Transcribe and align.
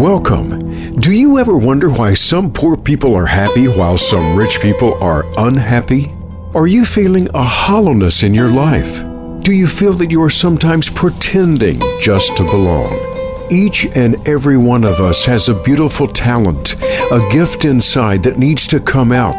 Welcome. 0.00 0.98
Do 0.98 1.12
you 1.12 1.38
ever 1.38 1.58
wonder 1.58 1.90
why 1.90 2.14
some 2.14 2.50
poor 2.50 2.74
people 2.74 3.14
are 3.14 3.26
happy 3.26 3.68
while 3.68 3.98
some 3.98 4.34
rich 4.34 4.58
people 4.62 4.94
are 4.94 5.26
unhappy? 5.36 6.10
Are 6.54 6.66
you 6.66 6.86
feeling 6.86 7.28
a 7.34 7.42
hollowness 7.42 8.22
in 8.22 8.32
your 8.32 8.48
life? 8.48 9.02
Do 9.42 9.52
you 9.52 9.66
feel 9.66 9.92
that 9.92 10.10
you 10.10 10.22
are 10.22 10.30
sometimes 10.30 10.88
pretending 10.88 11.78
just 12.00 12.34
to 12.38 12.44
belong? 12.44 12.90
Each 13.50 13.94
and 13.94 14.26
every 14.26 14.56
one 14.56 14.84
of 14.84 15.00
us 15.00 15.26
has 15.26 15.50
a 15.50 15.62
beautiful 15.62 16.08
talent, 16.08 16.80
a 16.80 17.28
gift 17.30 17.66
inside 17.66 18.22
that 18.22 18.38
needs 18.38 18.66
to 18.68 18.80
come 18.80 19.12
out. 19.12 19.38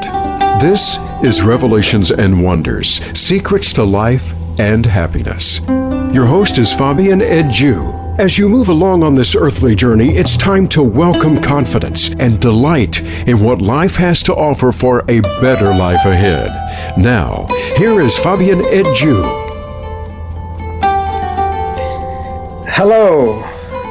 This 0.62 1.00
is 1.24 1.42
Revelations 1.42 2.12
and 2.12 2.44
Wonders 2.44 3.02
Secrets 3.18 3.74
to 3.74 3.84
Life 3.84 4.36
and 4.60 4.86
Happiness. 4.86 5.62
Your 6.14 6.28
host 6.28 6.60
is 6.60 6.72
Fabian 6.72 7.22
Edju. 7.22 8.01
As 8.22 8.38
you 8.38 8.48
move 8.48 8.70
along 8.70 9.02
on 9.02 9.16
this 9.16 9.34
earthly 9.34 9.74
journey, 9.74 10.16
it's 10.16 10.38
time 10.38 10.68
to 10.68 10.84
welcome 10.84 11.42
confidence 11.42 12.14
and 12.20 12.40
delight 12.40 13.02
in 13.28 13.44
what 13.44 13.64
life 13.64 13.96
has 13.96 14.22
to 14.22 14.36
offer 14.36 14.72
for 14.72 15.00
a 15.10 15.22
better 15.42 15.74
life 15.74 16.06
ahead. 16.06 16.52
Now, 17.00 17.48
here 17.78 18.00
is 18.00 18.20
Fabian 18.20 18.60
Edju. 18.60 19.24
Hello, 22.68 23.40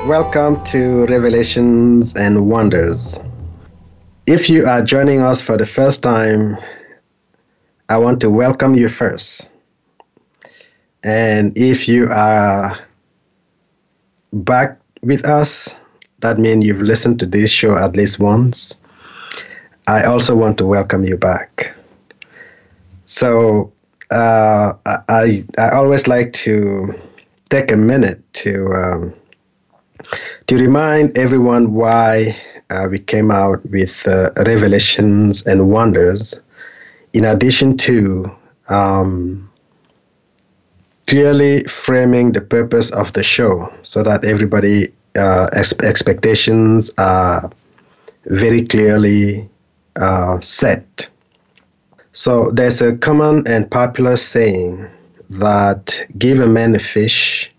welcome 0.06 0.62
to 0.66 1.06
Revelations 1.06 2.14
and 2.14 2.48
Wonders. 2.48 3.18
If 4.28 4.48
you 4.48 4.64
are 4.64 4.80
joining 4.80 5.22
us 5.22 5.42
for 5.42 5.56
the 5.56 5.66
first 5.66 6.04
time, 6.04 6.56
I 7.88 7.98
want 7.98 8.20
to 8.20 8.30
welcome 8.30 8.76
you 8.76 8.86
first. 8.86 9.50
And 11.02 11.52
if 11.58 11.88
you 11.88 12.06
are 12.12 12.78
back 14.32 14.78
with 15.02 15.24
us, 15.24 15.80
that 16.20 16.38
means 16.38 16.64
you've 16.64 16.82
listened 16.82 17.18
to 17.20 17.26
this 17.26 17.50
show 17.50 17.76
at 17.76 17.96
least 17.96 18.18
once. 18.18 18.80
I 19.86 20.04
also 20.04 20.36
want 20.36 20.58
to 20.58 20.66
welcome 20.66 21.04
you 21.04 21.16
back. 21.16 21.74
So 23.06 23.72
uh, 24.10 24.74
I 25.08 25.44
I 25.58 25.70
always 25.70 26.06
like 26.06 26.32
to 26.44 26.94
take 27.48 27.72
a 27.72 27.76
minute 27.76 28.20
to 28.34 28.72
um, 28.72 29.14
to 30.46 30.56
remind 30.58 31.16
everyone 31.18 31.74
why 31.74 32.36
uh, 32.70 32.86
we 32.90 32.98
came 32.98 33.30
out 33.30 33.64
with 33.70 34.06
uh, 34.06 34.30
revelations 34.46 35.44
and 35.46 35.70
wonders, 35.70 36.40
in 37.12 37.24
addition 37.24 37.76
to 37.78 38.30
um, 38.68 39.49
clearly 41.10 41.64
framing 41.64 42.30
the 42.30 42.40
purpose 42.40 42.88
of 42.92 43.12
the 43.14 43.22
show 43.22 43.68
so 43.82 44.00
that 44.00 44.24
everybody 44.24 44.86
uh, 45.16 45.48
ex- 45.52 45.76
expectations 45.80 46.88
are 46.98 47.50
very 48.26 48.64
clearly 48.64 49.48
uh, 49.96 50.38
set. 50.38 51.08
So 52.12 52.52
there's 52.52 52.80
a 52.80 52.96
common 52.96 53.44
and 53.48 53.68
popular 53.68 54.14
saying 54.14 54.88
that 55.30 56.00
give 56.16 56.38
a 56.38 56.46
man 56.46 56.76
a 56.76 56.78
fish 56.78 57.50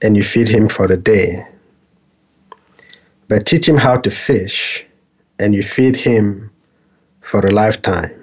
and 0.00 0.16
you 0.16 0.22
feed 0.22 0.46
him 0.46 0.68
for 0.68 0.84
a 0.92 0.96
day. 0.96 1.44
But 3.26 3.46
teach 3.46 3.68
him 3.68 3.78
how 3.78 3.96
to 3.96 4.10
fish 4.12 4.86
and 5.40 5.56
you 5.56 5.64
feed 5.64 5.96
him 5.96 6.52
for 7.20 7.44
a 7.44 7.50
lifetime. 7.50 8.19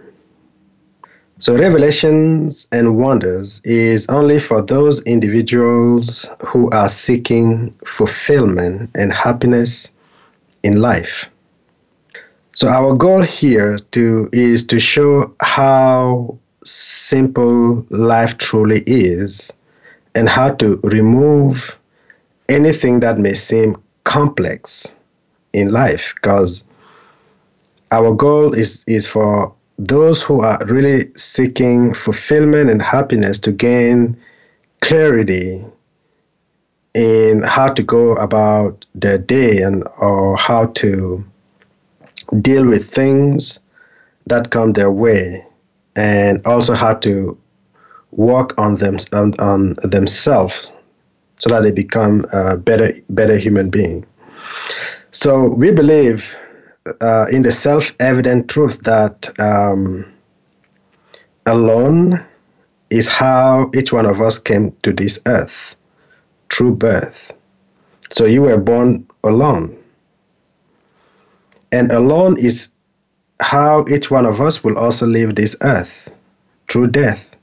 So, 1.39 1.55
Revelations 1.55 2.67
and 2.71 2.97
Wonders 2.97 3.61
is 3.63 4.07
only 4.09 4.39
for 4.39 4.63
those 4.63 5.01
individuals 5.03 6.27
who 6.43 6.67
are 6.71 6.89
seeking 6.89 7.69
fulfillment 7.85 8.89
and 8.95 9.13
happiness 9.13 9.93
in 10.63 10.81
life. 10.81 11.29
So, 12.55 12.67
our 12.67 12.95
goal 12.95 13.21
here 13.21 13.77
to, 13.91 14.29
is 14.33 14.65
to 14.65 14.79
show 14.79 15.31
how 15.39 16.39
simple 16.63 17.85
life 17.91 18.39
truly 18.39 18.81
is 18.87 19.53
and 20.15 20.27
how 20.27 20.55
to 20.55 20.79
remove 20.83 21.77
anything 22.49 22.99
that 23.01 23.19
may 23.19 23.35
seem 23.35 23.77
complex 24.05 24.95
in 25.53 25.71
life 25.71 26.15
because 26.15 26.63
our 27.91 28.11
goal 28.15 28.53
is, 28.53 28.83
is 28.87 29.05
for 29.05 29.53
those 29.77 30.23
who 30.23 30.41
are 30.41 30.59
really 30.65 31.11
seeking 31.15 31.93
fulfillment 31.93 32.69
and 32.69 32.81
happiness 32.81 33.39
to 33.39 33.51
gain 33.51 34.17
clarity 34.81 35.63
in 36.93 37.43
how 37.43 37.71
to 37.71 37.83
go 37.83 38.13
about 38.15 38.85
their 38.95 39.17
day 39.17 39.61
and 39.61 39.83
or 39.99 40.35
how 40.35 40.65
to 40.67 41.23
deal 42.41 42.65
with 42.65 42.89
things 42.89 43.59
that 44.25 44.49
come 44.49 44.73
their 44.73 44.91
way 44.91 45.45
and 45.95 46.45
also 46.45 46.73
how 46.73 46.93
to 46.93 47.37
work 48.11 48.57
on 48.57 48.75
them 48.75 48.97
on, 49.13 49.33
on 49.39 49.75
themselves 49.83 50.71
so 51.39 51.49
that 51.49 51.61
they 51.61 51.71
become 51.71 52.25
a 52.33 52.57
better 52.57 52.91
better 53.09 53.37
human 53.37 53.69
being. 53.69 54.05
So 55.11 55.53
we 55.53 55.71
believe 55.71 56.35
uh, 57.01 57.25
in 57.31 57.41
the 57.41 57.51
self-evident 57.51 58.49
truth 58.49 58.81
that 58.83 59.29
um, 59.39 60.05
alone 61.45 62.23
is 62.89 63.07
how 63.07 63.69
each 63.75 63.91
one 63.91 64.05
of 64.05 64.21
us 64.21 64.39
came 64.39 64.71
to 64.83 64.93
this 64.93 65.19
earth 65.25 65.75
through 66.49 66.75
birth. 66.75 67.33
So 68.11 68.25
you 68.25 68.43
were 68.43 68.57
born 68.57 69.07
alone. 69.23 69.77
And 71.71 71.91
alone 71.91 72.37
is 72.37 72.71
how 73.39 73.85
each 73.89 74.09
one 74.09 74.25
of 74.25 74.41
us 74.41 74.63
will 74.63 74.77
also 74.77 75.05
leave 75.05 75.35
this 75.35 75.55
earth 75.61 76.11
through 76.69 76.87
death. 76.87 77.35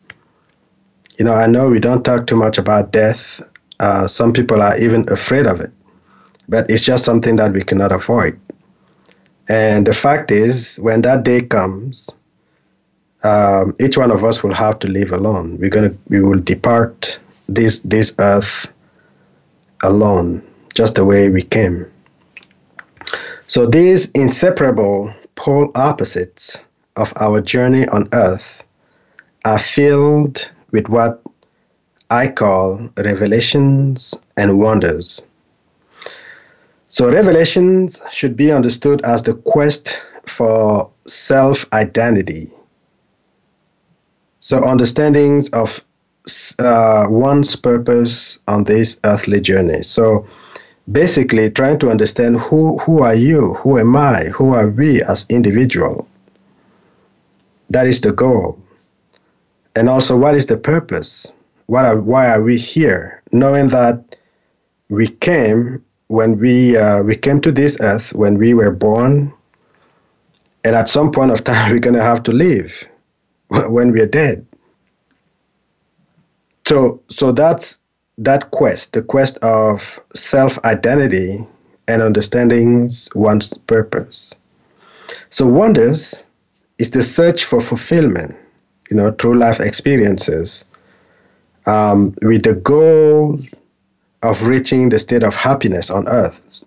You 1.19 1.25
know, 1.27 1.35
I 1.35 1.47
know 1.47 1.69
we 1.69 1.79
don't 1.79 2.05
talk 2.05 2.27
too 2.27 2.37
much 2.37 2.59
about 2.59 2.91
death. 2.91 3.43
Uh, 3.79 4.07
some 4.07 4.33
people 4.33 4.63
are 4.63 4.77
even 4.79 5.09
afraid 5.11 5.47
of 5.47 5.61
it, 5.61 5.71
but 6.49 6.69
it's 6.71 6.85
just 6.85 7.05
something 7.05 7.37
that 7.37 7.53
we 7.53 7.63
cannot 7.63 7.93
avoid. 7.93 8.39
And 9.49 9.87
the 9.87 9.93
fact 9.93 10.31
is, 10.31 10.79
when 10.79 11.03
that 11.03 11.23
day 11.23 11.41
comes, 11.41 12.11
um, 13.25 13.75
each 13.81 13.97
one 13.97 14.11
of 14.11 14.25
us 14.25 14.43
will 14.43 14.55
have 14.55 14.79
to 14.81 14.89
live 14.89 15.13
alone. 15.13 15.59
We're 15.59 15.71
gonna, 15.71 15.95
we 16.09 16.21
will 16.21 16.41
depart 16.41 17.19
this 17.49 17.81
this 17.81 18.15
earth 18.19 18.73
alone, 19.83 20.43
just 20.75 20.95
the 20.95 21.05
way 21.05 21.29
we 21.29 21.43
came. 21.43 21.91
So 23.47 23.67
these 23.67 24.11
inseparable 24.13 25.13
pole 25.35 25.71
opposites 25.75 26.65
of 26.97 27.13
our 27.21 27.41
journey 27.41 27.87
on 27.89 28.09
earth 28.13 28.65
are 29.45 29.59
filled 29.59 30.51
with 30.71 30.89
what 30.89 31.23
I 32.11 32.29
call 32.29 32.89
revelations 32.97 34.15
and 34.37 34.59
wonders. 34.59 35.23
So, 36.95 37.11
revelations 37.11 38.01
should 38.13 38.37
be 38.37 38.53
understood 38.53 39.05
as 39.05 39.25
the 39.25 39.35
quest 39.35 40.01
for 40.27 40.93
self 41.09 41.67
identity. 41.73 42.53
So, 44.39 44.65
understandings 44.65 45.49
of 45.51 45.83
uh, 46.61 47.07
one's 47.11 47.57
purpose 47.57 48.39
on 48.47 48.63
this 48.63 49.01
earthly 49.03 49.41
journey. 49.41 49.83
So, 49.83 50.25
basically, 50.93 51.51
trying 51.51 51.81
to 51.81 51.91
understand 51.91 52.39
who, 52.39 52.79
who 52.79 53.03
are 53.03 53.17
you, 53.17 53.55
who 53.55 53.77
am 53.77 53.97
I, 53.97 54.27
who 54.27 54.55
are 54.55 54.69
we 54.69 55.03
as 55.03 55.27
individual. 55.29 56.07
That 57.71 57.89
is 57.89 58.03
the 58.03 58.13
goal. 58.13 58.57
And 59.75 59.89
also, 59.89 60.17
what 60.17 60.37
is 60.37 60.47
the 60.47 60.59
purpose? 60.59 61.33
What 61.67 61.87
are, 61.87 62.01
why 62.01 62.29
are 62.29 62.41
we 62.41 62.57
here? 62.57 63.21
Knowing 63.33 63.67
that 63.71 64.15
we 64.89 65.09
came 65.09 65.83
when 66.15 66.39
we 66.39 66.77
uh, 66.77 67.03
we 67.03 67.17
came 67.17 67.41
to 67.41 67.53
this 67.53 67.79
earth 67.81 68.15
when 68.15 68.39
we 68.39 68.55
were 68.55 68.71
born 68.71 69.33
and 70.65 70.77
at 70.77 70.89
some 70.89 71.11
point 71.11 71.31
of 71.31 71.45
time 71.45 71.73
we're 71.73 71.81
to 71.81 72.03
have 72.03 72.23
to 72.23 72.33
leave 72.33 72.87
when 73.49 73.93
we're 73.93 74.07
dead. 74.07 74.47
So 76.67 77.01
so 77.11 77.33
that's 77.33 77.81
that 78.19 78.51
quest 78.53 78.93
the 78.93 79.03
quest 79.03 79.39
of 79.39 80.01
self 80.15 80.59
identity 80.65 81.47
and 81.89 82.01
understanding 82.01 82.89
one's 83.15 83.53
purpose. 83.59 84.35
So 85.31 85.47
wonders 85.47 86.27
is 86.79 86.91
the 86.91 87.03
search 87.03 87.45
for 87.45 87.61
fulfillment 87.61 88.35
you 88.91 88.97
know 88.97 89.11
through 89.13 89.39
life 89.39 89.61
experiences 89.61 90.67
um, 91.67 92.15
with 92.23 92.43
the 92.45 92.55
goal 92.55 93.41
of 94.25 94.47
reaching 94.47 94.89
the 94.89 94.99
state 94.99 95.23
of 95.23 95.35
happiness 95.35 95.91
on 95.91 96.09
earth, 96.09 96.65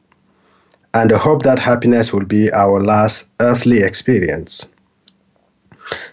and 0.94 1.12
the 1.12 1.18
hope 1.18 1.44
that 1.44 1.60
happiness 1.60 2.14
will 2.14 2.26
be 2.26 2.52
our 2.54 2.80
last 2.82 3.30
earthly 3.40 3.80
experience. 3.82 4.70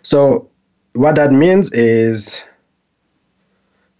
So, 0.03 0.49
what 0.95 1.17
that 1.17 1.33
means 1.33 1.71
is 1.73 2.45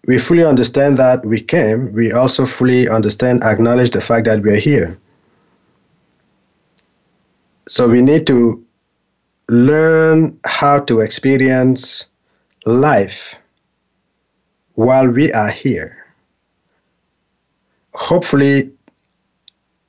we 0.07 0.19
fully 0.19 0.45
understand 0.45 0.99
that 0.99 1.25
we 1.25 1.41
came, 1.41 1.93
we 1.93 2.13
also 2.13 2.45
fully 2.45 2.89
understand, 2.89 3.43
acknowledge 3.43 3.91
the 3.91 4.01
fact 4.01 4.27
that 4.27 4.43
we 4.43 4.51
are 4.51 4.57
here. 4.57 4.99
So 7.69 7.89
we 7.89 8.03
need 8.03 8.27
to 8.27 8.63
learn 9.49 10.39
how 10.45 10.81
to 10.81 11.01
experience 11.01 12.11
life 12.67 13.39
while 14.75 15.09
we 15.09 15.33
are 15.33 15.51
here. 15.51 16.04
Hopefully, 17.95 18.71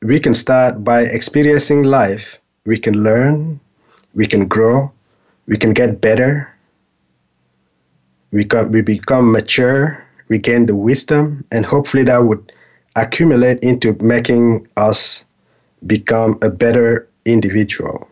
we 0.01 0.19
can 0.19 0.33
start 0.33 0.83
by 0.83 1.01
experiencing 1.01 1.83
life. 1.83 2.39
We 2.65 2.77
can 2.77 3.03
learn, 3.03 3.59
we 4.13 4.25
can 4.27 4.47
grow, 4.47 4.91
we 5.47 5.57
can 5.57 5.73
get 5.73 6.01
better, 6.01 6.51
we, 8.31 8.43
come, 8.43 8.71
we 8.71 8.81
become 8.81 9.31
mature, 9.31 10.03
we 10.29 10.37
gain 10.37 10.65
the 10.65 10.75
wisdom, 10.75 11.45
and 11.51 11.65
hopefully 11.65 12.03
that 12.03 12.23
would 12.23 12.51
accumulate 12.95 13.59
into 13.63 13.93
making 14.01 14.67
us 14.77 15.25
become 15.85 16.37
a 16.41 16.49
better 16.49 17.07
individual. 17.25 18.07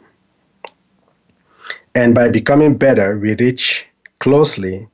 And 1.95 2.15
by 2.15 2.29
becoming 2.29 2.77
better, 2.77 3.17
we 3.19 3.35
reach 3.35 3.85
closely 4.19 4.87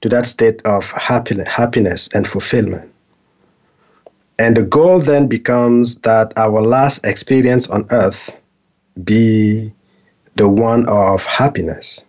to 0.00 0.08
that 0.08 0.26
state 0.26 0.62
of 0.64 0.90
happiness 0.92 2.08
and 2.14 2.26
fulfillment. 2.26 2.89
And 4.40 4.56
the 4.56 4.62
goal 4.62 5.00
then 5.00 5.26
becomes 5.26 5.96
that 5.96 6.32
our 6.38 6.62
last 6.62 7.04
experience 7.04 7.68
on 7.68 7.86
earth 7.90 8.40
be 9.04 9.70
the 10.36 10.48
one 10.48 10.88
of 10.88 11.26
happiness. 11.26 12.06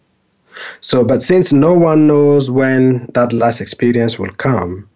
So, 0.80 1.04
but 1.04 1.22
since 1.22 1.52
no 1.52 1.74
one 1.74 2.08
knows 2.08 2.50
when 2.50 3.08
that 3.16 3.34
last 3.34 3.60
experience 3.60 4.18
will 4.18 4.32
come, 4.32 4.88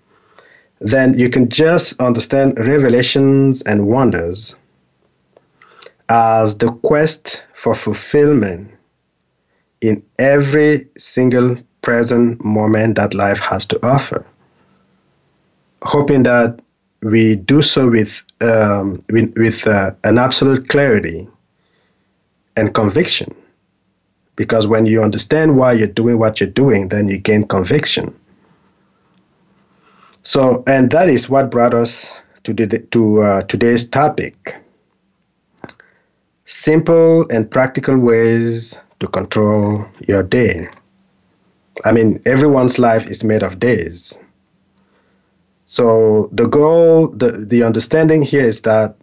then 0.79 1.19
you 1.19 1.29
can 1.29 1.49
just 1.49 1.99
understand 2.01 2.57
revelations 2.57 3.61
and 3.63 3.85
wonders 3.85 4.55
as 6.07 6.57
the 6.57 6.71
quest 6.83 7.43
for 7.53 7.75
fulfillment 7.75 8.71
in 9.81 10.01
every 10.19 10.87
single 10.97 11.57
present 11.81 12.45
moment 12.45 12.95
that 12.95 13.13
life 13.13 13.39
has 13.39 13.65
to 13.65 13.85
offer. 13.85 14.25
Hoping 15.81 16.23
that 16.23 16.61
we 17.05 17.35
do 17.35 17.61
so 17.61 17.87
with, 17.87 18.23
um, 18.41 19.03
with, 19.11 19.37
with 19.37 19.67
uh, 19.67 19.91
an 20.03 20.17
absolute 20.17 20.67
clarity 20.69 21.27
and 22.57 22.73
conviction. 22.73 23.33
Because 24.35 24.67
when 24.67 24.85
you 24.85 25.03
understand 25.03 25.55
why 25.55 25.73
you're 25.73 25.87
doing 25.87 26.17
what 26.17 26.39
you're 26.39 26.49
doing, 26.49 26.89
then 26.89 27.07
you 27.07 27.17
gain 27.17 27.47
conviction. 27.47 28.19
So, 30.23 30.63
and 30.65 30.89
that 30.91 31.07
is 31.07 31.29
what 31.29 31.51
brought 31.51 31.75
us 31.75 32.21
to, 32.43 32.53
the, 32.53 32.79
to 32.91 33.21
uh, 33.21 33.41
today's 33.43 33.87
topic 33.87 34.61
simple 36.45 37.25
and 37.31 37.49
practical 37.49 37.97
ways 37.97 38.79
to 38.99 39.07
control 39.07 39.85
your 40.07 40.23
day. 40.23 40.69
I 41.83 41.91
mean, 41.91 42.21
everyone's 42.25 42.79
life 42.79 43.07
is 43.07 43.23
made 43.23 43.43
of 43.43 43.59
days. 43.59 44.17
So 45.65 46.29
the 46.31 46.47
goal, 46.47 47.07
the, 47.07 47.31
the 47.31 47.63
understanding 47.63 48.21
here 48.21 48.45
is 48.45 48.61
that 48.61 48.95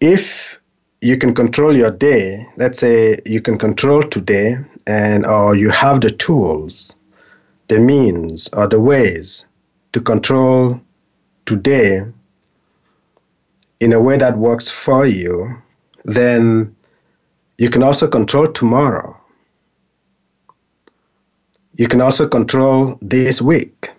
if 0.00 0.58
you 1.00 1.16
can 1.18 1.34
control 1.34 1.76
your 1.76 1.90
day, 1.90 2.46
let's 2.56 2.78
say 2.78 3.18
you 3.26 3.40
can 3.40 3.58
control 3.58 4.02
today 4.02 4.56
and 4.86 5.26
or 5.26 5.54
you 5.54 5.70
have 5.70 6.00
the 6.00 6.10
tools, 6.10 6.96
the 7.68 7.78
means 7.78 8.48
or 8.54 8.66
the 8.66 8.80
ways 8.80 9.46
to 9.92 10.00
control 10.00 10.80
today 11.44 12.02
in 13.80 13.92
a 13.92 14.00
way 14.00 14.16
that 14.16 14.38
works 14.38 14.70
for 14.70 15.06
you, 15.06 15.56
then 16.04 16.74
you 17.58 17.68
can 17.68 17.82
also 17.82 18.08
control 18.08 18.50
tomorrow. 18.50 19.14
You 21.74 21.86
can 21.86 22.00
also 22.00 22.26
control 22.26 22.98
this 23.02 23.40
week. 23.42 23.90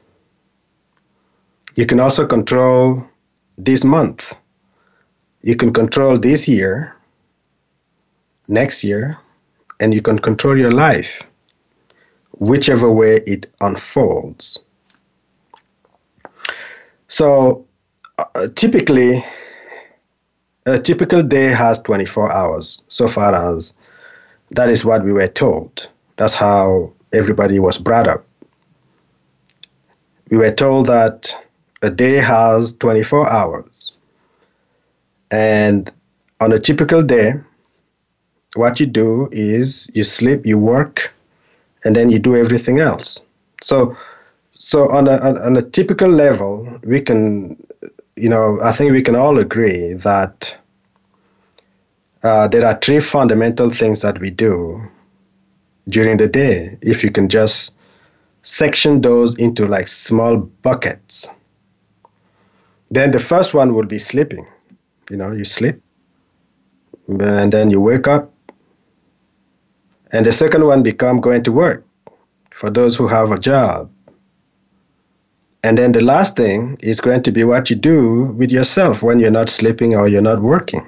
You 1.80 1.86
can 1.86 2.02
also 2.02 2.28
control 2.28 3.06
this 3.58 3.86
month. 3.86 4.36
You 5.44 5.56
can 5.56 5.72
control 5.72 6.18
this 6.18 6.46
year, 6.46 6.94
next 8.50 8.84
year, 8.84 9.18
and 9.80 9.94
you 9.94 10.02
can 10.02 10.20
control 10.20 10.58
your 10.58 10.72
life, 10.72 11.24
whichever 12.34 12.92
way 12.92 13.22
it 13.26 13.46
unfolds. 13.62 14.60
So, 17.08 17.66
uh, 18.18 18.48
typically, 18.56 19.24
a 20.66 20.78
typical 20.78 21.24
day 21.24 21.46
has 21.46 21.82
24 21.84 22.30
hours, 22.34 22.84
so 22.90 23.08
far 23.08 23.34
as 23.34 23.74
that 24.50 24.68
is 24.68 24.84
what 24.84 25.06
we 25.06 25.14
were 25.14 25.30
told. 25.30 25.88
That's 26.18 26.36
how 26.36 26.92
everybody 27.14 27.58
was 27.58 27.78
brought 27.78 28.10
up. 28.10 28.26
We 30.30 30.38
were 30.38 30.52
told 30.52 30.88
that 30.88 31.34
a 31.82 31.90
day 31.90 32.16
has 32.16 32.74
24 32.78 33.30
hours. 33.30 33.98
And 35.32 35.92
on 36.40 36.52
a 36.52 36.60
typical 36.60 37.04
day, 37.04 37.34
what 38.56 38.80
you 38.80 38.86
do 38.86 39.30
is 39.32 39.90
you 39.94 40.04
sleep, 40.04 40.46
you 40.46 40.58
work, 40.58 41.14
and 41.84 41.96
then 41.96 42.10
you 42.10 42.20
do 42.20 42.36
everything 42.36 42.80
else. 42.80 43.22
So, 43.62 43.96
so 44.54 44.90
on 44.92 45.08
a, 45.08 45.18
on 45.18 45.56
a 45.56 45.62
typical 45.62 46.10
level, 46.10 46.80
we 46.84 47.00
can 47.00 47.58
you 48.20 48.28
know, 48.30 48.60
I 48.62 48.74
think 48.74 48.92
we 48.92 49.02
can 49.02 49.16
all 49.16 49.40
agree 49.40 49.94
that 49.94 50.58
uh, 52.24 52.48
there 52.50 52.66
are 52.66 52.78
three 52.80 53.00
fundamental 53.00 53.70
things 53.70 54.02
that 54.02 54.20
we 54.20 54.30
do 54.30 54.82
during 55.88 56.18
the 56.18 56.28
day. 56.28 56.78
If 56.82 57.04
you 57.04 57.12
can 57.12 57.30
just 57.30 57.74
section 58.44 59.02
those 59.02 59.38
into 59.38 59.66
like 59.68 59.88
small 59.88 60.38
buckets, 60.38 61.30
then 62.92 63.12
the 63.12 63.20
first 63.20 63.54
one 63.54 63.74
would 63.74 63.88
be 63.88 64.00
sleeping. 64.00 64.48
You 65.10 65.18
know, 65.18 65.32
you 65.32 65.46
sleep, 65.46 65.82
and 67.08 67.52
then 67.52 67.72
you 67.72 67.82
wake 67.82 68.08
up, 68.08 68.32
and 70.12 70.26
the 70.26 70.32
second 70.32 70.66
one 70.66 70.84
become 70.84 71.20
going 71.20 71.44
to 71.44 71.52
work 71.52 71.86
for 72.52 72.70
those 72.70 72.96
who 72.96 73.08
have 73.08 73.32
a 73.32 73.40
job 73.40 73.90
and 75.64 75.78
then 75.78 75.92
the 75.92 76.02
last 76.02 76.38
thing 76.38 76.78
is 76.82 77.02
going 77.02 77.22
to 77.24 77.32
be 77.32 77.44
what 77.44 77.70
you 77.70 77.76
do 77.76 78.26
with 78.38 78.52
yourself 78.52 79.04
when 79.04 79.20
you're 79.20 79.32
not 79.32 79.50
sleeping 79.50 79.94
or 79.94 80.08
you're 80.08 80.22
not 80.22 80.42
working. 80.42 80.86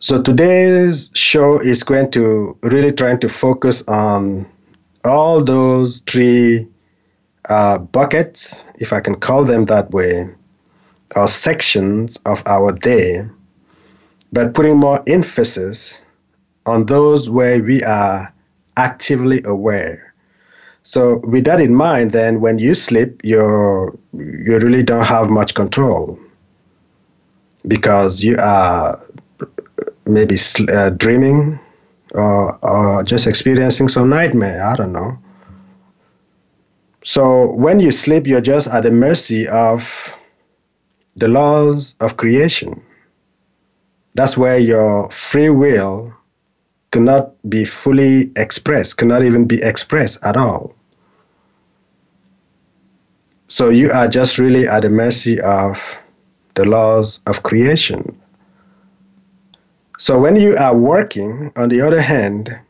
So 0.00 0.20
today's 0.20 1.10
show 1.14 1.60
is 1.60 1.82
going 1.84 2.10
to 2.12 2.56
really 2.62 2.92
trying 2.92 3.20
to 3.20 3.28
focus 3.28 3.86
on 3.86 4.46
all 5.04 5.42
those 5.44 6.00
three 6.00 6.66
uh, 7.48 7.78
buckets, 7.78 8.66
if 8.76 8.92
I 8.92 9.00
can 9.00 9.14
call 9.14 9.44
them 9.44 9.66
that 9.66 9.90
way, 9.90 10.28
or 11.16 11.26
sections 11.26 12.18
of 12.26 12.42
our 12.46 12.72
day, 12.72 13.22
but 14.32 14.54
putting 14.54 14.76
more 14.76 15.02
emphasis 15.06 16.04
on 16.66 16.86
those 16.86 17.30
where 17.30 17.62
we 17.62 17.82
are 17.82 18.32
actively 18.76 19.42
aware 19.44 20.08
so 20.88 21.18
with 21.24 21.44
that 21.44 21.60
in 21.60 21.74
mind, 21.74 22.12
then 22.12 22.40
when 22.40 22.58
you 22.58 22.74
sleep, 22.74 23.20
you 23.22 23.40
you 24.14 24.58
really 24.58 24.82
don't 24.82 25.04
have 25.04 25.28
much 25.28 25.54
control 25.54 26.18
because 27.66 28.22
you 28.22 28.36
are 28.38 28.98
maybe 30.06 30.36
uh, 30.72 30.88
dreaming 30.90 31.60
or, 32.12 32.58
or 32.64 33.02
just 33.02 33.26
experiencing 33.26 33.88
some 33.88 34.08
nightmare. 34.08 34.62
I 34.64 34.76
don't 34.76 34.92
know. 34.92 35.18
So 37.08 37.56
when 37.56 37.80
you 37.80 37.90
sleep, 37.90 38.26
you're 38.26 38.42
just 38.42 38.68
at 38.68 38.82
the 38.82 38.90
mercy 38.90 39.48
of 39.48 40.14
the 41.16 41.26
laws 41.26 41.94
of 42.00 42.18
creation. 42.18 42.82
That's 44.14 44.36
where 44.36 44.58
your 44.58 45.08
free 45.08 45.48
will 45.48 46.12
cannot 46.90 47.32
be 47.48 47.64
fully 47.64 48.30
expressed, 48.36 48.98
cannot 48.98 49.24
even 49.24 49.46
be 49.46 49.58
expressed 49.62 50.22
at 50.22 50.36
all. 50.36 50.74
So 53.46 53.70
you 53.70 53.90
are 53.90 54.06
just 54.06 54.38
really 54.38 54.68
at 54.68 54.82
the 54.82 54.90
mercy 54.90 55.40
of 55.40 55.98
the 56.56 56.66
laws 56.66 57.20
of 57.26 57.42
creation. 57.42 58.20
So 59.96 60.18
when 60.18 60.36
you 60.36 60.58
are 60.58 60.76
working, 60.76 61.52
on 61.56 61.70
the 61.70 61.80
other 61.80 62.02
hand, 62.02 62.60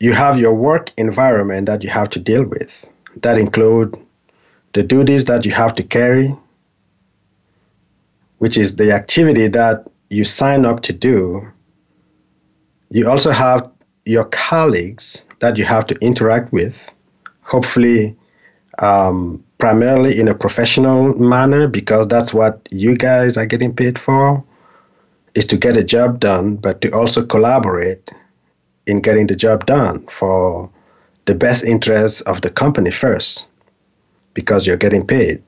you 0.00 0.14
have 0.14 0.40
your 0.40 0.54
work 0.54 0.92
environment 0.96 1.66
that 1.66 1.84
you 1.84 1.90
have 1.90 2.08
to 2.10 2.18
deal 2.18 2.44
with. 2.44 2.90
That 3.22 3.38
include 3.38 3.96
the 4.72 4.82
duties 4.82 5.26
that 5.26 5.44
you 5.44 5.52
have 5.52 5.74
to 5.74 5.82
carry, 5.82 6.34
which 8.38 8.56
is 8.56 8.76
the 8.76 8.92
activity 8.92 9.46
that 9.48 9.86
you 10.08 10.24
sign 10.24 10.64
up 10.64 10.80
to 10.80 10.92
do. 10.92 11.46
You 12.90 13.08
also 13.08 13.30
have 13.30 13.70
your 14.06 14.24
colleagues 14.24 15.26
that 15.40 15.58
you 15.58 15.64
have 15.64 15.86
to 15.88 15.94
interact 16.00 16.52
with. 16.52 16.92
Hopefully, 17.42 18.16
um, 18.78 19.44
primarily 19.58 20.18
in 20.18 20.28
a 20.28 20.34
professional 20.34 21.12
manner 21.18 21.68
because 21.68 22.08
that's 22.08 22.32
what 22.32 22.66
you 22.70 22.96
guys 22.96 23.36
are 23.36 23.44
getting 23.44 23.74
paid 23.74 23.98
for 23.98 24.42
is 25.34 25.44
to 25.46 25.56
get 25.56 25.76
a 25.76 25.84
job 25.84 26.18
done 26.18 26.56
but 26.56 26.80
to 26.80 26.90
also 26.92 27.24
collaborate 27.24 28.10
in 28.90 29.00
getting 29.00 29.26
the 29.26 29.36
job 29.36 29.66
done 29.66 30.04
for 30.06 30.68
the 31.26 31.34
best 31.34 31.64
interests 31.64 32.20
of 32.22 32.40
the 32.42 32.50
company 32.50 32.90
first 32.90 33.46
because 34.34 34.66
you're 34.66 34.76
getting 34.76 35.06
paid. 35.06 35.42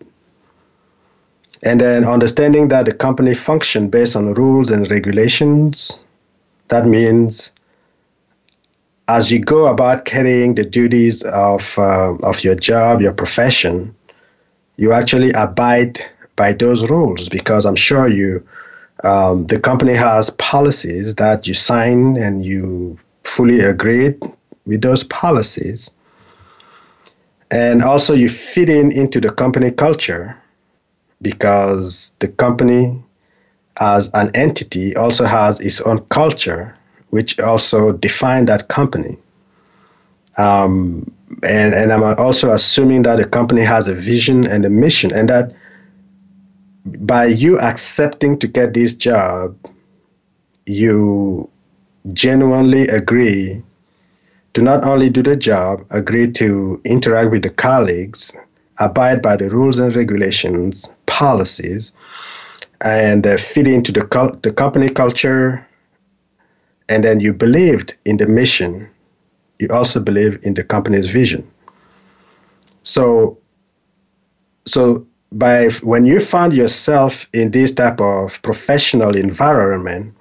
And 1.64 1.80
then 1.80 2.04
understanding 2.04 2.68
that 2.68 2.86
the 2.86 2.92
company 2.92 3.34
function 3.34 3.88
based 3.88 4.16
on 4.16 4.34
rules 4.34 4.70
and 4.70 4.90
regulations 4.90 6.02
that 6.72 6.86
means 6.86 7.52
as 9.08 9.30
you 9.30 9.38
go 9.38 9.66
about 9.66 10.06
carrying 10.06 10.54
the 10.54 10.64
duties 10.64 11.22
of, 11.24 11.78
uh, 11.78 12.14
of 12.22 12.42
your 12.42 12.54
job, 12.54 13.02
your 13.02 13.12
profession, 13.12 13.94
you 14.76 14.92
actually 14.92 15.32
abide 15.32 16.00
by 16.36 16.54
those 16.54 16.88
rules 16.88 17.28
because 17.28 17.66
I'm 17.66 17.76
sure 17.76 18.08
you, 18.08 18.42
um, 19.04 19.46
the 19.48 19.60
company 19.60 19.92
has 19.94 20.30
policies 20.30 21.16
that 21.16 21.46
you 21.46 21.52
sign 21.52 22.16
and 22.16 22.42
you 22.44 22.98
fully 23.24 23.60
agreed 23.60 24.18
with 24.66 24.82
those 24.82 25.04
policies. 25.04 25.90
And 27.50 27.82
also, 27.82 28.14
you 28.14 28.28
fit 28.28 28.68
in 28.68 28.92
into 28.92 29.20
the 29.20 29.30
company 29.30 29.70
culture 29.70 30.36
because 31.20 32.16
the 32.18 32.28
company, 32.28 33.02
as 33.80 34.10
an 34.14 34.30
entity, 34.34 34.96
also 34.96 35.24
has 35.26 35.60
its 35.60 35.80
own 35.82 36.00
culture, 36.06 36.76
which 37.10 37.38
also 37.38 37.92
define 37.92 38.46
that 38.46 38.68
company. 38.68 39.18
Um, 40.38 41.12
and, 41.42 41.74
and 41.74 41.92
I'm 41.92 42.02
also 42.02 42.50
assuming 42.50 43.02
that 43.02 43.16
the 43.16 43.26
company 43.26 43.62
has 43.62 43.86
a 43.86 43.94
vision 43.94 44.46
and 44.46 44.64
a 44.64 44.70
mission, 44.70 45.12
and 45.12 45.28
that 45.28 45.54
by 46.84 47.26
you 47.26 47.60
accepting 47.60 48.38
to 48.38 48.48
get 48.48 48.74
this 48.74 48.94
job, 48.94 49.56
you 50.66 51.48
genuinely 52.12 52.86
agree. 52.88 53.62
To 54.54 54.62
not 54.62 54.84
only 54.84 55.08
do 55.10 55.22
the 55.22 55.36
job, 55.36 55.84
agree 55.90 56.30
to 56.32 56.80
interact 56.84 57.30
with 57.30 57.42
the 57.42 57.50
colleagues, 57.50 58.36
abide 58.78 59.22
by 59.22 59.36
the 59.36 59.48
rules 59.50 59.78
and 59.78 59.94
regulations, 59.94 60.92
policies, 61.06 61.92
and 62.80 63.26
uh, 63.26 63.36
fit 63.36 63.66
into 63.66 63.92
the, 63.92 64.04
cul- 64.04 64.36
the 64.42 64.52
company 64.52 64.88
culture, 64.88 65.66
and 66.88 67.04
then 67.04 67.20
you 67.20 67.32
believed 67.32 67.96
in 68.04 68.16
the 68.16 68.26
mission. 68.26 68.88
You 69.58 69.68
also 69.70 70.00
believe 70.00 70.38
in 70.42 70.54
the 70.54 70.64
company's 70.64 71.06
vision. 71.08 71.48
So, 72.82 73.38
so 74.66 75.06
by 75.32 75.68
when 75.82 76.04
you 76.04 76.20
find 76.20 76.52
yourself 76.52 77.28
in 77.32 77.50
this 77.50 77.72
type 77.72 78.00
of 78.00 78.40
professional 78.42 79.16
environment, 79.16 80.14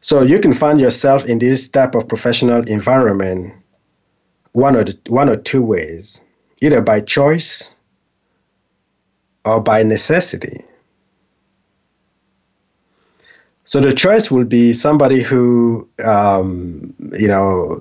so 0.00 0.22
you 0.22 0.38
can 0.38 0.54
find 0.54 0.80
yourself 0.80 1.24
in 1.24 1.38
this 1.38 1.68
type 1.68 1.94
of 1.94 2.08
professional 2.08 2.62
environment 2.68 3.52
one 4.52 4.76
or 4.76 4.84
the, 4.84 4.98
one 5.08 5.28
or 5.28 5.36
two 5.36 5.62
ways, 5.62 6.20
either 6.60 6.80
by 6.80 7.00
choice 7.00 7.76
or 9.44 9.60
by 9.60 9.82
necessity. 9.82 10.64
So 13.64 13.80
the 13.80 13.92
choice 13.92 14.30
will 14.30 14.44
be 14.44 14.72
somebody 14.72 15.22
who, 15.22 15.86
um, 16.04 16.94
you 17.12 17.28
know, 17.28 17.80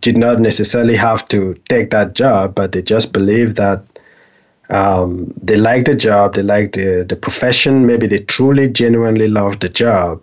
did 0.00 0.16
not 0.16 0.40
necessarily 0.40 0.96
have 0.96 1.26
to 1.28 1.54
take 1.68 1.90
that 1.90 2.14
job, 2.14 2.54
but 2.54 2.72
they 2.72 2.82
just 2.82 3.12
believe 3.12 3.54
that 3.54 3.82
um, 4.70 5.32
they 5.42 5.56
like 5.56 5.84
the 5.84 5.94
job, 5.94 6.34
they 6.34 6.42
like 6.42 6.72
the, 6.72 7.04
the 7.08 7.16
profession, 7.16 7.86
maybe 7.86 8.06
they 8.06 8.20
truly, 8.20 8.68
genuinely 8.68 9.28
love 9.28 9.60
the 9.60 9.68
job, 9.68 10.20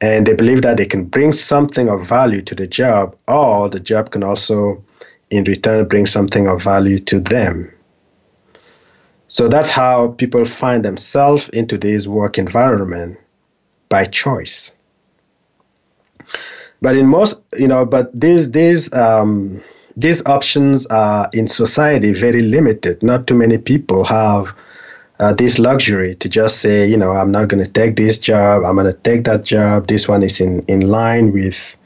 and 0.00 0.26
they 0.26 0.34
believe 0.34 0.62
that 0.62 0.76
they 0.76 0.86
can 0.86 1.04
bring 1.04 1.32
something 1.32 1.88
of 1.88 2.06
value 2.06 2.42
to 2.42 2.54
the 2.54 2.66
job, 2.66 3.16
or 3.28 3.68
the 3.68 3.80
job 3.80 4.10
can 4.10 4.22
also, 4.22 4.82
in 5.30 5.44
return, 5.44 5.86
bring 5.88 6.06
something 6.06 6.46
of 6.46 6.62
value 6.62 6.98
to 7.00 7.20
them. 7.20 7.70
So 9.28 9.48
that's 9.48 9.70
how 9.70 10.08
people 10.08 10.44
find 10.44 10.84
themselves 10.84 11.48
in 11.50 11.66
today's 11.66 12.06
work 12.06 12.38
environment 12.38 13.18
by 13.88 14.04
choice. 14.04 14.74
But 16.80 16.96
in 16.96 17.06
most, 17.06 17.40
you 17.58 17.66
know, 17.66 17.84
but 17.86 18.10
these 18.18 18.50
these 18.50 18.92
um, 18.92 19.62
these 19.96 20.24
options 20.26 20.86
are 20.86 21.28
in 21.32 21.48
society 21.48 22.12
very 22.12 22.42
limited. 22.42 23.02
Not 23.02 23.26
too 23.26 23.34
many 23.34 23.58
people 23.58 24.04
have 24.04 24.54
uh, 25.20 25.32
this 25.32 25.58
luxury 25.58 26.14
to 26.16 26.28
just 26.28 26.60
say, 26.60 26.88
you 26.88 26.96
know, 26.96 27.12
I'm 27.12 27.30
not 27.30 27.48
going 27.48 27.64
to 27.64 27.70
take 27.70 27.96
this 27.96 28.18
job. 28.18 28.64
I'm 28.64 28.74
going 28.74 28.86
to 28.86 28.98
take 29.00 29.24
that 29.24 29.44
job. 29.44 29.86
This 29.86 30.08
one 30.08 30.22
is 30.22 30.40
in 30.40 30.64
in 30.66 30.88
line 30.88 31.32
with 31.32 31.76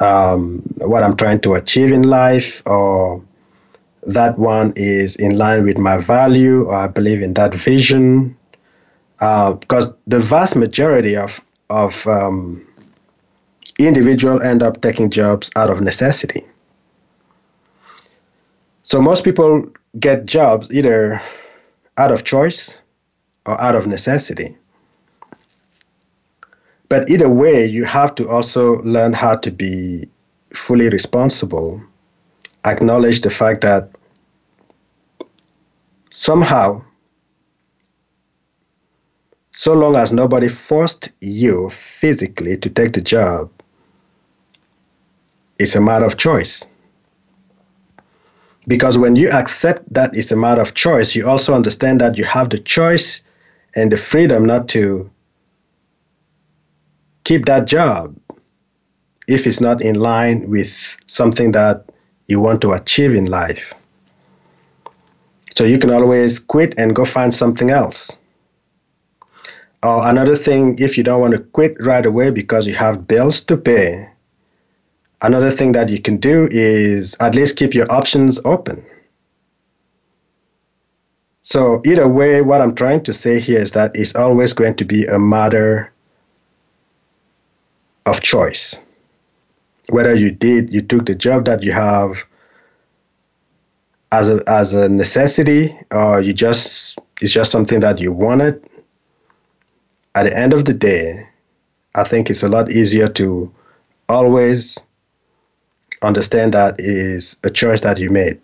um, 0.00 0.62
what 0.78 1.02
I'm 1.02 1.16
trying 1.16 1.40
to 1.40 1.54
achieve 1.54 1.92
in 1.92 2.02
life, 2.02 2.62
or 2.66 3.22
that 4.06 4.38
one 4.38 4.72
is 4.76 5.16
in 5.16 5.38
line 5.38 5.64
with 5.64 5.78
my 5.78 5.98
value, 5.98 6.64
or 6.64 6.74
I 6.74 6.86
believe 6.86 7.22
in 7.22 7.34
that 7.34 7.54
vision 7.54 8.36
uh, 9.20 9.52
because 9.54 9.92
the 10.06 10.20
vast 10.20 10.56
majority 10.56 11.16
of 11.16 11.40
of 11.70 12.06
um, 12.06 12.66
individual 13.78 14.40
end 14.42 14.62
up 14.62 14.80
taking 14.80 15.10
jobs 15.10 15.50
out 15.56 15.70
of 15.70 15.80
necessity. 15.80 16.42
So 18.82 19.00
most 19.00 19.24
people 19.24 19.64
get 19.98 20.26
jobs 20.26 20.68
either 20.72 21.22
out 21.96 22.10
of 22.10 22.24
choice 22.24 22.82
or 23.46 23.60
out 23.60 23.74
of 23.74 23.86
necessity. 23.86 24.56
But 26.88 27.08
either 27.10 27.28
way, 27.28 27.66
you 27.66 27.84
have 27.84 28.14
to 28.16 28.28
also 28.28 28.82
learn 28.82 29.12
how 29.12 29.36
to 29.36 29.50
be 29.50 30.08
fully 30.52 30.88
responsible, 30.88 31.82
acknowledge 32.64 33.20
the 33.20 33.30
fact 33.30 33.62
that 33.62 33.90
somehow 36.12 36.82
so 39.52 39.72
long 39.72 39.96
as 39.96 40.12
nobody 40.12 40.48
forced 40.48 41.10
you 41.20 41.68
physically 41.70 42.56
to 42.56 42.68
take 42.68 42.92
the 42.92 43.00
job, 43.00 43.50
it's 45.58 45.76
a 45.76 45.80
matter 45.80 46.04
of 46.04 46.16
choice. 46.16 46.66
Because 48.66 48.96
when 48.96 49.16
you 49.16 49.28
accept 49.30 49.92
that 49.92 50.16
it's 50.16 50.32
a 50.32 50.36
matter 50.36 50.60
of 50.60 50.74
choice, 50.74 51.14
you 51.14 51.28
also 51.28 51.54
understand 51.54 52.00
that 52.00 52.16
you 52.16 52.24
have 52.24 52.50
the 52.50 52.58
choice 52.58 53.22
and 53.76 53.92
the 53.92 53.96
freedom 53.96 54.46
not 54.46 54.68
to 54.68 55.10
keep 57.24 57.46
that 57.46 57.66
job 57.66 58.16
if 59.28 59.46
it's 59.46 59.60
not 59.60 59.82
in 59.82 59.96
line 59.96 60.48
with 60.48 60.96
something 61.06 61.52
that 61.52 61.84
you 62.26 62.40
want 62.40 62.60
to 62.62 62.72
achieve 62.72 63.14
in 63.14 63.26
life. 63.26 63.74
So 65.56 65.64
you 65.64 65.78
can 65.78 65.90
always 65.90 66.38
quit 66.38 66.74
and 66.78 66.96
go 66.96 67.04
find 67.04 67.34
something 67.34 67.70
else. 67.70 68.16
Or 69.82 70.08
another 70.08 70.36
thing, 70.36 70.76
if 70.78 70.96
you 70.96 71.04
don't 71.04 71.20
want 71.20 71.34
to 71.34 71.40
quit 71.40 71.76
right 71.78 72.04
away 72.04 72.30
because 72.30 72.66
you 72.66 72.74
have 72.74 73.06
bills 73.06 73.42
to 73.42 73.56
pay, 73.56 74.08
another 75.24 75.50
thing 75.50 75.72
that 75.72 75.88
you 75.88 76.00
can 76.00 76.16
do 76.16 76.48
is 76.50 77.16
at 77.20 77.34
least 77.34 77.56
keep 77.56 77.74
your 77.74 77.90
options 77.92 78.40
open. 78.44 78.84
So, 81.42 81.82
either 81.84 82.08
way, 82.08 82.40
what 82.40 82.60
I'm 82.60 82.74
trying 82.74 83.02
to 83.02 83.12
say 83.12 83.38
here 83.38 83.60
is 83.60 83.72
that 83.72 83.94
it's 83.94 84.14
always 84.14 84.52
going 84.52 84.76
to 84.76 84.84
be 84.84 85.04
a 85.06 85.18
matter 85.18 85.92
of 88.06 88.22
choice. 88.22 88.78
Whether 89.90 90.14
you 90.14 90.30
did, 90.30 90.72
you 90.72 90.80
took 90.80 91.04
the 91.04 91.14
job 91.14 91.44
that 91.44 91.62
you 91.62 91.72
have 91.72 92.24
as 94.12 94.30
a, 94.30 94.42
as 94.46 94.72
a 94.72 94.88
necessity, 94.88 95.76
or 95.90 96.20
you 96.20 96.32
just, 96.32 96.98
it's 97.20 97.32
just 97.32 97.50
something 97.50 97.80
that 97.80 98.00
you 98.00 98.12
wanted 98.12 98.64
at 100.14 100.24
the 100.24 100.36
end 100.36 100.52
of 100.52 100.64
the 100.64 100.74
day, 100.74 101.26
I 101.94 102.04
think 102.04 102.30
it's 102.30 102.42
a 102.42 102.48
lot 102.48 102.70
easier 102.70 103.08
to 103.08 103.52
always 104.08 104.78
understand 106.04 106.54
that 106.54 106.76
is 106.78 107.38
a 107.44 107.50
choice 107.50 107.80
that 107.82 107.98
you 107.98 108.10
made. 108.10 108.40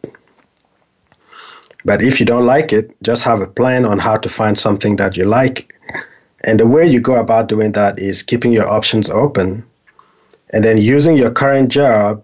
But 1.85 2.03
if 2.03 2.21
you 2.21 2.27
don't 2.27 2.47
like 2.47 2.73
it, 2.73 2.95
just 3.03 3.23
have 3.23 3.41
a 3.41 3.47
plan 3.47 3.85
on 3.85 3.99
how 3.99 4.17
to 4.19 4.29
find 4.29 4.59
something 4.59 4.97
that 4.97 5.17
you 5.17 5.25
like. 5.25 5.73
And 6.45 6.61
the 6.61 6.67
way 6.67 6.87
you 6.87 7.01
go 7.01 7.17
about 7.17 7.49
doing 7.49 7.73
that 7.73 7.99
is 7.99 8.23
keeping 8.23 8.53
your 8.53 8.69
options 8.69 9.09
open 9.11 9.65
and 10.53 10.65
then 10.65 10.79
using 10.79 11.17
your 11.17 11.31
current 11.31 11.71
job 11.71 12.23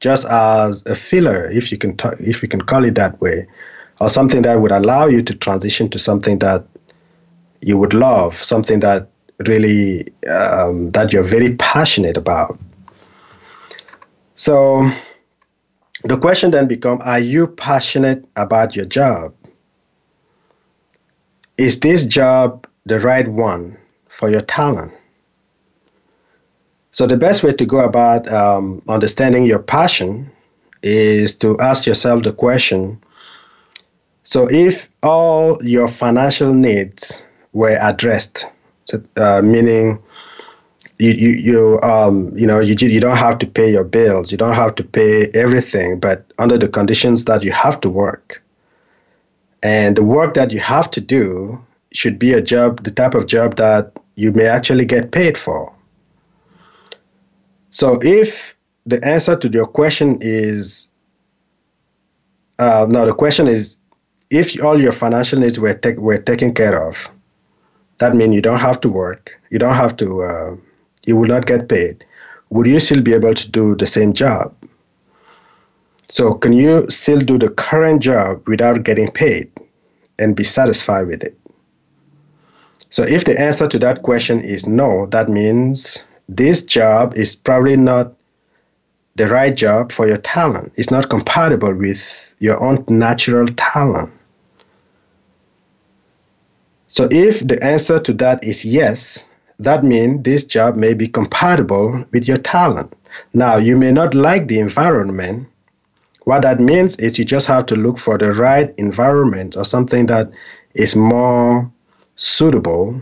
just 0.00 0.26
as 0.26 0.84
a 0.86 0.94
filler, 0.94 1.50
if 1.50 1.72
you 1.72 1.78
can, 1.78 1.96
t- 1.96 2.08
if 2.20 2.42
you 2.42 2.48
can 2.48 2.60
call 2.60 2.84
it 2.84 2.94
that 2.96 3.20
way, 3.20 3.46
or 4.00 4.08
something 4.08 4.42
that 4.42 4.60
would 4.60 4.72
allow 4.72 5.06
you 5.06 5.22
to 5.22 5.34
transition 5.34 5.88
to 5.90 5.98
something 5.98 6.38
that 6.40 6.64
you 7.62 7.78
would 7.78 7.94
love, 7.94 8.36
something 8.36 8.80
that 8.80 9.08
really 9.46 10.06
um, 10.30 10.90
that 10.92 11.12
you're 11.12 11.22
very 11.22 11.54
passionate 11.56 12.16
about. 12.16 12.58
So 14.36 14.88
the 16.04 16.16
question 16.16 16.52
then 16.52 16.68
becomes 16.68 17.00
Are 17.02 17.18
you 17.18 17.48
passionate 17.48 18.24
about 18.36 18.76
your 18.76 18.86
job? 18.86 19.34
Is 21.58 21.80
this 21.80 22.04
job 22.06 22.66
the 22.84 23.00
right 23.00 23.26
one 23.26 23.76
for 24.08 24.30
your 24.30 24.42
talent? 24.42 24.92
So, 26.92 27.06
the 27.06 27.16
best 27.16 27.42
way 27.42 27.52
to 27.52 27.66
go 27.66 27.80
about 27.80 28.26
um, 28.32 28.80
understanding 28.88 29.44
your 29.44 29.58
passion 29.58 30.30
is 30.82 31.36
to 31.38 31.58
ask 31.58 31.84
yourself 31.86 32.22
the 32.22 32.32
question 32.32 33.02
so, 34.26 34.48
if 34.50 34.90
all 35.04 35.56
your 35.64 35.86
financial 35.86 36.52
needs 36.52 37.22
were 37.52 37.78
addressed, 37.80 38.44
uh, 39.16 39.40
meaning 39.40 40.02
you 40.98 41.12
you 41.12 41.28
you 41.30 41.80
um 41.82 42.36
you 42.36 42.46
know 42.46 42.60
you 42.60 42.74
you 42.78 43.00
don't 43.00 43.16
have 43.16 43.38
to 43.38 43.46
pay 43.46 43.70
your 43.70 43.84
bills, 43.84 44.32
you 44.32 44.38
don't 44.38 44.54
have 44.54 44.74
to 44.76 44.84
pay 44.84 45.30
everything, 45.34 46.00
but 46.00 46.24
under 46.38 46.58
the 46.58 46.68
conditions 46.68 47.24
that 47.26 47.42
you 47.42 47.52
have 47.52 47.80
to 47.82 47.90
work, 47.90 48.42
and 49.62 49.96
the 49.96 50.04
work 50.04 50.34
that 50.34 50.50
you 50.50 50.60
have 50.60 50.90
to 50.92 51.00
do 51.00 51.58
should 51.92 52.18
be 52.18 52.32
a 52.32 52.42
job, 52.42 52.82
the 52.84 52.90
type 52.90 53.14
of 53.14 53.26
job 53.26 53.56
that 53.56 53.98
you 54.16 54.32
may 54.32 54.46
actually 54.46 54.84
get 54.84 55.12
paid 55.12 55.36
for. 55.36 55.72
So 57.70 57.98
if 58.02 58.54
the 58.86 59.04
answer 59.04 59.36
to 59.36 59.48
your 59.48 59.66
question 59.66 60.18
is 60.20 60.88
uh, 62.58 62.86
no, 62.88 63.04
the 63.04 63.14
question 63.14 63.48
is 63.48 63.78
if 64.30 64.62
all 64.64 64.80
your 64.80 64.92
financial 64.92 65.38
needs 65.38 65.58
were, 65.58 65.74
take, 65.74 65.98
were 65.98 66.18
taken 66.18 66.54
care 66.54 66.88
of, 66.88 67.10
that 67.98 68.14
means 68.14 68.34
you 68.34 68.42
don't 68.42 68.60
have 68.60 68.80
to 68.80 68.88
work, 68.88 69.30
you 69.50 69.58
don't 69.58 69.74
have 69.74 69.96
to, 69.98 70.22
uh, 70.22 70.56
you 71.06 71.16
will 71.16 71.28
not 71.28 71.46
get 71.46 71.68
paid. 71.68 72.04
Would 72.50 72.66
you 72.66 72.78
still 72.80 73.02
be 73.02 73.14
able 73.14 73.34
to 73.34 73.50
do 73.50 73.74
the 73.74 73.86
same 73.86 74.12
job? 74.12 74.54
So, 76.08 76.34
can 76.34 76.52
you 76.52 76.88
still 76.88 77.18
do 77.18 77.38
the 77.38 77.48
current 77.48 78.02
job 78.02 78.46
without 78.46 78.84
getting 78.84 79.10
paid 79.10 79.50
and 80.18 80.36
be 80.36 80.44
satisfied 80.44 81.08
with 81.08 81.24
it? 81.24 81.36
So, 82.90 83.02
if 83.02 83.24
the 83.24 83.38
answer 83.40 83.66
to 83.66 83.78
that 83.80 84.02
question 84.02 84.40
is 84.40 84.66
no, 84.66 85.06
that 85.06 85.28
means 85.28 86.02
this 86.28 86.62
job 86.62 87.14
is 87.14 87.34
probably 87.34 87.76
not 87.76 88.12
the 89.16 89.28
right 89.28 89.56
job 89.56 89.90
for 89.90 90.06
your 90.06 90.18
talent. 90.18 90.72
It's 90.76 90.90
not 90.90 91.08
compatible 91.08 91.74
with 91.74 92.34
your 92.38 92.62
own 92.62 92.84
natural 92.88 93.46
talent. 93.56 94.12
So 96.88 97.08
if 97.10 97.46
the 97.46 97.62
answer 97.64 97.98
to 97.98 98.12
that 98.14 98.44
is 98.44 98.64
yes, 98.64 99.28
that 99.58 99.84
means 99.84 100.22
this 100.22 100.44
job 100.44 100.76
may 100.76 100.92
be 100.94 101.08
compatible 101.08 102.04
with 102.12 102.28
your 102.28 102.36
talent. 102.36 102.94
Now, 103.32 103.56
you 103.56 103.76
may 103.76 103.90
not 103.90 104.14
like 104.14 104.48
the 104.48 104.58
environment. 104.58 105.48
What 106.24 106.42
that 106.42 106.60
means 106.60 106.96
is 106.96 107.18
you 107.18 107.24
just 107.24 107.46
have 107.46 107.66
to 107.66 107.76
look 107.76 107.98
for 107.98 108.18
the 108.18 108.32
right 108.32 108.74
environment 108.76 109.56
or 109.56 109.64
something 109.64 110.06
that 110.06 110.30
is 110.74 110.94
more 110.94 111.70
suitable 112.16 113.00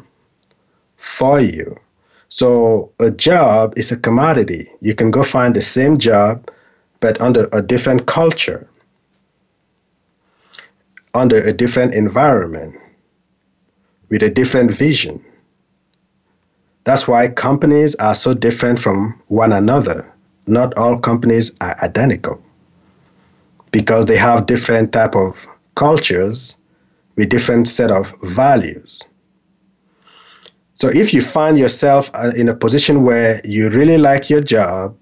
for 0.97 1.41
you. 1.41 1.77
So, 2.29 2.91
a 2.99 3.11
job 3.11 3.75
is 3.77 3.93
a 3.93 3.97
commodity. 3.97 4.69
You 4.81 4.95
can 4.95 5.11
go 5.11 5.23
find 5.23 5.55
the 5.55 5.61
same 5.61 5.99
job, 5.99 6.51
but 7.01 7.21
under 7.21 7.49
a 7.53 7.63
different 7.63 8.07
culture, 8.07 8.69
under 11.15 11.37
a 11.37 11.53
different 11.53 11.95
environment 11.95 12.77
with 14.09 14.23
a 14.23 14.29
different 14.29 14.71
vision. 14.71 15.25
That's 16.85 17.09
why 17.09 17.29
companies 17.29 17.95
are 17.97 18.15
so 18.15 18.35
different 18.35 18.79
from 18.79 19.21
one 19.29 19.53
another. 19.53 20.11
Not 20.47 20.77
all 20.79 20.99
companies 20.99 21.53
are 21.61 21.77
identical 21.83 22.43
because 23.73 24.07
they 24.07 24.17
have 24.17 24.47
different 24.47 24.93
type 24.93 25.17
of 25.17 25.47
cultures 25.75 26.59
with 27.17 27.29
different 27.31 27.69
set 27.69 27.91
of 27.91 28.15
values. 28.23 29.03
So 30.75 30.89
if 30.89 31.15
you 31.15 31.21
find 31.21 31.59
yourself 31.59 32.11
uh, 32.15 32.33
in 32.37 32.49
a 32.49 32.55
position 32.55 33.03
where 33.05 33.41
you 33.45 33.71
really 33.71 33.99
like 33.99 34.29
your 34.29 34.41
job, 34.41 34.97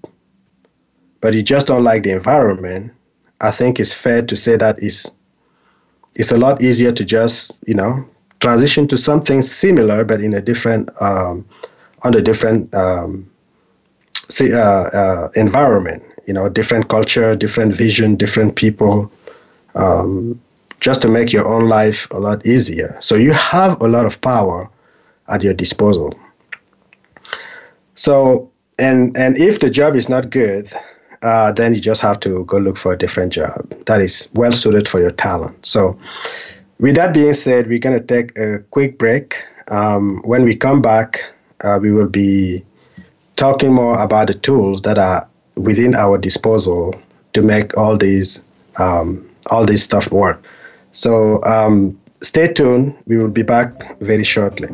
but 1.21 1.33
you 1.33 1.41
just 1.41 1.67
don't 1.67 1.83
like 1.83 2.03
the 2.03 2.11
environment, 2.11 2.91
I 3.41 3.51
think 3.51 3.79
it's 3.79 3.93
fair 3.93 4.21
to 4.21 4.35
say 4.35 4.55
that 4.57 4.81
it's 4.81 5.11
it's 6.15 6.31
a 6.31 6.37
lot 6.37 6.61
easier 6.61 6.91
to 6.91 7.03
just 7.03 7.51
you 7.65 7.73
know 7.73 8.07
transition 8.39 8.87
to 8.87 8.97
something 8.97 9.41
similar 9.41 10.03
but 10.03 10.21
in 10.21 10.33
a 10.33 10.41
different 10.41 10.89
um, 11.01 11.45
under 12.03 12.21
different 12.21 12.73
um, 12.73 13.29
uh, 14.41 14.55
uh, 14.55 15.31
environment 15.35 16.03
you 16.25 16.33
know 16.33 16.47
different 16.49 16.87
culture 16.87 17.35
different 17.35 17.75
vision 17.75 18.15
different 18.15 18.55
people 18.55 19.11
um, 19.75 20.39
just 20.83 21.01
to 21.01 21.07
make 21.07 21.31
your 21.31 21.47
own 21.47 21.69
life 21.69 22.07
a 22.11 22.19
lot 22.19 22.45
easier. 22.45 22.95
So 22.99 23.15
you 23.15 23.31
have 23.31 23.81
a 23.81 23.87
lot 23.87 24.05
of 24.05 24.19
power 24.19 24.69
at 25.29 25.41
your 25.41 25.53
disposal. 25.53 26.13
So 27.95 28.51
and 28.77 29.15
and 29.17 29.37
if 29.37 29.59
the 29.61 29.69
job 29.69 29.95
is 29.95 30.09
not 30.09 30.29
good 30.29 30.71
uh, 31.21 31.53
then 31.53 31.73
you 31.73 31.79
just 31.79 32.01
have 32.01 32.19
to 32.19 32.43
go 32.45 32.57
look 32.57 32.75
for 32.75 32.91
a 32.91 32.97
different 32.97 33.31
job 33.31 33.69
that 33.85 34.01
is 34.01 34.27
well 34.33 34.51
suited 34.51 34.87
for 34.89 34.99
your 34.99 35.11
talent. 35.11 35.65
So 35.65 35.97
with 36.79 36.95
that 36.95 37.13
being 37.13 37.33
said, 37.33 37.67
we're 37.67 37.79
to 37.79 38.01
take 38.01 38.37
a 38.37 38.59
quick 38.71 38.97
break. 38.97 39.41
Um, 39.69 40.21
when 40.25 40.43
we 40.43 40.53
come 40.53 40.81
back, 40.81 41.23
uh, 41.63 41.79
we 41.81 41.91
will 41.91 42.09
be 42.09 42.63
talking 43.35 43.73
more 43.73 43.99
about 43.99 44.27
the 44.27 44.33
tools 44.33 44.81
that 44.83 44.97
are 44.97 45.27
within 45.55 45.95
our 45.95 46.17
disposal 46.17 46.93
to 47.33 47.41
make 47.41 47.75
all 47.77 47.97
these 47.97 48.43
um, 48.77 49.27
all 49.47 49.65
this 49.65 49.83
stuff 49.83 50.11
work. 50.11 50.43
So 50.91 51.43
um, 51.43 51.99
stay 52.21 52.51
tuned. 52.51 52.97
We 53.07 53.17
will 53.17 53.27
be 53.27 53.43
back 53.43 53.99
very 53.99 54.23
shortly. 54.23 54.69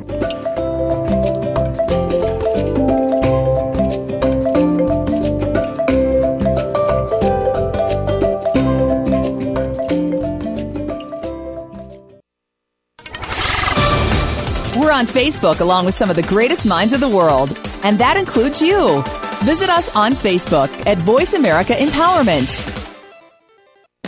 On 14.99 15.07
Facebook 15.07 15.61
along 15.61 15.85
with 15.85 15.95
some 15.95 16.09
of 16.09 16.17
the 16.17 16.23
greatest 16.23 16.67
minds 16.67 16.91
of 16.91 16.99
the 16.99 17.07
world, 17.07 17.57
and 17.85 17.97
that 17.97 18.17
includes 18.17 18.61
you. 18.61 19.01
Visit 19.43 19.69
us 19.69 19.95
on 19.95 20.11
Facebook 20.11 20.69
at 20.85 20.97
Voice 20.97 21.35
America 21.35 21.71
Empowerment. 21.71 22.59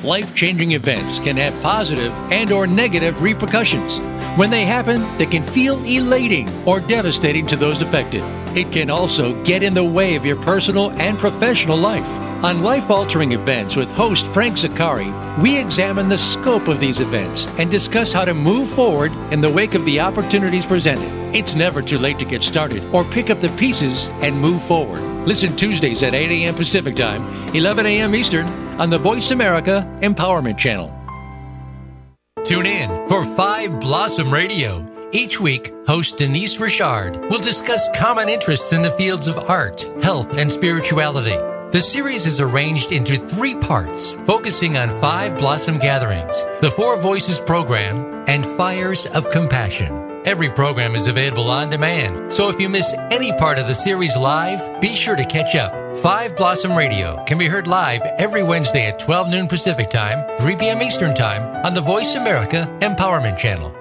Life-changing 0.04 0.74
events 0.74 1.22
can 1.22 1.38
have 1.38 1.54
positive 1.64 2.12
and 2.30 2.52
or 2.52 2.68
negative 2.68 3.24
repercussions. 3.24 4.00
When 4.38 4.50
they 4.50 4.66
happen, 4.66 5.18
they 5.18 5.28
can 5.28 5.44
feel 5.44 5.82
elating 5.86 6.50
or 6.68 6.82
devastating 6.82 7.48
to 7.48 7.56
those 7.56 7.82
affected. 7.82 8.24
It 8.58 8.70
can 8.74 8.90
also 8.90 9.42
get 9.46 9.64
in 9.64 9.74
the 9.74 9.86
way 9.86 10.16
of 10.16 10.26
your 10.26 10.42
personal 10.42 10.92
and 11.00 11.18
professional 11.18 11.78
life. 11.78 12.20
On 12.44 12.64
Life 12.64 12.90
Altering 12.92 13.32
Events 13.32 13.78
with 13.78 13.90
host 13.92 14.26
Frank 14.34 14.58
Zaccari, 14.58 15.10
we 15.40 15.58
examine 15.58 16.10
the 16.10 16.18
scope 16.18 16.68
of 16.68 16.80
these 16.80 17.00
events 17.00 17.48
and 17.58 17.72
discuss 17.72 18.12
how 18.12 18.26
to 18.26 18.34
move 18.34 18.70
forward 18.70 19.12
in 19.32 19.42
the 19.42 19.52
wake 19.52 19.76
of 19.76 19.86
the 19.86 20.00
opportunities 20.00 20.66
presented. 20.66 21.10
It's 21.36 21.56
never 21.56 21.82
too 21.82 21.98
late 21.98 22.20
to 22.20 22.26
get 22.26 22.44
started 22.44 22.84
or 22.94 23.04
pick 23.06 23.30
up 23.30 23.40
the 23.40 23.50
pieces 23.50 24.10
and 24.22 24.38
move 24.38 24.62
forward. 24.64 25.02
Listen 25.26 25.56
Tuesdays 25.56 26.04
at 26.04 26.14
8 26.14 26.32
a.m. 26.32 26.56
Pacific 26.56 26.96
Time, 26.96 27.24
11 27.56 27.86
a.m. 27.86 28.16
Eastern 28.16 28.48
on 28.80 28.90
the 28.90 28.98
Voice 28.98 29.32
America 29.32 29.88
Empowerment 30.02 30.58
Channel. 30.58 30.94
Tune 32.44 32.66
in 32.66 33.08
for 33.08 33.24
Five 33.24 33.80
Blossom 33.80 34.34
Radio. 34.34 34.88
Each 35.14 35.40
week, 35.40 35.74
host 35.88 36.18
Denise 36.18 36.60
Richard 36.60 37.18
will 37.30 37.40
discuss 37.40 37.90
common 37.98 38.30
interests 38.30 38.74
in 38.74 38.82
the 38.82 38.92
fields 38.92 39.28
of 39.28 39.38
art, 39.50 39.82
health, 40.02 40.38
and 40.38 40.52
spirituality. 40.52 41.38
The 41.72 41.80
series 41.80 42.28
is 42.28 42.42
arranged 42.42 42.92
into 42.92 43.16
three 43.16 43.56
parts, 43.56 44.12
focusing 44.26 44.76
on 44.76 44.90
five 45.00 45.38
Blossom 45.38 45.78
gatherings, 45.78 46.44
the 46.60 46.70
Four 46.70 47.00
Voices 47.00 47.40
program, 47.40 48.26
and 48.28 48.46
Fires 48.46 49.06
of 49.06 49.32
Compassion. 49.32 50.22
Every 50.26 50.50
program 50.50 50.96
is 50.96 51.08
available 51.08 51.50
on 51.50 51.70
demand, 51.70 52.34
so 52.34 52.50
if 52.50 52.60
you 52.60 52.68
miss 52.68 52.94
any 53.10 53.32
part 53.38 53.58
of 53.58 53.68
the 53.68 53.74
series 53.74 54.18
live, 54.18 54.82
be 54.82 54.96
sure 54.96 55.16
to 55.16 55.24
catch 55.24 55.56
up. 55.56 55.96
Five 55.96 56.36
Blossom 56.36 56.76
Radio 56.76 57.24
can 57.24 57.38
be 57.38 57.48
heard 57.48 57.68
live 57.68 58.02
every 58.18 58.44
Wednesday 58.44 58.88
at 58.88 59.00
12 59.00 59.30
noon 59.30 59.48
Pacific 59.48 59.90
Time, 59.90 60.38
3 60.40 60.58
p.m. 60.58 60.82
Eastern 60.82 61.14
Time 61.14 61.66
on 61.66 61.74
the 61.74 61.80
Voice 61.80 62.16
America 62.16 62.68
Empowerment 62.82 63.38
Channel. 63.38 63.74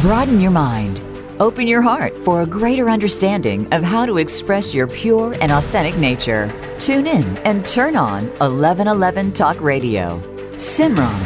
Broaden 0.00 0.40
your 0.40 0.50
mind. 0.50 1.11
Open 1.42 1.66
your 1.66 1.82
heart 1.82 2.16
for 2.18 2.42
a 2.42 2.46
greater 2.46 2.88
understanding 2.88 3.66
of 3.74 3.82
how 3.82 4.06
to 4.06 4.18
express 4.18 4.72
your 4.72 4.86
pure 4.86 5.34
and 5.40 5.50
authentic 5.50 5.96
nature. 5.96 6.48
Tune 6.78 7.08
in 7.08 7.24
and 7.38 7.66
turn 7.66 7.96
on 7.96 8.28
1111 8.38 9.32
Talk 9.32 9.60
Radio. 9.60 10.20
Simran 10.52 11.20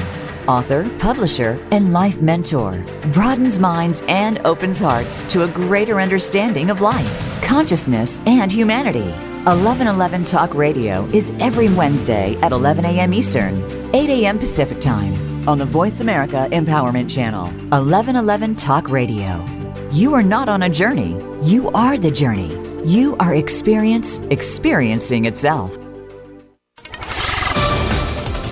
author, 0.48 0.88
publisher, 1.00 1.58
and 1.70 1.92
life 1.92 2.22
mentor, 2.22 2.82
broadens 3.12 3.58
minds 3.58 4.02
and 4.08 4.38
opens 4.46 4.78
hearts 4.78 5.20
to 5.28 5.42
a 5.42 5.48
greater 5.48 6.00
understanding 6.00 6.70
of 6.70 6.80
life, 6.80 7.42
consciousness, 7.42 8.22
and 8.24 8.50
humanity. 8.50 9.10
1111 9.44 10.24
Talk 10.24 10.54
Radio 10.54 11.04
is 11.12 11.30
every 11.40 11.68
Wednesday 11.68 12.36
at 12.36 12.52
11 12.52 12.86
a.m. 12.86 13.12
Eastern, 13.12 13.54
8 13.94 14.08
a.m. 14.08 14.38
Pacific 14.38 14.80
Time 14.80 15.12
on 15.46 15.58
the 15.58 15.66
Voice 15.66 16.00
America 16.00 16.48
Empowerment 16.52 17.10
Channel. 17.10 17.48
1111 17.68 18.56
Talk 18.56 18.88
Radio. 18.88 19.65
You 19.92 20.14
are 20.14 20.22
not 20.22 20.48
on 20.48 20.64
a 20.64 20.68
journey, 20.68 21.12
you 21.42 21.70
are 21.70 21.96
the 21.96 22.10
journey. 22.10 22.54
You 22.84 23.16
are 23.18 23.34
experience 23.34 24.18
experiencing 24.30 25.24
itself. 25.24 25.76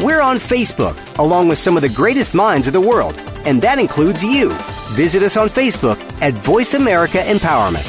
We're 0.01 0.21
on 0.21 0.39
Facebook, 0.39 1.19
along 1.19 1.49
with 1.49 1.59
some 1.59 1.77
of 1.77 1.83
the 1.83 1.89
greatest 1.89 2.35
minds 2.35 2.67
of 2.67 2.73
the 2.73 2.81
world, 2.81 3.15
and 3.45 3.63
that 3.63 3.79
includes 3.79 4.25
you. 4.25 4.51
Visit 4.95 5.23
us 5.23 5.37
on 5.37 5.49
Facebook 5.49 6.01
at 6.21 6.35
Voice 6.35 6.75
America 6.75 7.19
Empowerment. 7.19 7.85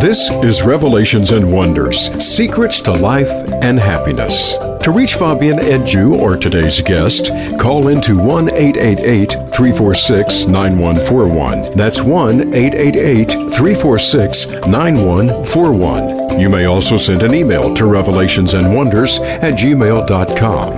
This 0.00 0.30
is 0.42 0.62
Revelations 0.62 1.30
and 1.30 1.52
Wonders 1.52 2.10
Secrets 2.22 2.80
to 2.82 2.92
Life 2.92 3.30
and 3.62 3.78
Happiness. 3.78 4.56
To 4.82 4.90
reach 4.90 5.14
Fabian 5.14 5.58
Edju 5.58 6.18
or 6.18 6.36
today's 6.36 6.80
guest, 6.80 7.28
call 7.56 7.86
into 7.86 8.18
1 8.18 8.52
888 8.52 9.30
346 9.30 10.46
9141. 10.46 11.76
That's 11.76 12.02
1 12.02 12.52
888 12.52 13.30
346 13.30 14.46
9141. 14.66 16.40
You 16.40 16.48
may 16.48 16.64
also 16.64 16.96
send 16.96 17.22
an 17.22 17.32
email 17.32 17.72
to 17.74 17.84
revelationsandwonders 17.84 19.20
at 19.20 19.54
gmail.com. 19.54 20.72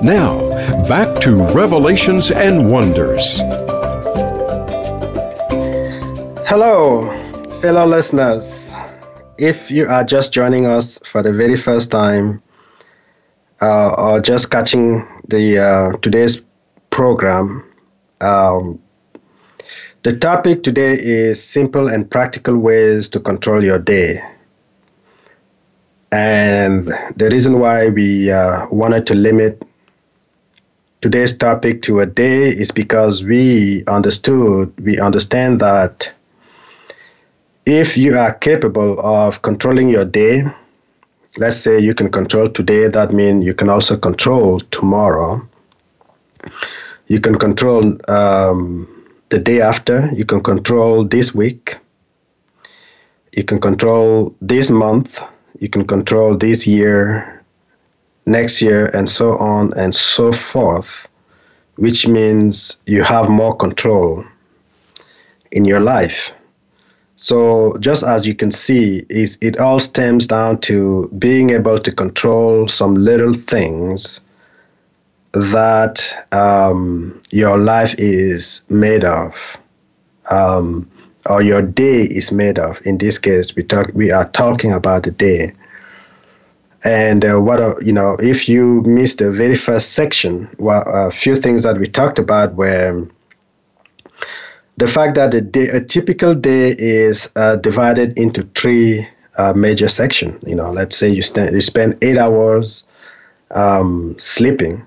Now, 0.00 0.88
back 0.88 1.20
to 1.20 1.36
Revelations 1.52 2.30
and 2.30 2.70
Wonders. 2.70 3.40
Hello, 6.48 7.10
fellow 7.60 7.84
listeners. 7.84 8.74
If 9.36 9.70
you 9.70 9.86
are 9.88 10.04
just 10.04 10.32
joining 10.32 10.64
us 10.64 10.98
for 11.04 11.22
the 11.22 11.34
very 11.34 11.58
first 11.58 11.90
time, 11.90 12.40
uh, 13.60 13.94
or 13.98 14.20
just 14.20 14.50
catching 14.50 15.06
the 15.28 15.58
uh, 15.58 15.96
today's 15.98 16.42
program, 16.90 17.64
um, 18.20 18.80
the 20.02 20.16
topic 20.16 20.62
today 20.62 20.92
is 20.92 21.42
simple 21.42 21.88
and 21.88 22.10
practical 22.10 22.56
ways 22.56 23.08
to 23.08 23.20
control 23.20 23.64
your 23.64 23.78
day. 23.78 24.22
And 26.12 26.86
the 27.16 27.28
reason 27.30 27.58
why 27.58 27.88
we 27.88 28.30
uh, 28.30 28.66
wanted 28.68 29.06
to 29.08 29.14
limit 29.14 29.64
today's 31.00 31.36
topic 31.36 31.82
to 31.82 32.00
a 32.00 32.06
day 32.06 32.48
is 32.48 32.70
because 32.70 33.24
we 33.24 33.84
understood, 33.88 34.72
we 34.80 34.98
understand 35.00 35.60
that 35.60 36.16
if 37.66 37.96
you 37.96 38.16
are 38.16 38.32
capable 38.34 39.00
of 39.00 39.42
controlling 39.42 39.88
your 39.88 40.04
day, 40.04 40.44
let's 41.36 41.56
say 41.56 41.78
you 41.78 41.94
can 41.94 42.10
control 42.10 42.48
today, 42.48 42.88
that 42.88 43.12
means 43.12 43.44
you 43.44 43.54
can 43.54 43.68
also 43.68 43.96
control 43.96 44.60
tomorrow. 44.70 45.46
You 47.08 47.20
can 47.20 47.38
control 47.38 47.96
um, 48.10 48.88
the 49.28 49.38
day 49.38 49.60
after, 49.60 50.10
you 50.14 50.24
can 50.24 50.42
control 50.42 51.04
this 51.04 51.34
week, 51.34 51.78
you 53.36 53.44
can 53.44 53.60
control 53.60 54.34
this 54.40 54.70
month, 54.70 55.22
you 55.60 55.68
can 55.68 55.86
control 55.86 56.36
this 56.36 56.66
year, 56.66 57.44
next 58.24 58.62
year, 58.62 58.86
and 58.94 59.08
so 59.08 59.36
on 59.36 59.72
and 59.76 59.94
so 59.94 60.32
forth, 60.32 61.08
which 61.76 62.08
means 62.08 62.80
you 62.86 63.02
have 63.02 63.28
more 63.28 63.54
control 63.54 64.24
in 65.52 65.64
your 65.64 65.80
life. 65.80 66.32
So 67.16 67.76
just 67.80 68.02
as 68.02 68.26
you 68.26 68.34
can 68.34 68.50
see, 68.50 69.04
is 69.08 69.38
it 69.40 69.58
all 69.58 69.80
stems 69.80 70.26
down 70.26 70.60
to 70.60 71.08
being 71.18 71.50
able 71.50 71.78
to 71.78 71.90
control 71.90 72.68
some 72.68 72.94
little 72.94 73.32
things 73.32 74.20
that 75.32 76.26
um, 76.32 77.20
your 77.32 77.56
life 77.58 77.94
is 77.98 78.64
made 78.68 79.04
of, 79.04 79.58
um, 80.30 80.88
or 81.28 81.42
your 81.42 81.62
day 81.62 82.02
is 82.02 82.30
made 82.30 82.58
of. 82.58 82.80
In 82.86 82.98
this 82.98 83.18
case, 83.18 83.56
we 83.56 83.62
talk 83.62 83.90
we 83.94 84.10
are 84.10 84.28
talking 84.30 84.72
about 84.72 85.04
the 85.04 85.10
day. 85.10 85.52
And 86.84 87.24
uh, 87.24 87.40
what 87.40 87.60
are, 87.60 87.76
you 87.82 87.92
know, 87.92 88.16
if 88.20 88.48
you 88.48 88.82
missed 88.82 89.18
the 89.18 89.32
very 89.32 89.56
first 89.56 89.92
section, 89.92 90.48
well, 90.58 90.84
a 90.86 91.10
few 91.10 91.34
things 91.34 91.62
that 91.64 91.78
we 91.78 91.86
talked 91.86 92.18
about 92.18 92.54
were 92.54 93.08
the 94.76 94.86
fact 94.86 95.14
that 95.16 95.34
a, 95.34 95.40
day, 95.40 95.68
a 95.68 95.80
typical 95.80 96.34
day 96.34 96.74
is 96.78 97.30
uh, 97.36 97.56
divided 97.56 98.18
into 98.18 98.42
three 98.54 99.06
uh, 99.38 99.52
major 99.54 99.88
sections. 99.88 100.42
You 100.46 100.54
know, 100.56 100.70
let's 100.70 100.96
say 100.96 101.08
you, 101.08 101.22
st- 101.22 101.52
you 101.52 101.60
spend 101.60 101.96
eight 102.02 102.16
hours 102.18 102.86
um, 103.52 104.16
sleeping. 104.18 104.84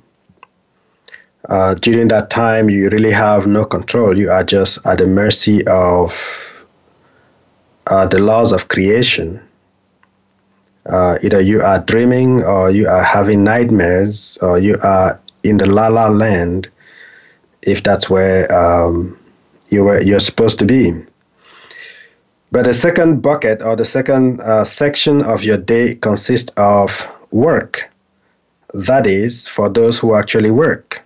Uh, 1.50 1.74
during 1.76 2.08
that 2.10 2.30
time, 2.30 2.70
you 2.70 2.90
really 2.90 3.12
have 3.12 3.48
no 3.48 3.66
control. 3.66 4.18
You 4.18 4.32
are 4.32 4.44
just 4.44 4.86
at 4.86 5.00
the 5.00 5.08
mercy 5.08 5.66
of 5.68 6.14
uh, 7.88 8.06
the 8.08 8.20
laws 8.20 8.52
of 8.52 8.68
creation. 8.68 9.42
Uh, 10.86 11.18
either 11.24 11.40
you 11.42 11.62
are 11.62 11.80
dreaming, 11.80 12.44
or 12.44 12.72
you 12.72 12.88
are 12.88 13.04
having 13.04 13.44
nightmares, 13.44 14.38
or 14.42 14.60
you 14.60 14.78
are 14.84 15.20
in 15.44 15.58
the 15.58 15.66
la 15.66 15.88
la 15.88 16.08
land, 16.08 16.70
if 17.64 17.84
that's 17.84 18.10
where 18.10 18.52
um, 18.54 19.18
you 19.70 19.84
were 19.84 20.02
you're 20.02 20.20
supposed 20.20 20.60
to 20.60 20.66
be. 20.66 20.94
But 22.52 22.66
the 22.66 22.74
second 22.74 23.22
bucket 23.22 23.62
or 23.62 23.76
the 23.76 23.86
second 23.86 24.42
uh, 24.42 24.64
section 24.64 25.22
of 25.22 25.44
your 25.44 25.58
day 25.58 25.96
consists 25.96 26.52
of 26.58 27.08
work. 27.32 27.90
That 28.74 29.06
is 29.06 29.48
for 29.48 29.70
those 29.70 30.00
who 30.00 30.16
actually 30.16 30.52
work. 30.52 31.02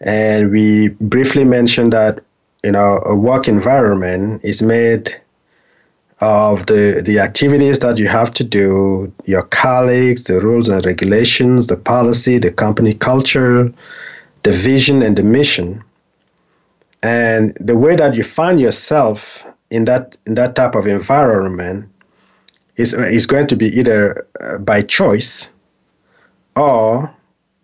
And 0.00 0.50
we 0.50 0.88
briefly 1.00 1.44
mentioned 1.44 1.92
that 1.92 2.20
you 2.64 2.72
know 2.72 3.02
a 3.04 3.16
work 3.16 3.48
environment 3.48 4.44
is 4.44 4.62
made 4.62 5.16
of 6.20 6.66
the, 6.66 7.00
the 7.04 7.20
activities 7.20 7.78
that 7.78 7.96
you 7.96 8.08
have 8.08 8.32
to 8.32 8.42
do, 8.42 9.12
your 9.24 9.42
colleagues, 9.42 10.24
the 10.24 10.40
rules 10.40 10.68
and 10.68 10.84
regulations, 10.84 11.68
the 11.68 11.76
policy, 11.76 12.38
the 12.38 12.50
company 12.50 12.92
culture, 12.94 13.72
the 14.42 14.50
vision 14.50 15.00
and 15.00 15.16
the 15.16 15.22
mission 15.22 15.82
and 17.02 17.56
the 17.60 17.76
way 17.76 17.96
that 17.96 18.14
you 18.14 18.24
find 18.24 18.60
yourself 18.60 19.44
in 19.70 19.84
that 19.84 20.16
in 20.26 20.34
that 20.34 20.54
type 20.56 20.74
of 20.74 20.86
environment 20.86 21.88
is 22.76 22.94
is 22.94 23.26
going 23.26 23.46
to 23.46 23.56
be 23.56 23.66
either 23.66 24.26
uh, 24.40 24.58
by 24.58 24.82
choice 24.82 25.50
or 26.56 27.12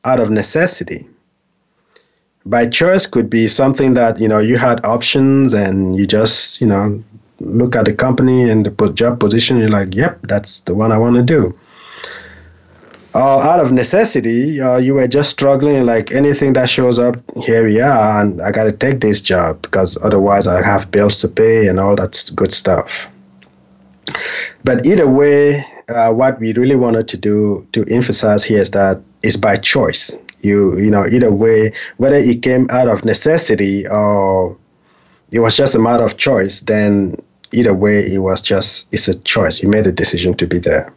out 0.04 0.20
of 0.20 0.30
necessity. 0.30 1.08
By 2.46 2.66
choice 2.66 3.06
could 3.06 3.30
be 3.30 3.48
something 3.48 3.94
that 3.94 4.20
you 4.20 4.28
know 4.28 4.38
you 4.38 4.58
had 4.58 4.84
options 4.84 5.54
and 5.54 5.96
you 5.96 6.06
just 6.06 6.60
you 6.60 6.66
know 6.66 7.02
look 7.40 7.74
at 7.74 7.86
the 7.86 7.94
company 7.94 8.48
and 8.48 8.66
the 8.66 8.92
job 8.92 9.18
position 9.18 9.58
you're 9.58 9.68
like 9.68 9.94
yep 9.94 10.20
that's 10.22 10.60
the 10.60 10.74
one 10.74 10.92
i 10.92 10.96
want 10.96 11.16
to 11.16 11.22
do 11.22 11.52
uh, 13.14 13.38
out 13.38 13.60
of 13.60 13.70
necessity, 13.72 14.60
uh, 14.60 14.76
you 14.76 14.94
were 14.94 15.06
just 15.06 15.30
struggling 15.30 15.84
like 15.84 16.10
anything 16.10 16.52
that 16.54 16.68
shows 16.68 16.98
up, 16.98 17.16
here 17.42 17.64
we 17.64 17.80
are, 17.80 18.20
and 18.20 18.42
I 18.42 18.50
got 18.50 18.64
to 18.64 18.72
take 18.72 19.00
this 19.00 19.20
job 19.20 19.62
because 19.62 19.96
otherwise 20.02 20.48
I 20.48 20.62
have 20.62 20.90
bills 20.90 21.20
to 21.20 21.28
pay 21.28 21.68
and 21.68 21.78
all 21.78 21.94
that 21.94 22.30
good 22.34 22.52
stuff. 22.52 23.08
But 24.64 24.84
either 24.84 25.08
way, 25.08 25.64
uh, 25.88 26.12
what 26.12 26.40
we 26.40 26.52
really 26.54 26.74
wanted 26.74 27.06
to 27.08 27.16
do 27.16 27.66
to 27.72 27.84
emphasize 27.88 28.44
here 28.44 28.60
is 28.60 28.70
that 28.72 29.00
it's 29.22 29.36
by 29.36 29.56
choice. 29.56 30.16
You 30.40 30.78
you 30.78 30.90
know 30.90 31.06
either 31.06 31.32
way, 31.32 31.72
whether 31.96 32.16
it 32.16 32.42
came 32.42 32.66
out 32.70 32.88
of 32.88 33.04
necessity 33.04 33.86
or 33.88 34.56
it 35.30 35.40
was 35.40 35.56
just 35.56 35.74
a 35.74 35.78
matter 35.78 36.04
of 36.04 36.18
choice, 36.18 36.60
then 36.60 37.16
either 37.52 37.72
way 37.72 38.00
it 38.00 38.18
was 38.18 38.42
just 38.42 38.92
it's 38.92 39.08
a 39.08 39.18
choice. 39.20 39.62
You 39.62 39.68
made 39.68 39.86
a 39.86 39.92
decision 39.92 40.34
to 40.34 40.46
be 40.46 40.58
there. 40.58 40.92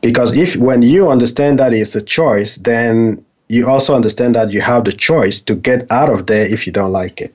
Because 0.00 0.36
if 0.36 0.56
when 0.56 0.82
you 0.82 1.10
understand 1.10 1.58
that 1.58 1.72
it's 1.72 1.96
a 1.96 2.02
choice, 2.02 2.56
then 2.56 3.24
you 3.48 3.68
also 3.68 3.94
understand 3.94 4.34
that 4.34 4.50
you 4.50 4.60
have 4.60 4.84
the 4.84 4.92
choice 4.92 5.40
to 5.40 5.54
get 5.54 5.90
out 5.90 6.10
of 6.10 6.26
there 6.26 6.44
if 6.46 6.66
you 6.66 6.72
don't 6.72 6.92
like 6.92 7.20
it, 7.20 7.34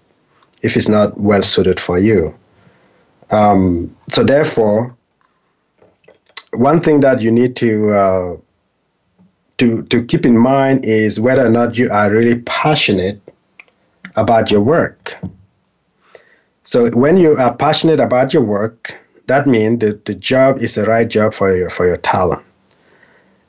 if 0.61 0.75
it's 0.75 0.89
not 0.89 1.17
well 1.19 1.43
suited 1.43 1.79
for 1.79 1.97
you. 1.97 2.33
Um, 3.31 3.95
so 4.09 4.23
therefore, 4.23 4.95
one 6.53 6.81
thing 6.81 6.99
that 6.99 7.21
you 7.21 7.31
need 7.31 7.55
to 7.57 7.91
uh, 7.91 8.37
to 9.57 9.83
to 9.83 10.03
keep 10.03 10.25
in 10.25 10.37
mind 10.37 10.85
is 10.85 11.19
whether 11.19 11.45
or 11.45 11.49
not 11.49 11.77
you 11.77 11.89
are 11.91 12.09
really 12.11 12.39
passionate 12.41 13.21
about 14.15 14.51
your 14.51 14.61
work. 14.61 15.15
So 16.63 16.91
when 16.91 17.17
you 17.17 17.37
are 17.37 17.55
passionate 17.55 17.99
about 17.99 18.33
your 18.33 18.43
work, 18.43 18.95
that 19.27 19.47
means 19.47 19.79
that 19.79 20.05
the 20.05 20.13
job 20.13 20.59
is 20.59 20.75
the 20.75 20.85
right 20.85 21.07
job 21.07 21.33
for 21.33 21.55
your 21.55 21.69
for 21.69 21.87
your 21.87 21.97
talent. 21.97 22.43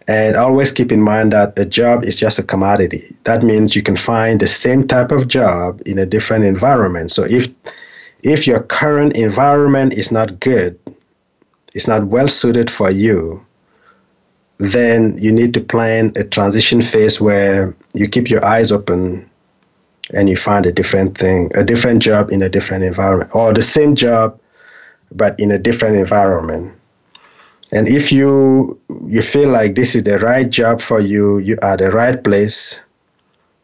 And 0.08 0.36
always 0.36 0.72
keep 0.72 0.90
in 0.90 1.00
mind 1.00 1.32
that 1.32 1.58
a 1.58 1.64
job 1.64 2.04
is 2.04 2.16
just 2.16 2.38
a 2.38 2.42
commodity. 2.42 3.02
That 3.24 3.42
means 3.42 3.76
you 3.76 3.82
can 3.82 3.96
find 3.96 4.40
the 4.40 4.48
same 4.48 4.86
type 4.86 5.12
of 5.12 5.28
job 5.28 5.80
in 5.86 5.98
a 5.98 6.06
different 6.06 6.44
environment. 6.44 7.12
So 7.12 7.24
if 7.24 7.48
if 8.22 8.46
your 8.46 8.60
current 8.60 9.16
environment 9.16 9.94
is 9.94 10.12
not 10.12 10.40
good, 10.40 10.78
it's 11.74 11.88
not 11.88 12.04
well 12.04 12.28
suited 12.28 12.70
for 12.70 12.90
you, 12.90 13.44
then 14.58 15.16
you 15.18 15.32
need 15.32 15.54
to 15.54 15.60
plan 15.60 16.12
a 16.16 16.24
transition 16.24 16.82
phase 16.82 17.20
where 17.20 17.74
you 17.94 18.08
keep 18.08 18.30
your 18.30 18.44
eyes 18.44 18.70
open 18.70 19.28
and 20.14 20.28
you 20.28 20.36
find 20.36 20.66
a 20.66 20.72
different 20.72 21.16
thing, 21.16 21.50
a 21.54 21.64
different 21.64 22.02
job 22.02 22.30
in 22.30 22.42
a 22.42 22.48
different 22.48 22.84
environment, 22.84 23.34
or 23.34 23.52
the 23.52 23.62
same 23.62 23.94
job 23.94 24.38
but 25.14 25.38
in 25.38 25.50
a 25.50 25.58
different 25.58 25.96
environment. 25.96 26.72
And 27.72 27.88
if 27.88 28.12
you 28.12 28.78
you 29.06 29.22
feel 29.22 29.48
like 29.48 29.74
this 29.74 29.94
is 29.94 30.02
the 30.02 30.18
right 30.18 30.48
job 30.48 30.80
for 30.82 31.00
you, 31.00 31.38
you 31.38 31.58
are 31.62 31.76
the 31.76 31.90
right 31.90 32.22
place, 32.22 32.78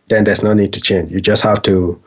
then 0.09 0.25
there's 0.25 0.43
no 0.43 0.55
need 0.55 0.73
to 0.73 0.81
change. 0.81 1.13
You 1.13 1.21
just 1.21 1.43
have 1.43 1.63
to 1.63 2.01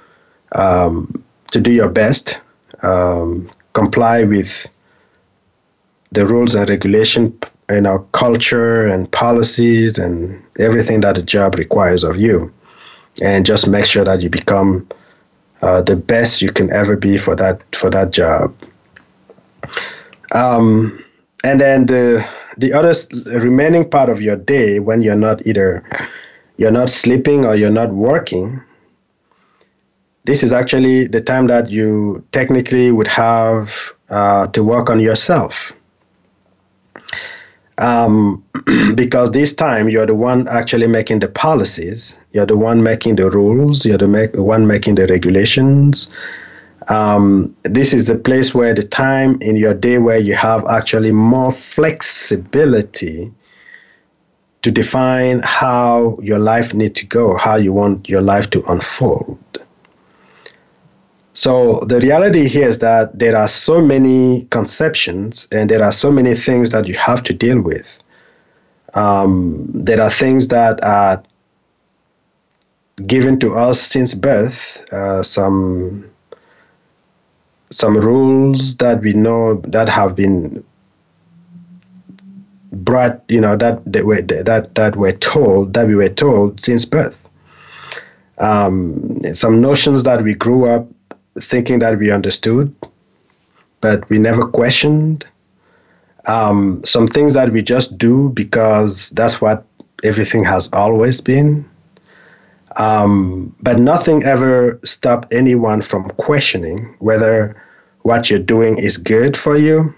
um, 0.53 1.23
to 1.51 1.61
do 1.61 1.71
your 1.71 1.89
best, 1.89 2.41
um, 2.81 3.49
comply 3.73 4.23
with 4.23 4.67
the 6.11 6.25
rules 6.25 6.55
and 6.55 6.67
regulation, 6.69 7.37
you 7.69 7.85
our 7.87 7.99
culture 8.11 8.87
and 8.87 9.09
policies 9.11 9.97
and 9.97 10.43
everything 10.59 11.01
that 11.01 11.15
the 11.15 11.21
job 11.21 11.55
requires 11.55 12.03
of 12.03 12.17
you, 12.17 12.51
and 13.21 13.45
just 13.45 13.67
make 13.67 13.85
sure 13.85 14.03
that 14.03 14.21
you 14.21 14.29
become 14.29 14.87
uh, 15.61 15.81
the 15.81 15.95
best 15.95 16.41
you 16.41 16.51
can 16.51 16.71
ever 16.73 16.95
be 16.95 17.17
for 17.17 17.35
that 17.35 17.61
for 17.75 17.91
that 17.91 18.11
job. 18.11 18.53
Um, 20.33 21.03
and 21.43 21.59
then 21.59 21.85
the 21.85 22.25
the 22.57 22.73
other 22.73 22.93
remaining 23.39 23.89
part 23.89 24.09
of 24.09 24.21
your 24.21 24.35
day 24.35 24.79
when 24.79 25.01
you're 25.01 25.15
not 25.15 25.45
either 25.45 25.83
you're 26.57 26.71
not 26.71 26.89
sleeping 26.89 27.45
or 27.45 27.55
you're 27.55 27.71
not 27.71 27.91
working 27.93 28.61
this 30.25 30.43
is 30.43 30.53
actually 30.53 31.07
the 31.07 31.21
time 31.21 31.47
that 31.47 31.69
you 31.69 32.23
technically 32.31 32.91
would 32.91 33.07
have 33.07 33.91
uh, 34.09 34.47
to 34.47 34.63
work 34.63 34.89
on 34.89 34.99
yourself. 34.99 35.73
Um, 37.77 38.43
because 38.95 39.31
this 39.31 39.53
time 39.53 39.89
you're 39.89 40.05
the 40.05 40.13
one 40.13 40.47
actually 40.49 40.85
making 40.85 41.19
the 41.19 41.27
policies 41.27 42.19
you're 42.33 42.45
the 42.45 42.57
one 42.57 42.83
making 42.83 43.15
the 43.15 43.31
rules 43.31 43.85
you're 43.85 43.97
the 43.97 44.07
make, 44.07 44.35
one 44.35 44.67
making 44.67 44.95
the 44.95 45.07
regulations 45.07 46.11
um, 46.91 47.55
this 47.63 47.93
is 47.93 48.07
the 48.07 48.17
place 48.17 48.53
where 48.53 48.73
the 48.73 48.83
time 48.83 49.37
in 49.41 49.55
your 49.55 49.73
day 49.73 49.97
where 49.97 50.19
you 50.19 50.35
have 50.35 50.67
actually 50.67 51.11
more 51.11 51.49
flexibility 51.49 53.31
to 54.61 54.71
define 54.71 55.39
how 55.43 56.17
your 56.21 56.37
life 56.37 56.73
need 56.73 56.93
to 56.95 57.05
go, 57.05 57.37
how 57.37 57.55
you 57.55 57.71
want 57.71 58.09
your 58.09 58.21
life 58.21 58.49
to 58.49 58.61
unfold. 58.69 59.39
So 61.31 61.79
the 61.87 62.01
reality 62.01 62.49
here 62.49 62.67
is 62.67 62.79
that 62.79 63.17
there 63.17 63.37
are 63.37 63.47
so 63.47 63.79
many 63.79 64.43
conceptions 64.51 65.47
and 65.53 65.69
there 65.69 65.81
are 65.81 65.93
so 65.93 66.11
many 66.11 66.35
things 66.35 66.71
that 66.71 66.87
you 66.87 66.95
have 66.95 67.23
to 67.23 67.33
deal 67.33 67.61
with. 67.61 68.03
Um, 68.95 69.65
there 69.73 70.01
are 70.01 70.09
things 70.09 70.49
that 70.49 70.83
are 70.83 71.23
given 73.07 73.39
to 73.39 73.55
us 73.55 73.79
since 73.79 74.13
birth, 74.13 74.85
uh, 74.91 75.23
some 75.23 76.11
some 77.71 77.97
rules 77.97 78.75
that 78.77 79.01
we 79.01 79.13
know 79.13 79.55
that 79.67 79.89
have 79.89 80.15
been 80.15 80.63
brought, 82.71 83.21
you 83.27 83.39
know, 83.41 83.55
that 83.57 83.81
that 83.91 84.05
were 84.05 84.21
that 84.21 84.75
that 84.75 84.95
were 84.95 85.13
told 85.13 85.73
that 85.73 85.87
we 85.87 85.95
were 85.95 86.09
told 86.09 86.59
since 86.59 86.85
birth. 86.85 87.17
Um, 88.37 89.19
some 89.33 89.61
notions 89.61 90.03
that 90.03 90.23
we 90.23 90.33
grew 90.33 90.65
up 90.65 90.87
thinking 91.39 91.79
that 91.79 91.97
we 91.97 92.11
understood, 92.11 92.73
but 93.81 94.07
we 94.09 94.19
never 94.19 94.43
questioned. 94.45 95.25
Um, 96.27 96.83
some 96.85 97.07
things 97.07 97.33
that 97.33 97.51
we 97.51 97.61
just 97.63 97.97
do 97.97 98.29
because 98.29 99.09
that's 99.11 99.41
what 99.41 99.65
everything 100.03 100.43
has 100.43 100.71
always 100.73 101.19
been. 101.21 101.67
Um, 102.77 103.55
but 103.61 103.79
nothing 103.79 104.23
ever 104.23 104.79
stopped 104.85 105.33
anyone 105.33 105.81
from 105.81 106.09
questioning 106.11 106.95
whether 106.99 107.61
what 108.03 108.29
you're 108.29 108.39
doing 108.39 108.77
is 108.77 108.97
good 108.97 109.35
for 109.35 109.57
you. 109.57 109.93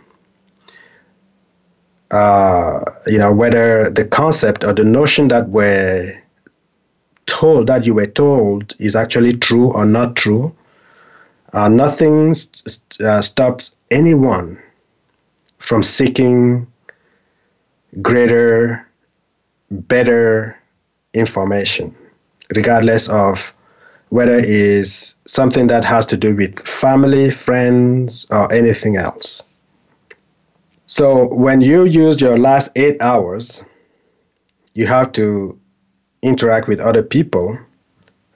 Uh, 2.11 2.83
you 3.07 3.17
know, 3.17 3.33
whether 3.33 3.89
the 3.89 4.05
concept 4.05 4.63
or 4.63 4.73
the 4.73 4.83
notion 4.83 5.27
that 5.29 5.49
we're 5.49 6.21
told 7.25 7.67
that 7.67 7.85
you 7.85 7.93
were 7.93 8.07
told 8.07 8.75
is 8.79 8.95
actually 8.95 9.33
true 9.33 9.71
or 9.73 9.85
not 9.85 10.15
true. 10.15 10.53
Uh, 11.53 11.67
nothing 11.67 12.33
st- 12.33 13.01
uh, 13.01 13.21
stops 13.21 13.77
anyone 13.91 14.61
from 15.57 15.83
seeking 15.83 16.67
greater, 18.01 18.85
better 19.71 20.57
information, 21.13 21.95
regardless 22.55 23.09
of 23.09 23.53
whether 24.09 24.37
it 24.37 24.45
is 24.45 25.15
something 25.25 25.67
that 25.67 25.83
has 25.83 26.05
to 26.05 26.15
do 26.15 26.35
with 26.35 26.59
family, 26.67 27.31
friends, 27.31 28.27
or 28.29 28.51
anything 28.53 28.95
else. 28.95 29.41
So 30.85 31.33
when 31.33 31.61
you 31.61 31.85
use 31.85 32.21
your 32.21 32.37
last 32.37 32.69
eight 32.75 33.01
hours, 33.01 33.63
you 34.75 34.85
have 34.85 35.11
to 35.13 35.59
interact 36.21 36.67
with 36.67 36.79
other 36.79 37.01
people, 37.01 37.57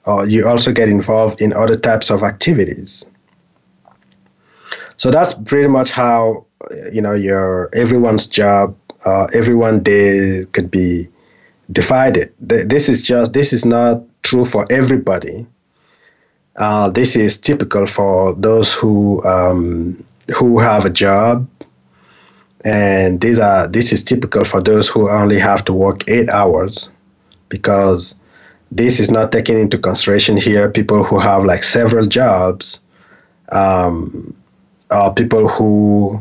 or 0.04 0.26
you 0.26 0.48
also 0.48 0.72
get 0.72 0.88
involved 0.88 1.40
in 1.40 1.52
other 1.52 1.76
types 1.76 2.10
of 2.10 2.22
activities. 2.22 3.06
So 4.96 5.10
that's 5.10 5.34
pretty 5.34 5.68
much 5.68 5.92
how 5.92 6.44
you 6.92 7.00
know 7.00 7.14
your 7.14 7.70
everyone's 7.72 8.26
job, 8.26 8.76
uh, 9.04 9.28
everyone 9.32 9.82
day 9.82 10.44
could 10.52 10.70
be 10.70 11.06
divided. 11.70 12.32
This 12.40 12.88
is 12.88 13.02
just 13.02 13.32
this 13.32 13.52
is 13.52 13.64
not 13.64 14.02
true 14.22 14.44
for 14.44 14.66
everybody 14.70 15.46
uh, 16.58 16.90
this 16.90 17.14
is 17.14 17.38
typical 17.38 17.86
for 17.86 18.34
those 18.34 18.74
who 18.74 19.24
um, 19.24 20.04
who 20.36 20.58
have 20.58 20.84
a 20.84 20.90
job, 20.90 21.48
and 22.64 23.20
these 23.20 23.38
are 23.38 23.68
this 23.68 23.92
is 23.92 24.02
typical 24.02 24.44
for 24.44 24.60
those 24.60 24.88
who 24.88 25.08
only 25.08 25.38
have 25.38 25.64
to 25.66 25.72
work 25.72 26.02
eight 26.08 26.28
hours, 26.30 26.90
because 27.48 28.18
this 28.72 28.98
is 28.98 29.10
not 29.10 29.30
taken 29.30 29.56
into 29.56 29.78
consideration 29.78 30.36
here. 30.36 30.68
People 30.68 31.04
who 31.04 31.20
have 31.20 31.44
like 31.44 31.62
several 31.62 32.06
jobs, 32.06 32.80
um, 33.52 34.34
people 35.14 35.46
who 35.48 36.20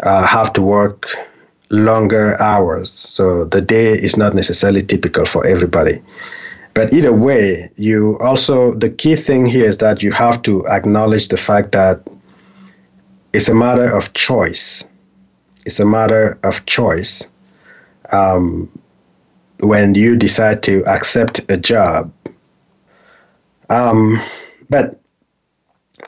uh, 0.00 0.26
have 0.26 0.50
to 0.54 0.62
work 0.62 1.06
longer 1.68 2.40
hours. 2.40 2.90
So 2.90 3.44
the 3.44 3.60
day 3.60 3.92
is 3.92 4.16
not 4.16 4.34
necessarily 4.34 4.82
typical 4.82 5.26
for 5.26 5.46
everybody. 5.46 6.00
But 6.76 6.92
either 6.92 7.12
way, 7.12 7.70
you 7.76 8.18
also, 8.18 8.74
the 8.74 8.90
key 8.90 9.16
thing 9.16 9.46
here 9.46 9.64
is 9.64 9.78
that 9.78 10.02
you 10.02 10.12
have 10.12 10.42
to 10.42 10.66
acknowledge 10.68 11.28
the 11.28 11.38
fact 11.38 11.72
that 11.72 12.06
it's 13.32 13.48
a 13.48 13.54
matter 13.54 13.90
of 13.90 14.12
choice. 14.12 14.84
It's 15.64 15.80
a 15.80 15.86
matter 15.86 16.38
of 16.44 16.66
choice. 16.66 17.32
Um, 18.12 18.68
when 19.60 19.94
you 19.94 20.16
decide 20.16 20.62
to 20.64 20.84
accept 20.84 21.40
a 21.48 21.56
job. 21.56 22.12
Um, 23.70 24.22
but 24.68 25.00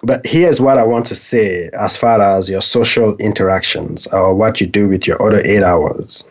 but 0.02 0.20
here's 0.26 0.60
what 0.60 0.76
I 0.76 0.84
want 0.84 1.06
to 1.06 1.14
say 1.14 1.70
as 1.80 1.96
far 1.96 2.20
as 2.20 2.46
your 2.46 2.60
social 2.60 3.16
interactions 3.16 4.06
or 4.08 4.34
what 4.34 4.60
you 4.60 4.66
do 4.66 4.86
with 4.86 5.06
your 5.06 5.20
other 5.22 5.40
eight 5.46 5.62
hours. 5.62 6.28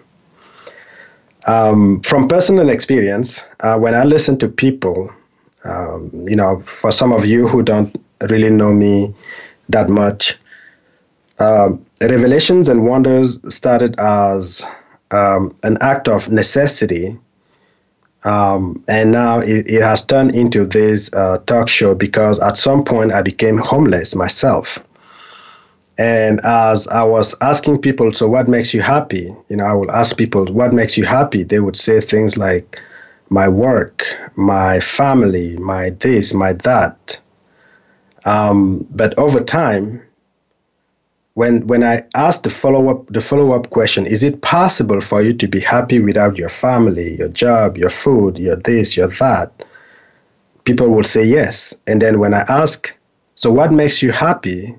Um, 1.48 2.02
from 2.02 2.28
personal 2.28 2.70
experience, 2.70 3.46
uh, 3.62 3.78
when 3.78 3.96
I 3.96 4.04
listen 4.04 4.38
to 4.40 4.50
people, 4.50 5.10
um, 5.64 6.12
you 6.28 6.36
know, 6.36 6.62
for 6.66 6.92
some 6.92 7.14
of 7.14 7.26
you 7.26 7.48
who 7.48 7.64
don't 7.64 7.96
really 8.30 8.50
know 8.50 8.74
me 8.74 9.16
that 9.70 9.90
much, 9.90 10.38
um, 11.40 11.86
Revelations 12.02 12.70
and 12.70 12.86
Wonders 12.86 13.40
started 13.54 14.00
as 14.00 14.66
um, 15.12 15.56
an 15.64 15.78
act 15.82 16.08
of 16.08 16.30
necessity. 16.30 17.18
Um, 18.24 18.84
and 18.88 19.12
now 19.12 19.40
it, 19.40 19.70
it, 19.70 19.82
has 19.82 20.06
turned 20.06 20.36
into 20.36 20.66
this 20.66 21.10
uh, 21.14 21.38
talk 21.46 21.70
show 21.70 21.96
because 21.96 22.40
at 22.40 22.58
some 22.58 22.84
point 22.84 23.14
I 23.14 23.22
became 23.22 23.58
homeless 23.58 24.16
myself. 24.16 24.84
And 25.98 26.40
as 26.44 26.88
I 26.90 27.04
was 27.04 27.36
asking 27.42 27.82
people, 27.82 28.12
so 28.12 28.28
what 28.28 28.48
makes 28.48 28.74
you 28.74 28.82
happy? 28.82 29.36
You 29.50 29.58
know, 29.58 29.66
I 29.66 29.74
will 29.74 29.92
ask 29.92 30.16
people, 30.16 30.46
what 30.46 30.74
makes 30.74 30.96
you 30.98 31.06
happy? 31.06 31.44
They 31.44 31.60
would 31.60 31.76
say 31.76 32.02
things 32.02 32.38
like, 32.38 32.82
my 33.30 33.48
work, 33.48 34.06
my 34.36 34.80
family, 34.80 35.58
my 35.58 35.90
this, 35.90 36.34
my 36.34 36.54
that. 36.54 37.20
Um, 38.26 38.88
but 38.92 39.18
over 39.18 39.42
time, 39.42 40.02
when 41.34 41.68
when 41.68 41.84
I 41.84 42.02
asked 42.16 42.44
the 42.44 42.50
follow 42.50 42.90
up 42.90 43.08
the 43.08 43.22
follow 43.22 43.52
up 43.52 43.70
question, 43.70 44.06
is 44.06 44.24
it 44.24 44.42
possible 44.42 45.02
for 45.02 45.22
you 45.22 45.34
to 45.34 45.48
be 45.48 45.60
happy 45.60 46.00
without 46.00 46.38
your 46.38 46.50
family, 46.50 47.16
your 47.18 47.30
job, 47.30 47.78
your 47.78 47.90
food, 47.90 48.38
your 48.38 48.56
this, 48.56 48.98
your 48.98 49.08
that? 49.20 49.64
People 50.64 50.90
will 50.90 51.04
say 51.04 51.24
yes. 51.26 51.76
And 51.86 52.02
then 52.02 52.20
when 52.20 52.34
I 52.34 52.44
ask, 52.50 52.94
so 53.36 53.52
what 53.52 53.72
makes 53.72 54.02
you 54.02 54.12
happy 54.12 54.76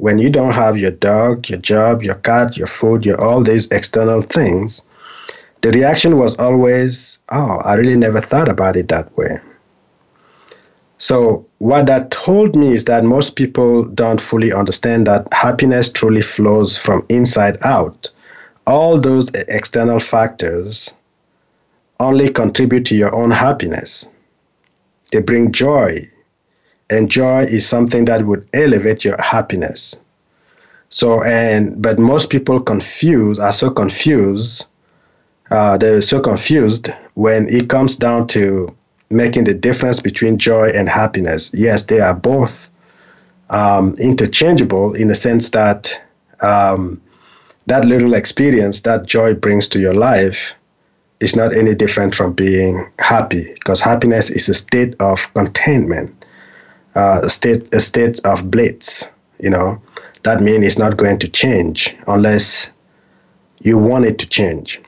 when 0.00 0.18
you 0.18 0.30
don't 0.30 0.52
have 0.52 0.78
your 0.78 0.90
dog, 0.92 1.48
your 1.50 1.58
job, 1.58 2.02
your 2.02 2.14
cat, 2.16 2.56
your 2.56 2.66
food, 2.66 3.04
your 3.04 3.20
all 3.20 3.42
these 3.42 3.66
external 3.66 4.22
things? 4.22 4.82
The 5.60 5.70
reaction 5.72 6.16
was 6.16 6.36
always, 6.36 7.18
oh, 7.28 7.58
I 7.64 7.74
really 7.74 7.96
never 7.96 8.18
thought 8.20 8.48
about 8.48 8.76
it 8.76 8.88
that 8.88 9.14
way. 9.18 9.38
So, 10.96 11.46
what 11.58 11.86
that 11.86 12.10
told 12.10 12.56
me 12.56 12.72
is 12.72 12.86
that 12.86 13.04
most 13.04 13.36
people 13.36 13.84
don't 13.84 14.20
fully 14.20 14.52
understand 14.52 15.06
that 15.06 15.28
happiness 15.32 15.92
truly 15.92 16.22
flows 16.22 16.78
from 16.78 17.04
inside 17.10 17.58
out. 17.62 18.10
All 18.66 18.98
those 18.98 19.28
external 19.48 20.00
factors 20.00 20.94
only 22.00 22.30
contribute 22.30 22.86
to 22.86 22.94
your 22.94 23.14
own 23.14 23.30
happiness. 23.30 24.10
They 25.12 25.20
bring 25.20 25.52
joy, 25.52 26.06
and 26.90 27.10
joy 27.10 27.44
is 27.44 27.66
something 27.66 28.04
that 28.06 28.26
would 28.26 28.46
elevate 28.52 29.04
your 29.04 29.20
happiness. 29.20 29.98
So, 30.88 31.22
and 31.22 31.80
but 31.80 31.98
most 31.98 32.30
people 32.30 32.60
confuse 32.60 33.38
are 33.38 33.52
so 33.52 33.70
confused. 33.70 34.66
Uh, 35.50 35.76
they're 35.76 36.02
so 36.02 36.20
confused 36.20 36.90
when 37.14 37.48
it 37.48 37.68
comes 37.68 37.96
down 37.96 38.26
to 38.28 38.68
making 39.10 39.44
the 39.44 39.54
difference 39.54 40.00
between 40.00 40.38
joy 40.38 40.68
and 40.68 40.88
happiness. 40.88 41.50
Yes, 41.54 41.84
they 41.84 42.00
are 42.00 42.14
both 42.14 42.70
um, 43.50 43.94
interchangeable 43.98 44.94
in 44.94 45.08
the 45.08 45.14
sense 45.14 45.50
that 45.50 46.00
um, 46.40 47.00
that 47.66 47.84
little 47.84 48.14
experience 48.14 48.80
that 48.82 49.06
joy 49.06 49.34
brings 49.34 49.68
to 49.68 49.80
your 49.80 49.94
life 49.94 50.54
is 51.20 51.36
not 51.36 51.54
any 51.54 51.74
different 51.74 52.14
from 52.14 52.32
being 52.32 52.90
happy 52.98 53.52
because 53.54 53.80
happiness 53.80 54.30
is 54.30 54.48
a 54.48 54.54
state 54.54 54.94
of 55.00 55.32
containment, 55.34 56.19
uh, 56.94 57.28
state 57.28 57.72
a 57.74 57.80
state 57.80 58.20
of 58.24 58.50
bliss. 58.50 59.08
You 59.38 59.50
know, 59.50 59.80
that 60.22 60.40
means 60.40 60.66
it's 60.66 60.78
not 60.78 60.96
going 60.96 61.18
to 61.20 61.28
change 61.28 61.96
unless 62.06 62.70
you 63.62 63.78
want 63.78 64.04
it 64.04 64.18
to 64.18 64.28
change. 64.28 64.80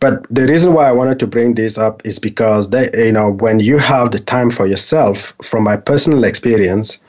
But 0.00 0.26
the 0.28 0.46
reason 0.46 0.74
why 0.74 0.88
I 0.88 0.92
wanted 0.92 1.18
to 1.20 1.26
bring 1.26 1.54
this 1.54 1.78
up 1.78 2.02
is 2.04 2.18
because 2.18 2.68
they, 2.68 2.90
you 2.94 3.12
know, 3.12 3.30
when 3.30 3.58
you 3.60 3.78
have 3.78 4.10
the 4.10 4.18
time 4.18 4.50
for 4.50 4.66
yourself, 4.66 5.34
from 5.42 5.64
my 5.64 5.76
personal 5.76 6.24
experience, 6.24 7.00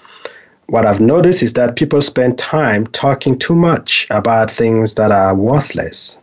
what 0.68 0.86
I've 0.86 1.02
noticed 1.02 1.44
is 1.44 1.54
that 1.54 1.76
people 1.76 2.02
spend 2.02 2.40
time 2.40 2.88
talking 2.88 3.38
too 3.38 3.54
much 3.54 4.08
about 4.12 4.50
things 4.50 4.94
that 4.96 5.12
are 5.12 5.36
worthless, 5.36 6.20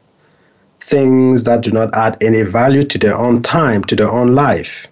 things 0.81 1.45
that 1.45 1.61
do 1.61 1.71
not 1.71 1.95
add 1.95 2.17
any 2.23 2.43
value 2.43 2.85
to 2.85 2.99
their 2.99 3.17
own 3.17 3.43
time, 3.43 3.85
to 3.85 3.95
their 3.95 4.11
own 4.11 4.35
life. 4.35 4.89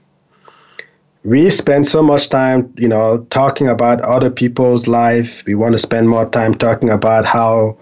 We 1.23 1.51
spend 1.51 1.87
so 1.87 2.03
much 2.03 2.31
time, 2.31 2.73
you 2.79 2.89
know, 2.89 3.27
talking 3.31 3.69
about 3.69 4.01
other 4.01 4.31
people's 4.31 4.89
life. 4.89 5.45
We 5.47 5.55
want 5.55 5.73
to 5.73 5.79
spend 5.79 6.09
more 6.09 6.27
time 6.27 6.55
talking 6.55 6.89
about 6.89 7.27
how 7.27 7.77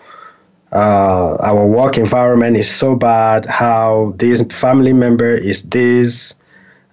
uh, 0.73 1.37
our 1.41 1.67
work 1.67 1.97
environment 1.97 2.57
is 2.57 2.69
so 2.69 2.97
bad, 2.97 3.47
how 3.47 4.13
this 4.17 4.43
family 4.51 4.93
member 4.93 5.35
is 5.35 5.63
this, 5.65 6.35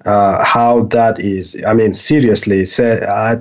uh, 0.05 0.43
how 0.45 0.83
that 0.83 1.19
is. 1.19 1.57
I 1.65 1.73
mean, 1.73 1.93
seriously, 1.95 2.65
say, 2.65 3.01
I, 3.01 3.37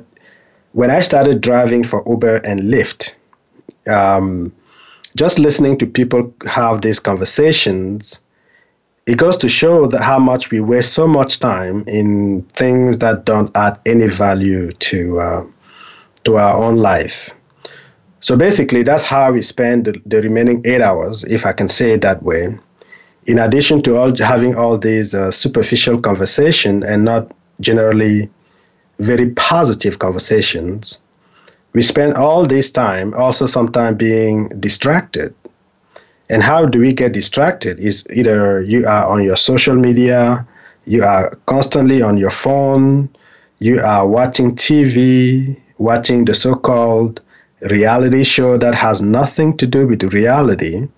when 0.73 0.91
I 0.91 1.01
started 1.01 1.43
driving 1.43 1.85
for 1.85 2.03
Uber 2.09 2.37
and 2.37 2.61
Lyft, 2.61 3.15
um, 3.87 4.51
just 5.15 5.39
listening 5.39 5.77
to 5.79 5.87
people 5.87 6.35
have 6.47 6.81
these 6.81 6.99
conversations, 6.99 8.21
it 9.07 9.19
goes 9.19 9.37
to 9.37 9.49
show 9.49 9.87
that 9.87 10.03
how 10.03 10.19
much 10.19 10.51
we 10.51 10.61
waste 10.61 10.95
so 10.95 11.07
much 11.07 11.39
time 11.39 11.85
in 11.87 12.43
things 12.55 12.99
that 12.99 13.25
don't 13.25 13.55
add 13.57 13.79
any 13.87 14.07
value 14.07 14.73
to 14.73 15.21
uh, 15.21 15.45
to 16.25 16.37
our 16.37 16.57
own 16.57 16.77
life. 16.77 17.31
So 18.21 18.37
basically, 18.37 18.83
that's 18.83 19.05
how 19.05 19.33
we 19.33 19.43
spend 19.43 19.85
the, 19.85 20.01
the, 20.07 20.23
remaining 20.23 20.63
eight 20.65 20.81
hours, 20.81 21.25
if 21.25 21.45
I 21.45 21.53
can 21.53 21.69
say 21.69 21.91
it 21.91 22.01
that 22.01 22.23
way. 22.23 22.57
In 23.27 23.39
addition 23.39 23.83
to 23.83 23.97
all, 23.97 24.17
having 24.17 24.55
all 24.55 24.79
these 24.79 25.15
uh, 25.15 25.31
superficial 25.31 26.01
conversation 26.01 26.83
and 26.83 27.05
not 27.05 27.35
generally 27.61 28.31
very 28.99 29.31
positive 29.33 29.99
conversations, 29.99 30.99
we 31.75 31.83
spend 31.83 32.15
all 32.15 32.47
this 32.47 32.71
time 32.71 33.13
also 33.13 33.45
sometimes 33.45 33.99
being 33.99 34.49
distracted. 34.61 35.35
And 36.35 36.43
how 36.43 36.67
do 36.67 36.81
we 36.81 36.93
get 36.93 37.13
distracted? 37.13 37.79
Is 37.79 38.05
either 38.13 38.61
you 38.61 38.89
are 38.89 39.07
on 39.07 39.23
your 39.23 39.37
social 39.37 39.77
media, 39.77 40.45
you 40.85 41.05
are 41.05 41.31
constantly 41.47 42.03
on 42.03 42.17
your 42.17 42.33
phone, 42.33 43.09
you 43.61 43.79
are 43.79 44.05
watching 44.05 44.57
TV, 44.57 45.57
watching 45.79 46.25
the 46.25 46.35
so-called 46.35 47.21
reality 47.71 48.25
show 48.25 48.59
that 48.59 48.75
has 48.75 49.01
nothing 49.01 49.57
to 49.59 49.67
do 49.69 49.87
with 49.87 50.03
reality, 50.13 50.89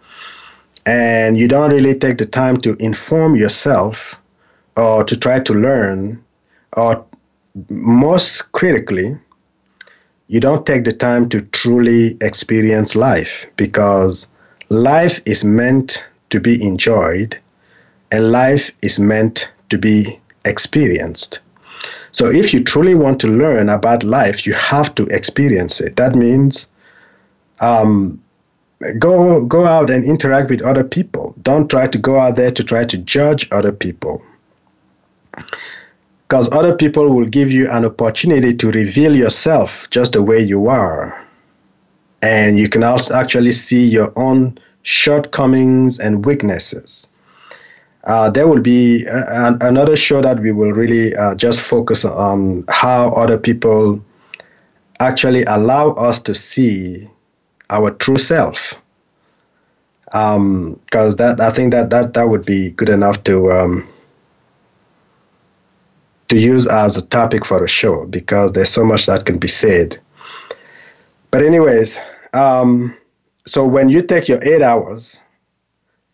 and 0.86 1.36
you 1.36 1.48
don't 1.48 1.70
really 1.70 1.94
take 1.94 2.16
the 2.16 2.24
time 2.24 2.56
to 2.62 2.74
inform 2.80 3.36
yourself 3.36 4.18
or 4.78 5.04
to 5.04 5.18
try 5.18 5.38
to 5.40 5.52
learn, 5.52 6.18
or 6.78 7.04
most 7.68 8.52
critically, 8.52 9.18
you 10.28 10.40
don't 10.40 10.64
take 10.64 10.84
the 10.84 10.94
time 10.94 11.28
to 11.28 11.42
truly 11.42 12.16
experience 12.22 12.96
life 12.96 13.46
because 13.56 14.28
life 14.68 15.20
is 15.24 15.44
meant 15.44 16.06
to 16.30 16.40
be 16.40 16.62
enjoyed 16.64 17.38
and 18.10 18.32
life 18.32 18.70
is 18.82 18.98
meant 18.98 19.50
to 19.68 19.78
be 19.78 20.18
experienced. 20.44 21.40
So 22.12 22.26
if 22.26 22.54
you 22.54 22.64
truly 22.64 22.94
want 22.94 23.20
to 23.20 23.28
learn 23.28 23.68
about 23.68 24.02
life, 24.02 24.46
you 24.46 24.54
have 24.54 24.94
to 24.94 25.04
experience 25.06 25.80
it. 25.80 25.96
That 25.96 26.14
means 26.14 26.70
um, 27.60 28.22
go 28.98 29.44
go 29.44 29.66
out 29.66 29.90
and 29.90 30.04
interact 30.04 30.50
with 30.50 30.62
other 30.62 30.84
people. 30.84 31.34
Don't 31.42 31.70
try 31.70 31.86
to 31.86 31.98
go 31.98 32.18
out 32.18 32.36
there 32.36 32.50
to 32.50 32.64
try 32.64 32.84
to 32.84 32.96
judge 32.96 33.48
other 33.52 33.72
people. 33.72 34.22
Because 36.28 36.50
other 36.52 36.74
people 36.74 37.10
will 37.10 37.26
give 37.26 37.52
you 37.52 37.70
an 37.70 37.84
opportunity 37.84 38.54
to 38.56 38.70
reveal 38.70 39.14
yourself 39.14 39.88
just 39.90 40.14
the 40.14 40.22
way 40.22 40.40
you 40.40 40.68
are. 40.68 41.25
And 42.22 42.58
you 42.58 42.68
can 42.68 42.82
also 42.82 43.14
actually 43.14 43.52
see 43.52 43.86
your 43.86 44.12
own 44.16 44.58
shortcomings 44.82 45.98
and 45.98 46.24
weaknesses. 46.24 47.10
Uh, 48.04 48.30
there 48.30 48.46
will 48.46 48.60
be 48.60 49.04
a, 49.06 49.56
another 49.60 49.96
show 49.96 50.20
that 50.20 50.40
we 50.40 50.52
will 50.52 50.72
really 50.72 51.14
uh, 51.16 51.34
just 51.34 51.60
focus 51.60 52.04
on 52.04 52.64
how 52.68 53.08
other 53.08 53.36
people 53.36 54.00
actually 55.00 55.42
allow 55.44 55.90
us 55.92 56.20
to 56.22 56.34
see 56.34 57.08
our 57.70 57.90
true 57.90 58.16
self. 58.16 58.80
Because 60.04 60.36
um, 60.36 60.80
that 61.18 61.40
I 61.40 61.50
think 61.50 61.72
that, 61.72 61.90
that 61.90 62.14
that 62.14 62.28
would 62.28 62.46
be 62.46 62.70
good 62.70 62.88
enough 62.88 63.24
to 63.24 63.52
um, 63.52 63.88
to 66.28 66.38
use 66.38 66.66
as 66.66 66.96
a 66.96 67.06
topic 67.06 67.44
for 67.44 67.62
a 67.64 67.68
show 67.68 68.06
because 68.06 68.52
there's 68.52 68.68
so 68.68 68.84
much 68.84 69.06
that 69.06 69.26
can 69.26 69.38
be 69.38 69.48
said. 69.48 69.98
But 71.36 71.44
anyways, 71.44 72.00
um, 72.32 72.96
so 73.46 73.66
when 73.66 73.90
you 73.90 74.00
take 74.00 74.26
your 74.26 74.42
eight 74.42 74.62
hours 74.62 75.20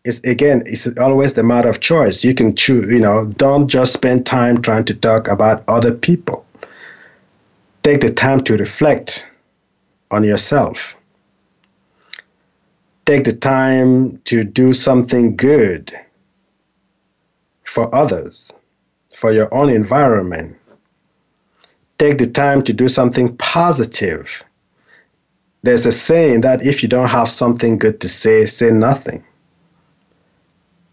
it's 0.05 0.19
again 0.25 0.65
it's 0.67 0.89
always 0.99 1.35
the 1.35 1.45
matter 1.45 1.69
of 1.69 1.79
choice. 1.79 2.25
You 2.25 2.35
can 2.35 2.57
choose 2.57 2.93
you 2.93 2.99
know 2.99 3.27
don't 3.37 3.69
just 3.69 3.93
spend 3.93 4.27
time 4.27 4.61
trying 4.61 4.85
to 4.87 4.95
talk 4.95 5.29
about 5.29 5.63
other 5.69 5.95
people. 5.95 6.45
Take 7.85 8.01
the 8.01 8.13
time 8.13 8.41
to 8.41 8.57
reflect 8.57 9.29
on 10.11 10.25
yourself. 10.25 10.97
Take 13.07 13.23
the 13.23 13.37
time 13.37 14.19
to 14.25 14.43
do 14.43 14.75
something 14.75 15.37
good 15.37 15.97
for 17.63 17.95
others 17.95 18.53
for 19.15 19.33
your 19.33 19.55
own 19.55 19.71
environment. 19.71 20.57
Take 21.99 22.19
the 22.19 22.27
time 22.27 22.65
to 22.65 22.73
do 22.73 22.89
something 22.89 23.37
positive 23.37 24.43
there's 25.63 25.87
a 25.87 25.93
saying 25.93 26.41
that 26.41 26.65
if 26.67 26.83
you 26.83 26.89
don't 26.89 27.09
have 27.09 27.31
something 27.31 27.79
good 27.79 28.01
to 28.01 28.09
say 28.09 28.47
say 28.47 28.71
nothing 28.71 29.23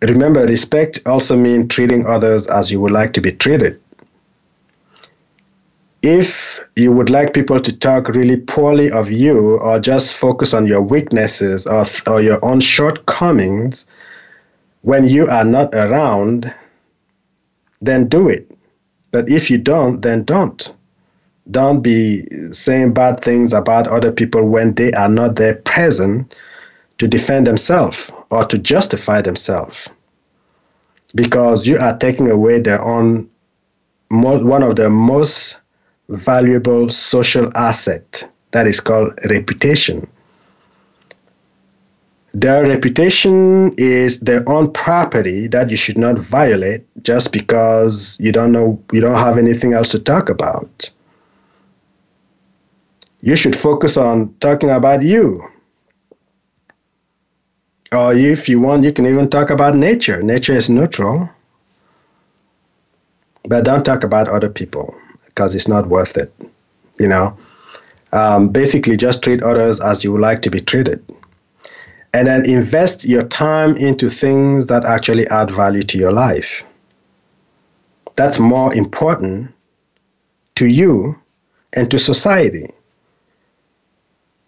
Remember, 0.01 0.45
respect 0.45 0.99
also 1.05 1.35
means 1.35 1.73
treating 1.73 2.05
others 2.05 2.47
as 2.47 2.71
you 2.71 2.79
would 2.79 2.91
like 2.93 3.11
to 3.13 3.21
be 3.21 3.33
treated. 3.33 3.81
If 6.01 6.61
you 6.77 6.93
would 6.93 7.09
like 7.09 7.33
people 7.33 7.59
to 7.59 7.75
talk 7.75 8.07
really 8.07 8.37
poorly 8.37 8.89
of 8.89 9.11
you 9.11 9.57
or 9.57 9.79
just 9.81 10.15
focus 10.15 10.53
on 10.53 10.65
your 10.65 10.81
weaknesses 10.81 11.67
or, 11.67 11.85
or 12.07 12.21
your 12.21 12.43
own 12.45 12.61
shortcomings 12.61 13.85
when 14.83 15.09
you 15.09 15.27
are 15.27 15.43
not 15.43 15.75
around, 15.75 16.53
then 17.81 18.07
do 18.07 18.29
it. 18.29 18.49
But 19.11 19.29
if 19.29 19.51
you 19.51 19.57
don't, 19.57 20.01
then 20.01 20.23
don't. 20.23 20.73
Don't 21.51 21.81
be 21.81 22.25
saying 22.51 22.93
bad 22.93 23.21
things 23.21 23.53
about 23.53 23.87
other 23.87 24.11
people 24.11 24.47
when 24.47 24.73
they 24.75 24.91
are 24.93 25.09
not 25.09 25.35
there 25.35 25.55
present 25.55 26.35
to 26.99 27.07
defend 27.07 27.47
themselves 27.47 28.11
or 28.29 28.45
to 28.45 28.57
justify 28.57 29.21
themselves. 29.21 29.89
Because 31.15 31.65
you 31.65 31.77
are 31.77 31.97
taking 31.97 32.29
away 32.29 32.59
their 32.59 32.83
own 32.83 33.29
one 34.11 34.63
of 34.63 34.75
the 34.75 34.89
most 34.89 35.59
valuable 36.09 36.89
social 36.89 37.51
asset 37.55 38.29
that 38.51 38.67
is 38.67 38.79
called 38.79 39.17
reputation. 39.29 40.07
Their 42.33 42.63
reputation 42.63 43.73
is 43.77 44.19
their 44.19 44.47
own 44.47 44.71
property 44.71 45.47
that 45.47 45.71
you 45.71 45.77
should 45.77 45.97
not 45.97 46.17
violate 46.17 46.85
just 47.03 47.31
because 47.31 48.17
you 48.19 48.31
don't 48.31 48.51
know 48.51 48.81
you 48.91 49.01
don't 49.01 49.17
have 49.17 49.37
anything 49.37 49.73
else 49.73 49.89
to 49.91 49.99
talk 49.99 50.29
about. 50.29 50.89
You 53.21 53.35
should 53.35 53.55
focus 53.55 53.97
on 53.97 54.33
talking 54.39 54.69
about 54.69 55.03
you. 55.03 55.37
Or 57.91 58.13
if 58.13 58.47
you 58.47 58.59
want, 58.59 58.83
you 58.83 58.93
can 58.93 59.05
even 59.05 59.29
talk 59.29 59.49
about 59.49 59.75
nature. 59.75 60.21
Nature 60.21 60.53
is 60.53 60.69
neutral. 60.69 61.29
But 63.45 63.65
don't 63.65 63.83
talk 63.83 64.03
about 64.03 64.27
other 64.27 64.49
people 64.49 64.95
because 65.25 65.55
it's 65.55 65.67
not 65.67 65.87
worth 65.87 66.17
it. 66.17 66.31
You 66.99 67.07
know, 67.07 67.37
um, 68.11 68.49
basically 68.49 68.95
just 68.95 69.23
treat 69.23 69.41
others 69.43 69.81
as 69.81 70.03
you 70.03 70.11
would 70.11 70.21
like 70.21 70.41
to 70.43 70.49
be 70.49 70.59
treated. 70.59 71.03
And 72.13 72.27
then 72.27 72.49
invest 72.49 73.05
your 73.05 73.23
time 73.23 73.75
into 73.77 74.09
things 74.09 74.67
that 74.67 74.85
actually 74.85 75.27
add 75.27 75.51
value 75.51 75.83
to 75.83 75.97
your 75.97 76.11
life. 76.11 76.63
That's 78.15 78.39
more 78.39 78.73
important 78.73 79.51
to 80.55 80.65
you 80.65 81.17
and 81.73 81.89
to 81.91 81.99
society. 81.99 82.65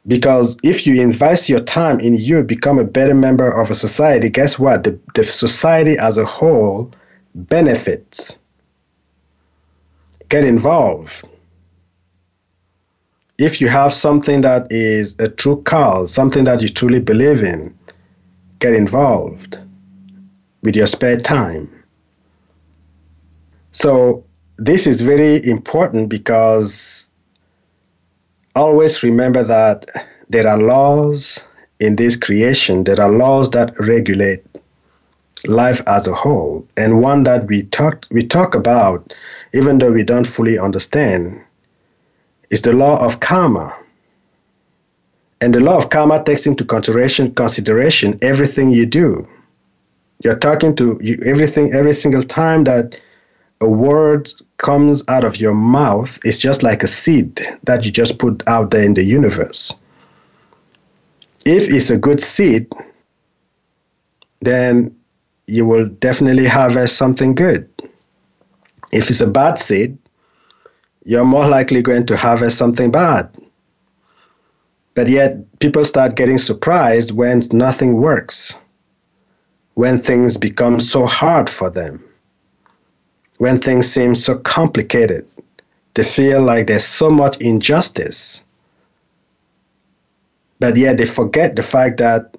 Because 0.07 0.57
if 0.63 0.87
you 0.87 0.99
invest 1.01 1.47
your 1.47 1.59
time 1.59 1.99
in 1.99 2.15
you, 2.15 2.43
become 2.43 2.79
a 2.79 2.83
better 2.83 3.13
member 3.13 3.49
of 3.49 3.69
a 3.69 3.75
society, 3.75 4.29
guess 4.29 4.57
what? 4.57 4.83
The, 4.83 4.99
the 5.15 5.23
society 5.23 5.95
as 5.97 6.17
a 6.17 6.25
whole 6.25 6.91
benefits. 7.35 8.37
Get 10.29 10.43
involved 10.43 11.27
if 13.41 13.59
you 13.59 13.67
have 13.67 13.91
something 13.91 14.41
that 14.41 14.71
is 14.71 15.15
a 15.17 15.27
true 15.27 15.61
cause, 15.63 16.13
something 16.13 16.43
that 16.43 16.61
you 16.61 16.67
truly 16.67 16.99
believe 16.99 17.41
in, 17.41 17.75
get 18.59 18.73
involved 18.73 19.59
with 20.61 20.75
your 20.75 20.85
spare 20.85 21.19
time. 21.19 21.67
So, 23.71 24.23
this 24.57 24.85
is 24.85 25.01
very 25.01 25.43
important 25.43 26.09
because 26.09 27.09
always 28.55 29.03
remember 29.03 29.43
that 29.43 29.85
there 30.29 30.47
are 30.47 30.57
laws 30.57 31.45
in 31.79 31.95
this 31.95 32.15
creation, 32.15 32.83
there 32.83 33.01
are 33.01 33.11
laws 33.11 33.49
that 33.51 33.77
regulate 33.79 34.43
life 35.47 35.81
as 35.87 36.07
a 36.07 36.13
whole. 36.13 36.65
And 36.77 37.01
one 37.01 37.23
that 37.23 37.47
we 37.47 37.63
talk, 37.63 38.05
we 38.11 38.25
talk 38.25 38.55
about, 38.55 39.13
even 39.53 39.79
though 39.79 39.91
we 39.91 40.03
don't 40.03 40.27
fully 40.27 40.59
understand, 40.59 41.41
is 42.49 42.61
the 42.61 42.73
law 42.73 43.03
of 43.03 43.19
karma. 43.19 43.75
And 45.41 45.55
the 45.55 45.59
law 45.59 45.77
of 45.77 45.89
karma 45.89 46.23
takes 46.23 46.45
into 46.45 46.63
consideration 46.63 47.33
consideration 47.33 48.19
everything 48.21 48.69
you 48.69 48.85
do. 48.85 49.27
You're 50.23 50.37
talking 50.37 50.75
to 50.75 50.99
you, 51.01 51.17
everything 51.25 51.73
every 51.73 51.93
single 51.93 52.21
time 52.21 52.63
that 52.65 52.99
a 53.59 53.69
word 53.69 54.31
comes 54.61 55.03
out 55.07 55.23
of 55.23 55.37
your 55.37 55.53
mouth 55.53 56.19
is 56.23 56.37
just 56.37 56.61
like 56.61 56.83
a 56.83 56.87
seed 56.87 57.41
that 57.63 57.83
you 57.83 57.91
just 57.91 58.19
put 58.19 58.47
out 58.47 58.69
there 58.69 58.83
in 58.83 58.93
the 58.93 59.03
universe. 59.03 59.77
If 61.45 61.67
it's 61.67 61.89
a 61.89 61.97
good 61.97 62.21
seed, 62.21 62.71
then 64.41 64.95
you 65.47 65.65
will 65.65 65.87
definitely 65.87 66.45
harvest 66.45 66.95
something 66.95 67.33
good. 67.33 67.67
If 68.91 69.09
it's 69.09 69.21
a 69.21 69.27
bad 69.27 69.57
seed, 69.57 69.97
you're 71.05 71.25
more 71.25 71.47
likely 71.47 71.81
going 71.81 72.05
to 72.05 72.15
harvest 72.15 72.57
something 72.57 72.91
bad. 72.91 73.27
But 74.93 75.07
yet, 75.07 75.37
people 75.59 75.85
start 75.85 76.15
getting 76.15 76.37
surprised 76.37 77.15
when 77.15 77.41
nothing 77.51 77.97
works, 77.97 78.55
when 79.73 79.97
things 79.97 80.37
become 80.37 80.79
so 80.79 81.05
hard 81.07 81.49
for 81.49 81.71
them, 81.71 82.05
when 83.41 83.57
things 83.57 83.91
seem 83.91 84.13
so 84.13 84.37
complicated. 84.37 85.25
They 85.95 86.03
feel 86.03 86.43
like 86.43 86.67
there's 86.67 86.83
so 86.83 87.09
much 87.09 87.37
injustice. 87.37 88.43
But 90.59 90.77
yet, 90.77 90.99
they 90.99 91.07
forget 91.07 91.55
the 91.55 91.63
fact 91.63 91.97
that 91.97 92.37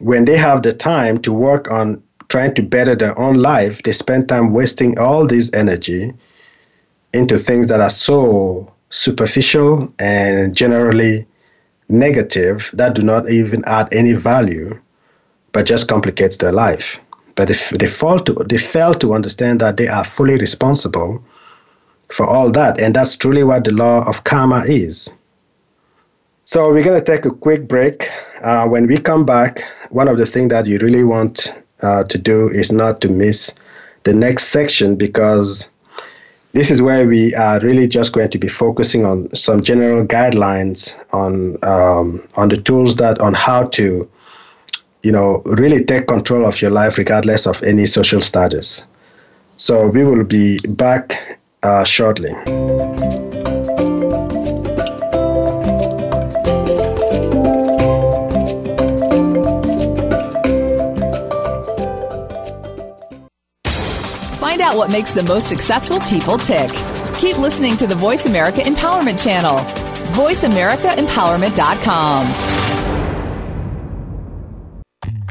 when 0.00 0.24
they 0.24 0.36
have 0.36 0.64
the 0.64 0.72
time 0.72 1.18
to 1.18 1.32
work 1.32 1.70
on 1.70 2.02
trying 2.28 2.56
to 2.56 2.62
better 2.62 2.96
their 2.96 3.16
own 3.16 3.36
life, 3.36 3.84
they 3.84 3.92
spend 3.92 4.28
time 4.28 4.52
wasting 4.52 4.98
all 4.98 5.28
this 5.28 5.48
energy 5.54 6.12
into 7.12 7.38
things 7.38 7.68
that 7.68 7.80
are 7.80 7.88
so 7.88 8.74
superficial 8.90 9.94
and 10.00 10.56
generally 10.56 11.24
negative 11.88 12.68
that 12.72 12.96
do 12.96 13.02
not 13.02 13.30
even 13.30 13.64
add 13.66 13.86
any 13.92 14.14
value 14.14 14.74
but 15.52 15.66
just 15.66 15.86
complicates 15.86 16.38
their 16.38 16.50
life 16.52 17.00
but 17.36 17.48
they 17.48 17.86
fall 17.86 18.18
to 18.18 18.32
they 18.48 18.58
fail 18.58 18.94
to 18.94 19.14
understand 19.14 19.60
that 19.60 19.76
they 19.76 19.86
are 19.86 20.04
fully 20.04 20.36
responsible 20.36 21.22
for 22.08 22.26
all 22.26 22.50
that 22.50 22.80
and 22.80 22.96
that's 22.96 23.16
truly 23.16 23.44
what 23.44 23.64
the 23.64 23.72
law 23.72 24.06
of 24.08 24.24
karma 24.24 24.64
is. 24.64 25.12
So 26.44 26.72
we're 26.72 26.84
going 26.84 26.98
to 26.98 27.04
take 27.04 27.24
a 27.24 27.30
quick 27.30 27.66
break. 27.66 28.08
Uh, 28.42 28.66
when 28.66 28.86
we 28.86 28.98
come 28.98 29.24
back 29.24 29.62
one 29.90 30.08
of 30.08 30.16
the 30.16 30.26
things 30.26 30.50
that 30.50 30.66
you 30.66 30.78
really 30.78 31.04
want 31.04 31.52
uh, 31.82 32.04
to 32.04 32.18
do 32.18 32.48
is 32.48 32.72
not 32.72 33.00
to 33.02 33.08
miss 33.08 33.54
the 34.04 34.14
next 34.14 34.44
section 34.44 34.96
because 34.96 35.68
this 36.52 36.70
is 36.70 36.80
where 36.80 37.06
we 37.06 37.34
are 37.34 37.60
really 37.60 37.86
just 37.86 38.12
going 38.12 38.30
to 38.30 38.38
be 38.38 38.48
focusing 38.48 39.04
on 39.04 39.34
some 39.34 39.62
general 39.62 40.06
guidelines 40.06 40.96
on 41.12 41.62
um, 41.64 42.26
on 42.36 42.48
the 42.48 42.56
tools 42.56 42.96
that 42.96 43.20
on 43.20 43.34
how 43.34 43.64
to 43.64 44.08
you 45.06 45.12
know 45.12 45.40
really 45.62 45.84
take 45.84 46.08
control 46.08 46.44
of 46.46 46.60
your 46.60 46.72
life 46.72 46.98
regardless 46.98 47.46
of 47.46 47.62
any 47.62 47.86
social 47.86 48.20
status 48.20 48.84
so 49.56 49.86
we 49.88 50.04
will 50.04 50.24
be 50.24 50.58
back 50.68 51.38
uh, 51.62 51.84
shortly 51.84 52.32
Find 64.40 64.60
out 64.60 64.76
what 64.76 64.90
makes 64.90 65.12
the 65.12 65.22
most 65.22 65.48
successful 65.48 66.00
people 66.00 66.36
tick. 66.38 66.70
Keep 67.18 67.38
listening 67.38 67.76
to 67.76 67.86
the 67.86 67.94
Voice 67.94 68.26
America 68.26 68.60
Empowerment 68.60 69.22
Channel. 69.22 69.58
VoiceAmericaEmpowerment.com. 70.16 72.55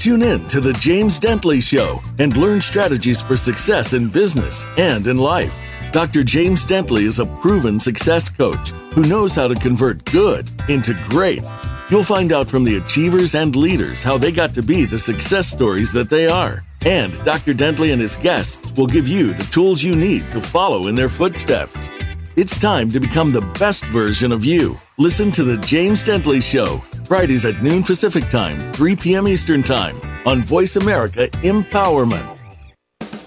Tune 0.05 0.21
in 0.21 0.45
to 0.49 0.61
The 0.61 0.73
James 0.73 1.19
Dentley 1.19 1.59
Show 1.63 1.99
and 2.19 2.37
learn 2.37 2.61
strategies 2.61 3.23
for 3.23 3.35
success 3.35 3.93
in 3.93 4.07
business 4.07 4.63
and 4.77 5.07
in 5.07 5.17
life. 5.17 5.57
Dr. 5.91 6.23
James 6.23 6.63
Dentley 6.63 7.07
is 7.07 7.19
a 7.19 7.25
proven 7.25 7.79
success 7.79 8.29
coach 8.29 8.69
who 8.93 9.01
knows 9.01 9.33
how 9.33 9.47
to 9.47 9.55
convert 9.55 10.05
good 10.05 10.47
into 10.69 10.93
great. 11.09 11.41
You'll 11.89 12.03
find 12.03 12.31
out 12.31 12.47
from 12.47 12.63
the 12.63 12.77
achievers 12.77 13.33
and 13.33 13.55
leaders 13.55 14.03
how 14.03 14.15
they 14.15 14.31
got 14.31 14.53
to 14.53 14.61
be 14.61 14.85
the 14.85 14.99
success 14.99 15.51
stories 15.51 15.91
that 15.93 16.11
they 16.11 16.27
are. 16.27 16.63
And 16.85 17.11
Dr. 17.23 17.55
Dentley 17.55 17.91
and 17.91 17.99
his 17.99 18.15
guests 18.15 18.73
will 18.77 18.85
give 18.85 19.07
you 19.07 19.33
the 19.33 19.45
tools 19.45 19.81
you 19.81 19.95
need 19.95 20.31
to 20.33 20.39
follow 20.39 20.85
in 20.87 20.93
their 20.93 21.09
footsteps. 21.09 21.89
It's 22.35 22.59
time 22.59 22.91
to 22.91 22.99
become 22.99 23.31
the 23.31 23.49
best 23.57 23.85
version 23.85 24.31
of 24.31 24.45
you. 24.45 24.79
Listen 24.99 25.31
to 25.31 25.43
The 25.43 25.57
James 25.57 26.05
Dentley 26.05 26.43
Show, 26.43 26.83
Fridays 27.05 27.45
at 27.45 27.61
noon 27.61 27.83
Pacific 27.83 28.29
Time, 28.29 28.73
3 28.73 28.95
p.m. 28.95 29.27
Eastern 29.27 29.61
Time, 29.61 29.95
on 30.25 30.41
Voice 30.41 30.75
America 30.75 31.27
Empowerment. 31.43 32.39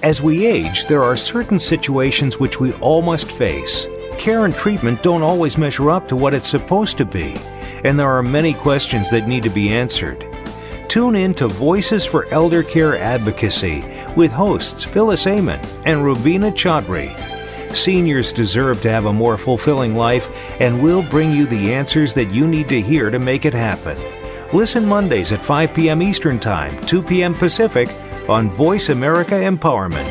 As 0.03 0.21
we 0.21 0.47
age, 0.47 0.87
there 0.87 1.05
are 1.05 1.17
certain 1.17 1.61
situations 1.61 2.41
which 2.41 2.59
we 2.59 2.73
all 2.75 3.03
must 3.03 3.31
face. 3.31 3.87
Care 4.19 4.47
and 4.47 4.55
treatment 4.55 5.01
don't 5.05 5.23
always 5.23 5.57
measure 5.57 5.93
up 5.93 6.09
to 6.09 6.17
what 6.17 6.35
it's 6.35 6.49
supposed 6.49 6.99
to 6.99 7.05
be, 7.05 7.37
and 7.85 7.99
there 7.99 8.11
are 8.11 8.23
many 8.23 8.53
questions 8.53 9.11
that 9.11 9.29
need 9.29 9.45
to 9.45 9.51
be 9.51 9.69
answered. 9.69 10.27
Tune 10.89 11.15
in 11.15 11.33
to 11.35 11.47
Voices 11.47 12.05
for 12.05 12.27
Elder 12.33 12.65
Care 12.65 12.99
Advocacy 12.99 13.85
with 14.17 14.33
hosts 14.33 14.83
Phyllis 14.83 15.29
Amon 15.29 15.61
and 15.85 16.05
Rubina 16.05 16.51
Chaudhry. 16.51 17.38
Seniors 17.75 18.33
deserve 18.33 18.81
to 18.83 18.91
have 18.91 19.07
a 19.07 19.13
more 19.13 19.37
fulfilling 19.37 19.95
life, 19.95 20.29
and 20.61 20.83
we'll 20.83 21.03
bring 21.03 21.33
you 21.33 21.47
the 21.47 21.73
answers 21.73 22.15
that 22.15 22.33
you 22.33 22.47
need 22.47 22.69
to 22.69 22.81
hear 22.81 23.11
to 23.11 23.19
make 23.19 23.45
it 23.45 23.55
happen. 23.55 23.99
Listen 24.53 24.87
Mondays 24.87 25.33
at 25.33 25.45
5 25.45 25.75
p.m. 25.75 26.03
Eastern 26.03 26.39
Time, 26.39 26.81
2 26.87 27.03
p.m. 27.03 27.35
Pacific 27.35 27.89
on 28.29 28.49
Voice 28.49 28.89
America 28.89 29.35
Empowerment. 29.35 30.09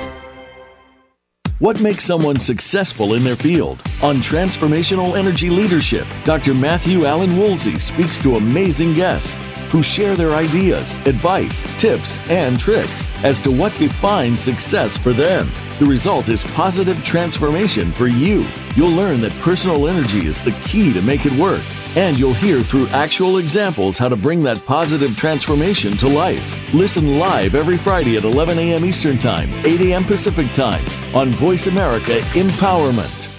What 1.60 1.82
makes 1.82 2.03
someone 2.03 2.39
successful 2.39 3.16
in 3.16 3.24
their 3.24 3.36
field? 3.36 3.82
On 4.03 4.18
Transformational 4.18 5.18
Energy 5.18 5.49
Leadership, 5.49 6.05
Dr. 6.24 6.53
Matthew 6.53 7.05
Allen 7.05 7.36
Woolsey 7.36 7.80
speaks 7.80 8.20
to 8.20 8.36
amazing 8.36 8.93
guests 8.93 9.47
who 9.72 9.82
share 9.82 10.16
their 10.16 10.36
ideas, 10.36 10.97
advice, 11.08 11.64
tips, 11.80 12.20
and 12.30 12.60
tricks 12.60 13.08
as 13.24 13.41
to 13.41 13.49
what 13.49 13.74
defines 13.78 14.39
success 14.39 14.99
for 14.99 15.14
them. 15.14 15.49
The 15.80 15.86
result 15.86 16.30
is 16.30 16.44
positive 16.56 17.04
transformation 17.04 17.92
for 17.92 18.08
you. 18.08 18.46
You'll 18.76 18.96
learn 18.96 19.22
that 19.22 19.34
personal 19.40 19.88
energy 19.88 20.26
is 20.26 20.42
the 20.42 20.58
key 20.64 20.94
to 20.94 21.02
make 21.02 21.26
it 21.26 21.34
work 21.34 21.64
and 21.98 22.18
you'll 22.18 22.34
hear 22.34 22.62
through 22.62 22.88
actual 22.90 23.40
examples 23.40 23.98
how 23.98 24.08
to 24.08 24.16
bring 24.16 24.44
that 24.44 24.64
positive 24.66 25.18
transformation 25.18 25.98
to 25.98 26.08
life. 26.08 26.74
Listen 26.74 27.18
live 27.18 27.56
every 27.56 27.76
Friday 27.76 28.16
at 28.18 28.24
11 28.24 28.60
a.m. 28.60 28.86
Eastern 28.86 29.18
Time, 29.18 29.52
8 29.66 29.82
a.m. 29.82 30.04
Pacific 30.04 30.52
Time 30.52 30.86
on 31.16 31.30
Voice 31.30 31.66
America 31.66 32.20
Empowerment. 32.34 33.34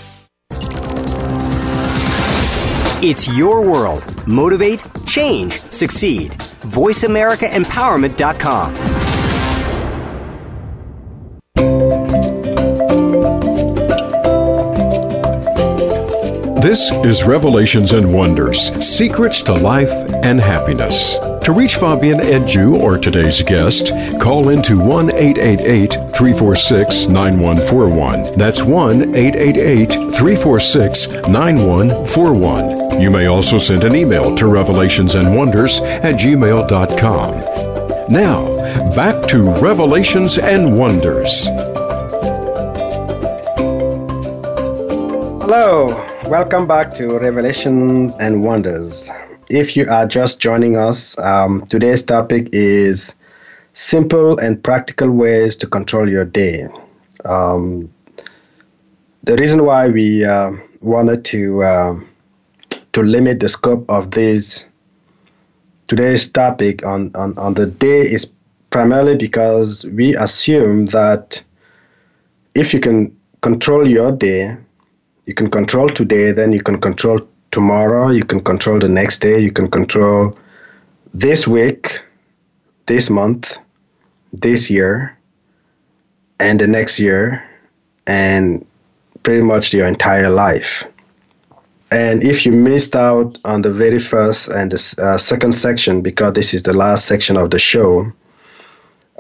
It's 3.00 3.36
your 3.36 3.60
world. 3.60 4.26
Motivate, 4.26 4.82
change, 5.06 5.62
succeed. 5.62 6.32
VoiceAmericaEmpowerment.com. 6.32 8.97
This 16.60 16.90
is 17.04 17.22
Revelations 17.22 17.92
and 17.92 18.12
Wonders 18.12 18.72
Secrets 18.84 19.42
to 19.42 19.54
Life 19.54 19.92
and 20.24 20.40
Happiness. 20.40 21.16
To 21.44 21.52
reach 21.56 21.76
Fabian 21.76 22.18
Edju 22.18 22.72
or 22.80 22.98
today's 22.98 23.40
guest, 23.42 23.92
call 24.20 24.48
into 24.48 24.76
1 24.76 25.14
888 25.14 25.92
346 25.92 27.06
9141. 27.06 28.36
That's 28.36 28.62
1 28.64 29.14
888 29.14 29.90
346 30.12 31.08
9141. 31.28 33.00
You 33.00 33.10
may 33.10 33.26
also 33.26 33.58
send 33.58 33.84
an 33.84 33.94
email 33.94 34.34
to 34.34 34.46
revelationsandwonders 34.46 35.80
at 36.02 36.16
gmail.com. 36.16 38.10
Now, 38.12 38.94
back 38.96 39.28
to 39.28 39.48
Revelations 39.60 40.38
and 40.38 40.76
Wonders. 40.76 41.46
Hello, 45.40 46.07
welcome 46.28 46.66
back 46.66 46.92
to 46.92 47.18
Revelations 47.18 48.14
and 48.16 48.44
Wonders. 48.44 49.08
If 49.48 49.74
you 49.74 49.88
are 49.88 50.06
just 50.06 50.38
joining 50.40 50.76
us, 50.76 51.18
um, 51.20 51.64
today's 51.70 52.02
topic 52.02 52.50
is 52.52 53.14
simple 53.72 54.38
and 54.38 54.62
practical 54.62 55.10
ways 55.10 55.56
to 55.56 55.66
control 55.66 56.06
your 56.06 56.26
day. 56.26 56.68
Um, 57.24 57.90
the 59.22 59.36
reason 59.36 59.64
why 59.64 59.88
we 59.88 60.22
uh, 60.22 60.52
wanted 60.82 61.24
to 61.26 61.62
uh, 61.62 62.00
to 62.92 63.02
limit 63.02 63.40
the 63.40 63.48
scope 63.48 63.88
of 63.88 64.10
this 64.10 64.66
today's 65.86 66.30
topic 66.30 66.84
on, 66.84 67.10
on, 67.14 67.38
on 67.38 67.54
the 67.54 67.68
day 67.68 68.00
is 68.00 68.30
primarily 68.68 69.16
because 69.16 69.86
we 69.86 70.14
assume 70.16 70.86
that 70.86 71.42
if 72.54 72.74
you 72.74 72.80
can 72.80 73.16
control 73.40 73.88
your 73.88 74.12
day, 74.12 74.58
you 75.28 75.34
can 75.34 75.50
control 75.50 75.90
today, 75.90 76.32
then 76.32 76.52
you 76.52 76.62
can 76.62 76.80
control 76.80 77.20
tomorrow, 77.50 78.08
you 78.08 78.24
can 78.24 78.40
control 78.40 78.78
the 78.78 78.88
next 78.88 79.18
day, 79.18 79.38
you 79.38 79.52
can 79.52 79.70
control 79.70 80.36
this 81.12 81.46
week, 81.46 82.02
this 82.86 83.10
month, 83.10 83.58
this 84.32 84.70
year, 84.70 85.16
and 86.40 86.58
the 86.58 86.66
next 86.66 86.98
year, 86.98 87.44
and 88.06 88.64
pretty 89.22 89.42
much 89.42 89.74
your 89.74 89.86
entire 89.86 90.30
life. 90.30 90.84
And 91.90 92.22
if 92.22 92.46
you 92.46 92.52
missed 92.52 92.96
out 92.96 93.38
on 93.44 93.60
the 93.60 93.72
very 93.72 93.98
first 93.98 94.48
and 94.48 94.72
the 94.72 94.94
uh, 95.02 95.18
second 95.18 95.52
section, 95.52 96.00
because 96.00 96.32
this 96.32 96.54
is 96.54 96.62
the 96.62 96.72
last 96.72 97.04
section 97.04 97.36
of 97.36 97.50
the 97.50 97.58
show, 97.58 98.10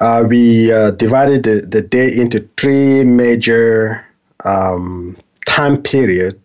uh, 0.00 0.24
we 0.26 0.72
uh, 0.72 0.92
divided 0.92 1.42
the, 1.42 1.60
the 1.60 1.82
day 1.82 2.08
into 2.16 2.48
three 2.56 3.04
major 3.04 4.06
um, 4.46 5.14
time 5.48 5.82
period 5.82 6.38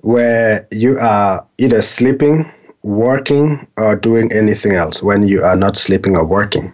where 0.00 0.66
you 0.70 0.98
are 0.98 1.44
either 1.58 1.82
sleeping, 1.82 2.50
working, 2.82 3.66
or 3.76 3.96
doing 3.96 4.32
anything 4.32 4.72
else 4.72 5.02
when 5.02 5.26
you 5.26 5.42
are 5.42 5.56
not 5.56 5.76
sleeping 5.76 6.16
or 6.16 6.24
working. 6.24 6.72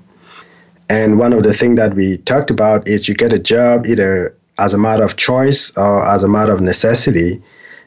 And 0.91 1.19
one 1.19 1.33
of 1.33 1.43
the 1.43 1.55
things 1.55 1.77
that 1.77 1.95
we 1.95 2.19
talked 2.19 2.51
about 2.51 2.87
is 2.87 3.09
you 3.09 3.15
get 3.15 3.33
a 3.33 3.39
job 3.39 3.87
either 3.87 4.37
as 4.59 4.75
a 4.75 4.79
matter 4.79 5.03
of 5.03 5.17
choice 5.17 5.77
or 5.77 6.07
as 6.07 6.23
a 6.23 6.29
matter 6.29 6.53
of 6.53 6.61
necessity. 6.61 7.43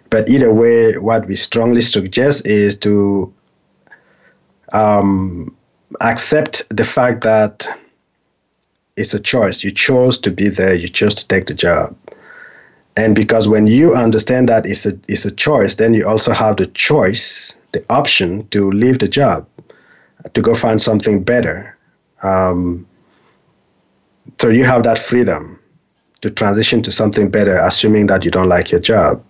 But 0.09 0.27
either 0.27 0.51
way, 0.51 0.97
what 0.97 1.27
we 1.27 1.35
strongly 1.35 1.81
suggest 1.81 2.47
is 2.47 2.75
to 2.79 3.31
um, 4.73 5.55
accept 6.01 6.63
the 6.75 6.83
fact 6.83 7.21
that 7.21 7.67
it's 8.95 9.13
a 9.13 9.19
choice. 9.19 9.63
You 9.63 9.71
chose 9.71 10.17
to 10.19 10.31
be 10.31 10.49
there, 10.49 10.73
you 10.73 10.87
chose 10.89 11.13
to 11.15 11.27
take 11.27 11.45
the 11.45 11.53
job. 11.53 11.95
And 12.97 13.15
because 13.15 13.47
when 13.47 13.67
you 13.67 13.93
understand 13.93 14.49
that 14.49 14.65
it's 14.65 14.85
a, 14.87 14.99
it's 15.07 15.23
a 15.23 15.31
choice, 15.31 15.75
then 15.75 15.93
you 15.93 16.07
also 16.07 16.33
have 16.33 16.57
the 16.57 16.65
choice, 16.65 17.55
the 17.71 17.85
option 17.91 18.47
to 18.47 18.71
leave 18.71 18.97
the 18.97 19.07
job, 19.07 19.47
to 20.33 20.41
go 20.41 20.55
find 20.55 20.81
something 20.81 21.23
better. 21.23 21.77
Um, 22.23 22.87
so 24.41 24.49
you 24.49 24.65
have 24.65 24.81
that 24.83 24.97
freedom 24.97 25.59
to 26.21 26.31
transition 26.31 26.81
to 26.81 26.91
something 26.91 27.29
better, 27.29 27.55
assuming 27.57 28.07
that 28.07 28.25
you 28.25 28.31
don't 28.31 28.49
like 28.49 28.71
your 28.71 28.81
job. 28.81 29.23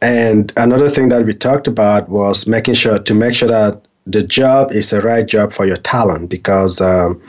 And 0.00 0.50
another 0.56 0.88
thing 0.88 1.10
that 1.10 1.26
we 1.26 1.34
talked 1.34 1.68
about 1.68 2.08
was 2.08 2.46
making 2.46 2.74
sure 2.74 2.98
to 2.98 3.14
make 3.14 3.34
sure 3.34 3.48
that 3.48 3.82
the 4.06 4.22
job 4.22 4.72
is 4.72 4.90
the 4.90 5.02
right 5.02 5.26
job 5.26 5.52
for 5.52 5.66
your 5.66 5.76
talent 5.76 6.30
because 6.30 6.80
um, 6.80 7.22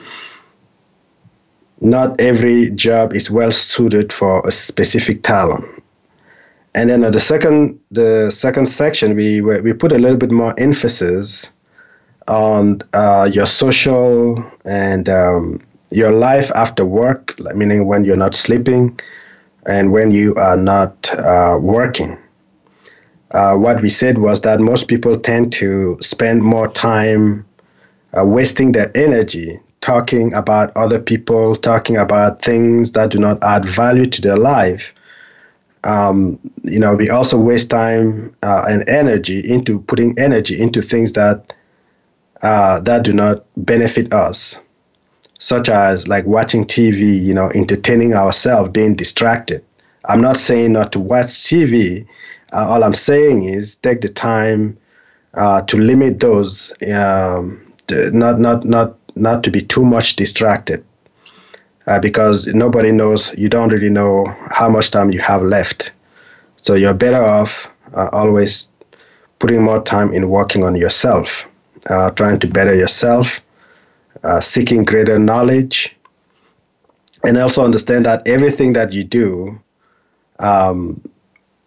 not 1.84 2.20
every 2.20 2.72
job 2.72 3.14
is 3.14 3.30
well 3.30 3.52
suited 3.52 4.14
for 4.14 4.42
a 4.48 4.52
specific 4.52 5.22
talent. 5.22 5.66
And 6.76 6.90
then 6.90 7.02
the 7.02 7.20
second 7.20 7.80
the 7.92 8.32
second 8.32 8.66
section 8.66 9.16
we 9.16 9.42
we 9.42 9.74
put 9.74 9.92
a 9.92 10.00
little 10.00 10.18
bit 10.18 10.32
more 10.32 10.56
emphasis 10.58 11.52
on 12.28 12.82
uh, 12.94 13.30
your 13.32 13.46
social 13.46 14.44
and 14.66 15.10
um, 15.10 15.62
your 15.92 16.12
life 16.12 16.50
after 16.56 16.86
work, 16.86 17.36
meaning 17.54 17.86
when 17.86 18.06
you're 18.06 18.16
not 18.16 18.34
sleeping 18.34 18.98
and 19.66 19.92
when 19.92 20.10
you 20.10 20.34
are 20.36 20.58
not 20.58 21.14
uh, 21.20 21.58
working. 21.62 22.18
Uh, 23.32 23.56
what 23.56 23.82
we 23.82 23.90
said 23.90 24.20
was 24.20 24.42
that 24.42 24.60
most 24.60 24.88
people 24.88 25.20
tend 25.20 25.52
to 25.52 25.98
spend 26.02 26.42
more 26.42 26.68
time 26.70 27.46
uh, 28.18 28.24
wasting 28.24 28.72
their 28.72 28.90
energy 28.96 29.60
talking 29.84 30.34
about 30.34 30.72
other 30.78 30.98
people, 30.98 31.58
talking 31.58 31.98
about 31.98 32.42
things 32.42 32.94
that 32.94 33.12
do 33.12 33.20
not 33.20 33.44
add 33.44 33.66
value 33.66 34.06
to 34.06 34.22
their 34.22 34.38
life. 34.38 34.96
Um, 35.84 36.40
you 36.64 36.80
know, 36.80 36.96
we 36.96 37.10
also 37.10 37.38
waste 37.38 37.70
time 37.70 38.34
uh, 38.44 38.64
and 38.70 38.88
energy 38.88 39.42
into 39.42 39.82
putting 39.82 40.18
energy 40.18 40.60
into 40.60 40.82
things 40.82 41.12
that 41.14 41.54
uh, 42.44 42.80
that 42.80 43.04
do 43.04 43.12
not 43.12 43.44
benefit 43.58 44.14
us, 44.14 44.62
such 45.40 45.68
as 45.68 46.08
like 46.08 46.26
watching 46.26 46.64
TV. 46.64 47.22
You 47.22 47.34
know, 47.34 47.52
entertaining 47.54 48.14
ourselves, 48.14 48.70
being 48.70 48.96
distracted. 48.96 49.66
I'm 50.06 50.22
not 50.22 50.38
saying 50.38 50.72
not 50.72 50.94
to 50.94 51.00
watch 51.02 51.28
TV. 51.28 52.08
Uh, 52.54 52.68
all 52.70 52.86
I'm 52.86 52.94
saying 52.94 53.44
is 53.44 53.76
take 53.76 54.00
the 54.00 54.08
time 54.08 54.78
uh, 55.34 55.62
to 55.64 55.78
limit 55.78 56.22
those. 56.22 56.72
Um, 56.90 57.60
to 57.88 58.12
not 58.12 58.40
not 58.40 58.64
not 58.64 58.96
not 59.16 59.44
to 59.44 59.52
be 59.52 59.62
too 59.62 59.86
much 59.86 60.16
distracted 60.16 60.84
uh, 61.88 62.00
because 62.00 62.48
nobody 62.48 62.92
knows, 62.92 63.34
you 63.38 63.50
don't 63.50 63.70
really 63.70 63.90
know 63.90 64.26
how 64.52 64.70
much 64.70 64.92
time 64.92 65.12
you 65.12 65.20
have 65.22 65.42
left. 65.44 65.92
So 66.58 66.76
you're 66.76 66.94
better 66.94 67.24
off 67.24 67.72
uh, 67.94 68.10
always 68.12 68.72
putting 69.40 69.64
more 69.64 69.82
time 69.82 70.14
in 70.14 70.30
working 70.30 70.64
on 70.64 70.76
yourself, 70.76 71.48
uh, 71.90 72.12
trying 72.12 72.40
to 72.40 72.48
better 72.48 72.74
yourself, 72.74 73.42
uh, 74.24 74.40
seeking 74.40 74.86
greater 74.86 75.20
knowledge, 75.20 75.96
and 77.26 77.38
also 77.38 77.64
understand 77.64 78.06
that 78.06 78.26
everything 78.28 78.74
that 78.74 78.94
you 78.94 79.04
do, 79.04 79.60
um, 80.40 81.02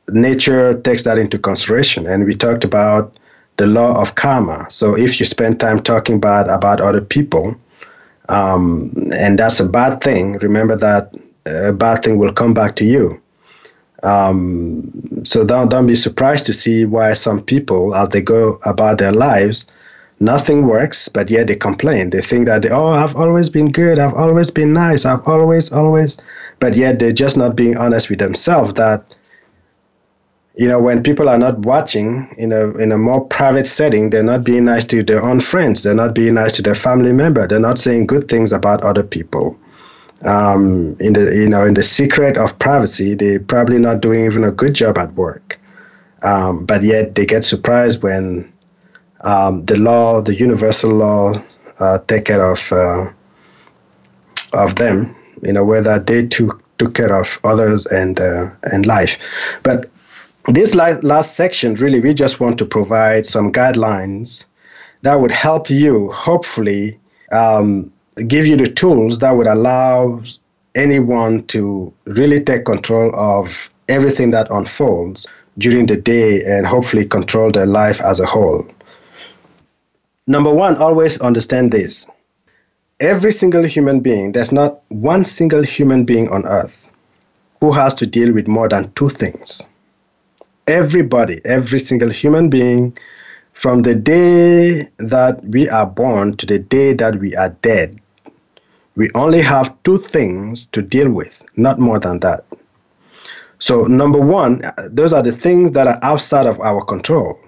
nature 0.09 0.81
takes 0.81 1.03
that 1.03 1.19
into 1.19 1.39
consideration. 1.39 2.07
And 2.07 2.25
we 2.25 2.35
talked 2.35 2.65
about 2.65 3.19
the 3.57 3.67
law 3.67 4.01
of 4.01 4.15
karma. 4.15 4.67
So 4.71 4.97
if 4.97 5.19
you 5.19 5.27
spend 5.27 5.61
time 5.61 5.79
talking 5.79 6.21
bad 6.21 6.49
about 6.49 6.81
other 6.81 7.01
people, 7.01 7.57
um, 8.29 8.93
and 9.17 9.39
that's 9.39 9.61
a 9.61 9.69
bad 9.69 10.01
thing, 10.03 10.35
remember 10.39 10.77
that 10.77 11.15
a 11.47 11.73
bad 11.73 12.03
thing 12.03 12.19
will 12.19 12.33
come 12.33 12.55
back 12.55 12.77
to 12.77 12.85
you. 12.85 13.21
Um, 14.03 14.91
so 15.25 15.45
don't 15.45 15.71
don't 15.71 15.87
be 15.87 15.97
surprised 15.97 16.47
to 16.47 16.53
see 16.53 16.85
why 16.85 17.15
some 17.15 17.43
people, 17.43 17.95
as 17.95 18.11
they 18.11 18.21
go 18.21 18.59
about 18.65 18.99
their 18.99 19.13
lives, 19.13 19.67
nothing 20.21 20.67
works, 20.67 21.09
but 21.09 21.31
yet 21.31 21.47
they 21.47 21.57
complain. 21.57 22.11
They 22.11 22.21
think 22.21 22.47
that, 22.47 22.67
oh, 22.71 22.89
I've 22.89 23.17
always 23.17 23.49
been 23.49 23.73
good, 23.73 23.99
I've 23.99 24.15
always 24.15 24.51
been 24.51 24.73
nice, 24.73 25.07
I've 25.07 25.27
always, 25.27 25.73
always, 25.73 26.19
but 26.61 26.77
yet 26.77 26.99
they're 26.99 27.13
just 27.13 27.37
not 27.37 27.57
being 27.57 27.77
honest 27.77 28.11
with 28.11 28.19
themselves 28.19 28.75
that, 28.75 29.15
you 30.57 30.67
know, 30.67 30.81
when 30.81 31.03
people 31.03 31.29
are 31.29 31.39
not 31.39 31.59
watching 31.61 32.35
in 32.39 32.51
a 32.53 32.71
in 32.79 32.91
a 32.91 32.99
more 32.99 33.25
private 33.27 33.67
setting, 33.67 34.11
they're 34.11 34.23
not 34.23 34.43
being 34.43 34.65
nice 34.65 34.87
to 34.87 35.03
their 35.03 35.23
own 35.23 35.39
friends, 35.41 35.83
they're 35.83 35.95
not 35.95 36.15
being 36.15 36.35
nice 36.35 36.53
to 36.53 36.63
their 36.63 36.75
family 36.75 37.13
member, 37.13 37.47
they're 37.47 37.61
not 37.61 37.79
saying 37.79 38.07
good 38.07 38.29
things 38.29 38.53
about 38.53 38.83
other 38.83 39.03
people. 39.03 39.59
Um, 40.25 40.97
in 40.99 41.13
the 41.13 41.35
you 41.37 41.49
know 41.49 41.67
in 41.67 41.75
the 41.75 41.83
secret 41.83 42.39
of 42.39 42.59
privacy, 42.59 43.15
they're 43.15 43.39
probably 43.39 43.79
not 43.79 44.01
doing 44.01 44.25
even 44.25 44.45
a 44.45 44.51
good 44.51 44.75
job 44.75 44.97
at 44.97 45.13
work. 45.13 45.59
Um, 46.23 46.65
but 46.65 46.83
yet 46.83 47.15
they 47.15 47.27
get 47.27 47.45
surprised 47.45 48.03
when 48.03 48.51
um, 49.21 49.65
the 49.67 49.77
law, 49.77 50.23
the 50.23 50.35
universal 50.35 50.91
law, 50.91 51.35
uh, 51.81 51.99
take 52.09 52.25
care 52.25 52.43
of 52.51 52.73
uh, 52.73 53.11
of 54.55 54.77
them 54.77 55.15
in 55.43 55.59
a 55.59 55.65
way 55.65 55.83
that 55.83 56.07
they 56.07 56.27
took 56.27 56.63
took 56.79 56.95
care 56.95 57.15
of 57.15 57.39
others 57.45 57.85
and 57.87 58.21
uh, 58.21 58.51
and 58.73 58.87
life. 58.87 59.19
But 59.63 59.91
this 60.49 60.75
last, 60.75 61.37
section, 61.37 61.75
really, 61.75 62.01
we 62.01 62.15
just 62.15 62.41
want 62.41 62.59
to 62.59 62.65
provide 62.65 63.27
some 63.27 63.53
guidelines 63.53 64.47
that 65.03 65.21
would 65.21 65.31
help 65.31 65.69
you, 65.69 66.11
hopefully, 66.13 66.99
um, 67.33 67.93
give 68.29 68.47
you 68.47 68.57
the 68.57 68.67
tools 68.67 69.19
that 69.19 69.33
would 69.33 69.47
allow 69.47 70.23
anyone 70.75 71.45
to 71.47 71.93
really 72.05 72.43
take 72.43 72.65
control 72.65 73.15
of 73.15 73.71
everything 73.89 74.31
that 74.31 74.47
unfolds 74.51 75.27
during 75.59 75.87
the 75.87 75.97
day 75.97 76.43
and 76.45 76.67
hopefully 76.67 77.05
control 77.07 77.51
their 77.51 77.67
life 77.67 78.01
as 78.01 78.21
a 78.21 78.27
whole. 78.27 78.67
Number 80.27 80.53
one, 80.53 80.77
always 80.77 81.21
understand 81.21 81.73
this. 81.73 82.07
Every 83.01 83.33
single 83.33 83.65
human 83.65 84.01
being, 84.01 84.33
there's 84.33 84.53
not 84.53 84.81
one 84.89 85.25
single 85.25 85.63
human 85.63 86.05
being 86.05 86.29
on 86.31 86.47
earth 86.47 86.89
who 87.61 87.73
has 87.73 87.95
to 87.95 88.07
deal 88.07 88.33
with 88.33 88.49
more 88.49 88.69
than 88.69 88.91
two 88.93 89.09
things. 89.09 89.67
Everybody, 90.69 91.41
every 91.45 91.79
single 91.79 92.11
human 92.11 92.51
being, 92.51 92.97
from 93.53 93.83
the 93.83 93.95
day 93.95 94.89
that 94.99 95.43
we 95.45 95.69
are 95.69 95.87
born 95.87 96.37
to 96.39 96.47
the 96.47 96.59
day 96.59 96.93
that 96.93 97.19
we 97.21 97.35
are 97.37 97.51
dead, 97.63 98.01
we 98.97 99.09
only 99.15 99.41
have 99.41 99.81
two 99.85 99.97
things 99.97 100.67
to 100.67 100.83
deal 100.83 101.11
with, 101.11 101.45
not 101.57 101.79
more 101.79 102.01
than 102.01 102.21
that. 102.21 102.45
So, 103.59 103.85
number 103.85 104.19
one, 104.19 104.63
those 104.91 105.13
are 105.13 105.23
the 105.23 105.33
things 105.33 105.71
that 105.73 105.87
are 105.87 105.99
outside 106.03 106.47
of 106.47 106.61
our 106.61 106.85
control. 106.85 107.39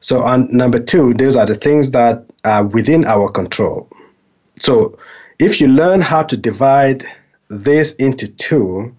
So, 0.00 0.20
on 0.20 0.48
number 0.50 0.78
two, 0.78 1.12
those 1.14 1.36
are 1.36 1.46
the 1.46 1.54
things 1.56 1.90
that 1.90 2.24
are 2.44 2.64
within 2.64 3.04
our 3.04 3.30
control. 3.30 3.88
So, 4.58 4.96
if 5.38 5.60
you 5.60 5.68
learn 5.68 6.00
how 6.00 6.22
to 6.22 6.36
divide 6.36 7.04
this 7.48 7.94
into 7.94 8.28
two, 8.28 8.94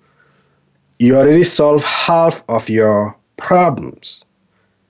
you 1.00 1.16
already 1.16 1.44
solve 1.44 1.84
half 1.84 2.44
of 2.50 2.70
your 2.70 3.16
problems 3.38 4.26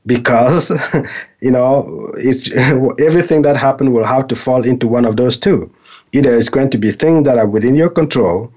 because 0.06 0.72
you 1.42 1.52
know 1.52 2.12
it's 2.18 2.52
everything 3.00 3.44
that 3.44 3.56
happened 3.56 3.94
will 3.94 4.06
have 4.06 4.28
to 4.28 4.36
fall 4.36 4.66
into 4.66 4.88
one 4.88 5.06
of 5.06 5.18
those 5.18 5.38
two 5.38 5.72
either 6.12 6.36
it's 6.36 6.50
going 6.50 6.70
to 6.70 6.78
be 6.78 6.92
things 6.92 7.26
that 7.26 7.38
are 7.38 7.48
within 7.48 7.76
your 7.76 7.90
control 7.90 8.52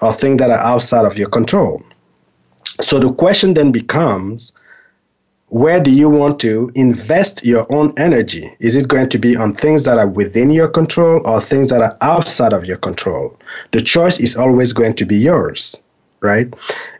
or 0.00 0.12
things 0.12 0.38
that 0.38 0.50
are 0.50 0.60
outside 0.60 1.04
of 1.04 1.18
your 1.18 1.28
control 1.28 1.82
so 2.80 2.98
the 2.98 3.12
question 3.12 3.54
then 3.54 3.70
becomes 3.70 4.52
where 5.54 5.78
do 5.78 5.92
you 5.92 6.10
want 6.10 6.40
to 6.40 6.68
invest 6.74 7.46
your 7.46 7.64
own 7.72 7.94
energy? 7.96 8.52
Is 8.58 8.74
it 8.74 8.88
going 8.88 9.08
to 9.10 9.18
be 9.20 9.36
on 9.36 9.54
things 9.54 9.84
that 9.84 9.98
are 9.98 10.08
within 10.08 10.50
your 10.50 10.66
control 10.66 11.22
or 11.24 11.40
things 11.40 11.70
that 11.70 11.80
are 11.80 11.96
outside 12.00 12.52
of 12.52 12.64
your 12.64 12.78
control? 12.78 13.38
The 13.70 13.80
choice 13.80 14.18
is 14.18 14.34
always 14.34 14.72
going 14.72 14.94
to 14.94 15.06
be 15.06 15.14
yours, 15.16 15.80
right? 16.24 16.52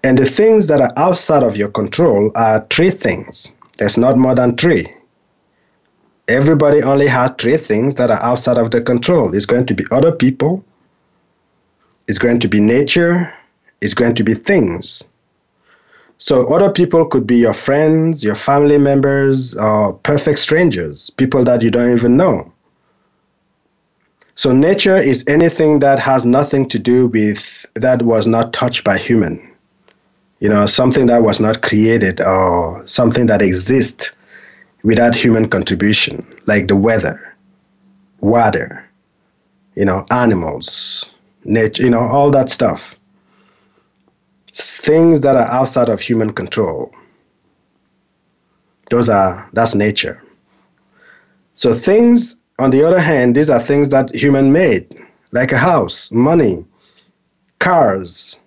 And 0.05 0.18
the 0.18 0.27
things 0.27 0.68
that 0.68 0.81
are 0.81 0.93
outside 0.97 1.43
of 1.43 1.57
your 1.57 1.70
control 1.70 2.31
are 2.37 2.64
three 2.70 2.91
things. 2.91 3.53
There's 3.79 3.99
not 3.99 4.16
more 4.18 4.35
than 4.35 4.57
three. 4.57 4.87
Everybody 6.29 6.83
only 6.83 7.09
has 7.09 7.33
three 7.39 7.57
things 7.57 7.97
that 7.97 8.11
are 8.11 8.22
outside 8.22 8.59
of 8.59 8.70
their 8.70 8.81
control. 8.81 9.35
It's 9.35 9.47
going 9.47 9.66
to 9.66 9.75
be 9.75 9.85
other 9.91 10.12
people, 10.12 10.64
it's 12.07 12.18
going 12.18 12.39
to 12.41 12.49
be 12.49 12.61
nature, 12.61 13.33
it's 13.81 13.95
going 13.95 14.14
to 14.14 14.25
be 14.25 14.35
things. 14.35 15.05
So 16.18 16.47
other 16.55 16.70
people 16.70 17.05
could 17.05 17.27
be 17.27 17.37
your 17.37 17.53
friends, 17.53 18.22
your 18.22 18.37
family 18.37 18.79
members, 18.79 19.57
or 19.57 19.95
perfect 19.95 20.39
strangers, 20.39 21.11
people 21.11 21.45
that 21.45 21.61
you 21.61 21.70
don't 21.70 21.93
even 21.97 22.16
know. 22.16 22.53
So 24.35 24.53
nature 24.53 24.97
is 24.97 25.24
anything 25.26 25.78
that 25.80 25.99
has 25.99 26.24
nothing 26.24 26.68
to 26.68 26.78
do 26.78 27.07
with 27.09 27.66
that 27.74 28.03
was 28.03 28.26
not 28.26 28.53
touched 28.53 28.85
by 28.85 28.99
human. 28.99 29.41
You 30.41 30.49
know, 30.49 30.66
something 30.66 31.07
that 31.07 31.22
was 31.22 31.41
not 31.41 31.62
created 31.62 32.20
or 32.20 32.87
something 32.87 33.26
that 33.26 33.41
exists 33.43 34.14
without 34.82 35.14
human 35.14 35.49
contribution, 35.49 36.26
like 36.47 36.68
the 36.68 36.76
weather, 36.76 37.35
water, 38.20 38.89
you 39.76 39.85
know, 39.85 40.05
animals, 40.11 41.07
nature, 41.45 41.85
you 41.85 41.91
know, 41.91 42.01
all 42.01 42.30
that 42.32 42.49
stuff 42.49 42.99
things 44.55 45.20
that 45.20 45.37
are 45.37 45.49
outside 45.51 45.89
of 45.89 46.01
human 46.01 46.32
control. 46.32 46.93
Those 48.91 49.09
are 49.09 49.49
that's 49.53 49.74
nature. 49.74 50.22
So 51.55 51.72
things 51.72 52.41
on 52.59 52.70
the 52.70 52.86
other 52.86 53.00
hand, 53.00 53.34
these 53.34 53.50
are 53.50 53.61
things 53.61 53.88
that 53.90 54.14
human 54.14 54.52
made, 54.52 54.86
like 55.32 55.52
a 55.52 55.59
house, 55.59 56.11
money, 56.12 56.64
cars. 57.59 58.38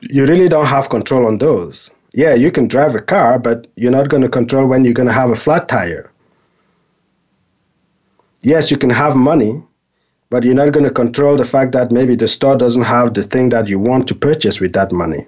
You 0.00 0.26
really 0.26 0.48
don't 0.48 0.66
have 0.66 0.90
control 0.90 1.26
on 1.26 1.38
those. 1.38 1.90
Yeah, 2.14 2.34
you 2.34 2.50
can 2.50 2.66
drive 2.66 2.94
a 2.94 3.00
car, 3.00 3.38
but 3.38 3.66
you're 3.76 3.92
not 3.92 4.08
going 4.08 4.22
to 4.22 4.28
control 4.28 4.66
when 4.66 4.84
you're 4.84 4.94
going 4.94 5.08
to 5.08 5.14
have 5.14 5.30
a 5.30 5.36
flat 5.36 5.68
tire. 5.68 6.10
Yes, 8.42 8.70
you 8.70 8.78
can 8.78 8.90
have 8.90 9.14
money, 9.16 9.62
but 10.30 10.44
you're 10.44 10.54
not 10.54 10.72
going 10.72 10.84
to 10.84 10.90
control 10.90 11.36
the 11.36 11.44
fact 11.44 11.72
that 11.72 11.90
maybe 11.90 12.14
the 12.16 12.28
store 12.28 12.56
doesn't 12.56 12.84
have 12.84 13.14
the 13.14 13.22
thing 13.22 13.50
that 13.50 13.68
you 13.68 13.78
want 13.78 14.08
to 14.08 14.14
purchase 14.14 14.60
with 14.60 14.72
that 14.72 14.92
money. 14.92 15.26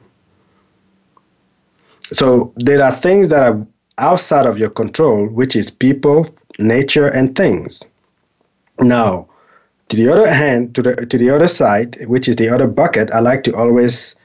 So 2.13 2.53
there 2.57 2.83
are 2.83 2.93
things 2.93 3.29
that 3.29 3.43
are 3.43 3.67
outside 4.01 4.47
of 4.47 4.59
your 4.59 4.71
control, 4.71 5.27
which 5.27 5.55
is 5.55 5.71
people, 5.71 6.27
nature, 6.59 7.07
and 7.07 7.37
things. 7.37 7.85
Now, 8.81 9.29
to 9.89 9.97
the 9.97 10.09
other 10.09 10.29
hand, 10.29 10.75
to 10.75 10.83
the 10.83 10.97
to 11.07 11.19
the 11.19 11.31
other 11.31 11.49
side, 11.49 12.07
which 12.07 12.29
is 12.29 12.37
the 12.37 12.49
other 12.49 12.67
bucket, 12.67 13.13
I 13.13 13.21
like 13.21 13.45
to 13.45 13.55
always 13.55 14.17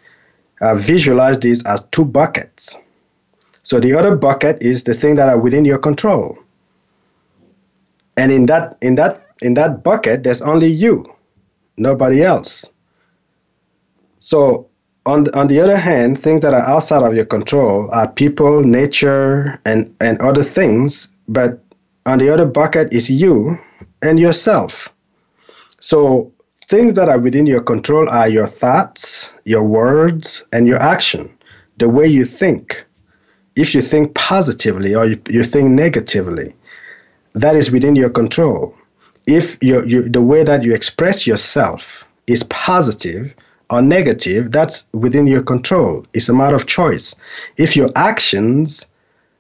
uh, 0.62 0.76
visualize 0.76 1.40
these 1.40 1.64
as 1.66 1.86
two 1.88 2.06
buckets. 2.06 2.78
So 3.64 3.80
the 3.80 3.94
other 3.94 4.16
bucket 4.16 4.62
is 4.62 4.84
the 4.84 4.94
thing 4.94 5.16
that 5.16 5.28
are 5.28 5.40
within 5.40 5.66
your 5.66 5.80
control. 5.80 6.38
And 8.18 8.32
in 8.32 8.46
that 8.46 8.78
in 8.82 8.96
that 8.96 9.26
in 9.42 9.56
that 9.56 9.84
bucket, 9.84 10.24
there's 10.24 10.42
only 10.42 10.68
you, 10.68 11.12
nobody 11.78 12.24
else. 12.24 12.72
So, 14.20 14.70
on, 15.06 15.28
on 15.34 15.48
the 15.48 15.60
other 15.60 15.78
hand, 15.78 16.20
things 16.20 16.42
that 16.42 16.54
are 16.54 16.68
outside 16.68 17.04
of 17.04 17.16
your 17.16 17.26
control 17.26 17.90
are 17.92 18.12
people, 18.12 18.62
nature, 18.62 19.60
and, 19.66 19.94
and 20.02 20.20
other 20.22 20.44
things. 20.44 21.10
But 21.28 21.60
on 22.06 22.20
the 22.20 22.34
other 22.34 22.46
bucket 22.46 22.94
is 22.94 23.10
you 23.10 23.58
and 24.02 24.20
yourself. 24.20 24.94
So, 25.80 26.32
things 26.68 26.96
that 26.96 27.10
are 27.10 27.20
within 27.20 27.46
your 27.46 27.62
control 27.62 28.10
are 28.10 28.28
your 28.28 28.48
thoughts, 28.48 29.34
your 29.46 29.64
words, 29.64 30.44
and 30.52 30.68
your 30.68 30.82
action, 30.82 31.36
the 31.78 31.90
way 31.90 32.08
you 32.08 32.26
think. 32.26 32.86
If 33.56 33.76
you 33.76 33.82
think 33.82 34.16
positively 34.16 34.96
or 34.96 35.06
you, 35.06 35.22
you 35.30 35.44
think 35.44 35.70
negatively, 35.70 36.54
that 37.34 37.56
is 37.56 37.72
within 37.72 37.96
your 37.96 38.10
control 38.10 38.76
if 39.28 39.58
you, 39.64 39.84
you, 39.86 40.08
the 40.08 40.22
way 40.22 40.44
that 40.44 40.64
you 40.64 40.74
express 40.74 41.26
yourself 41.26 42.08
is 42.28 42.44
positive 42.44 43.34
or 43.70 43.82
negative, 43.82 44.52
that's 44.52 44.88
within 44.94 45.28
your 45.28 45.42
control. 45.42 46.06
It's 46.14 46.30
a 46.30 46.34
matter 46.34 46.56
of 46.56 46.68
choice. 46.68 47.16
If 47.58 47.76
your 47.76 47.90
actions 47.96 48.90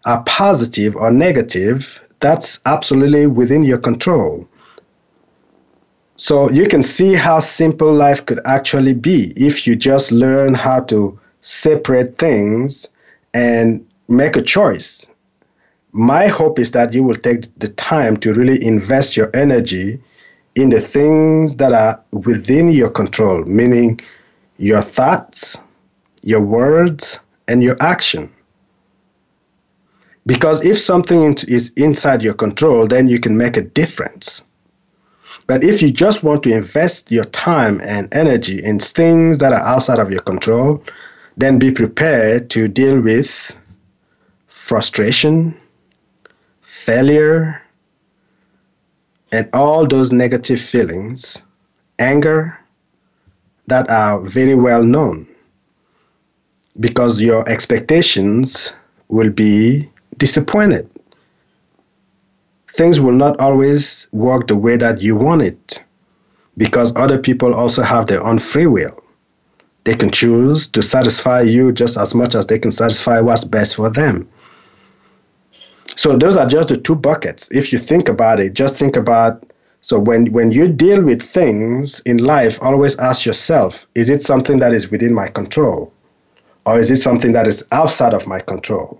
are 0.05 0.23
positive 0.23 0.95
or 0.95 1.11
negative, 1.11 2.01
that's 2.19 2.59
absolutely 2.65 3.27
within 3.27 3.63
your 3.63 3.77
control. 3.77 4.47
So 6.17 6.49
you 6.49 6.67
can 6.67 6.81
see 6.81 7.13
how 7.13 7.39
simple 7.39 7.91
life 7.91 8.25
could 8.25 8.39
actually 8.45 8.93
be 8.93 9.33
if 9.35 9.67
you 9.67 9.75
just 9.75 10.11
learn 10.11 10.53
how 10.53 10.79
to 10.81 11.19
separate 11.41 12.17
things 12.17 12.87
and 13.33 13.85
make 14.07 14.35
a 14.35 14.41
choice 14.41 15.07
my 15.95 16.27
hope 16.27 16.59
is 16.59 16.71
that 16.71 16.91
you 16.93 17.01
will 17.05 17.15
take 17.15 17.45
the 17.57 17.69
time 17.69 18.17
to 18.17 18.33
really 18.33 18.61
invest 18.65 19.15
your 19.15 19.29
energy 19.33 19.97
in 20.55 20.69
the 20.69 20.79
things 20.79 21.55
that 21.55 21.73
are 21.73 22.01
within 22.11 22.71
your 22.71 22.89
control, 22.89 23.43
meaning 23.43 23.99
your 24.57 24.81
thoughts, 24.81 25.57
your 26.23 26.41
words, 26.41 27.19
and 27.47 27.61
your 27.61 27.75
action. 27.81 28.31
Because 30.25 30.65
if 30.65 30.79
something 30.79 31.35
is 31.47 31.71
inside 31.75 32.23
your 32.23 32.33
control, 32.33 32.87
then 32.87 33.07
you 33.07 33.19
can 33.19 33.37
make 33.37 33.57
a 33.57 33.61
difference. 33.61 34.43
But 35.47 35.63
if 35.63 35.81
you 35.81 35.91
just 35.91 36.23
want 36.23 36.41
to 36.43 36.51
invest 36.51 37.11
your 37.11 37.25
time 37.25 37.79
and 37.81 38.11
energy 38.13 38.63
in 38.63 38.79
things 38.79 39.37
that 39.39 39.53
are 39.53 39.63
outside 39.63 39.99
of 39.99 40.09
your 40.09 40.21
control, 40.21 40.83
then 41.37 41.59
be 41.59 41.69
prepared 41.69 42.49
to 42.51 42.67
deal 42.67 42.99
with 42.99 43.55
frustration, 44.47 45.55
failure, 46.61 47.61
and 49.35 49.49
all 49.53 49.85
those 49.85 50.13
negative 50.13 50.61
feelings, 50.61 51.43
anger, 51.99 52.57
that 53.67 53.89
are 53.89 54.21
very 54.21 54.55
well 54.55 54.83
known. 54.83 55.27
Because 56.79 57.19
your 57.21 57.47
expectations 57.49 58.73
will 59.09 59.29
be 59.29 59.89
disappointed. 60.17 60.89
Things 62.69 62.99
will 63.01 63.13
not 63.13 63.39
always 63.39 64.07
work 64.11 64.47
the 64.47 64.55
way 64.55 64.77
that 64.77 65.01
you 65.01 65.15
want 65.15 65.41
it 65.41 65.83
because 66.57 66.93
other 66.95 67.17
people 67.17 67.53
also 67.53 67.81
have 67.83 68.07
their 68.07 68.23
own 68.23 68.39
free 68.39 68.67
will. 68.67 69.03
They 69.83 69.95
can 69.95 70.11
choose 70.11 70.67
to 70.69 70.81
satisfy 70.81 71.41
you 71.41 71.71
just 71.71 71.97
as 71.97 72.15
much 72.15 72.35
as 72.35 72.47
they 72.47 72.59
can 72.59 72.71
satisfy 72.71 73.19
what's 73.19 73.43
best 73.43 73.75
for 73.75 73.89
them. 73.89 74.29
So 75.95 76.17
those 76.17 76.37
are 76.37 76.45
just 76.45 76.69
the 76.69 76.77
two 76.77 76.95
buckets. 76.95 77.49
If 77.51 77.71
you 77.71 77.79
think 77.79 78.09
about 78.09 78.39
it, 78.39 78.53
just 78.53 78.75
think 78.75 78.95
about 78.95 79.45
so 79.81 79.99
when 79.99 80.31
when 80.31 80.51
you 80.51 80.67
deal 80.67 81.01
with 81.03 81.21
things 81.21 81.99
in 82.01 82.17
life, 82.17 82.57
always 82.61 82.97
ask 82.97 83.25
yourself, 83.25 83.85
is 83.93 84.09
it 84.09 84.23
something 84.23 84.57
that 84.59 84.73
is 84.73 84.89
within 84.89 85.13
my 85.13 85.27
control? 85.27 85.93
Or 86.65 86.79
is 86.79 86.89
it 86.89 86.97
something 86.97 87.33
that 87.33 87.45
is 87.45 87.63
outside 87.71 88.13
of 88.15 88.25
my 88.25 88.39
control? 88.39 88.99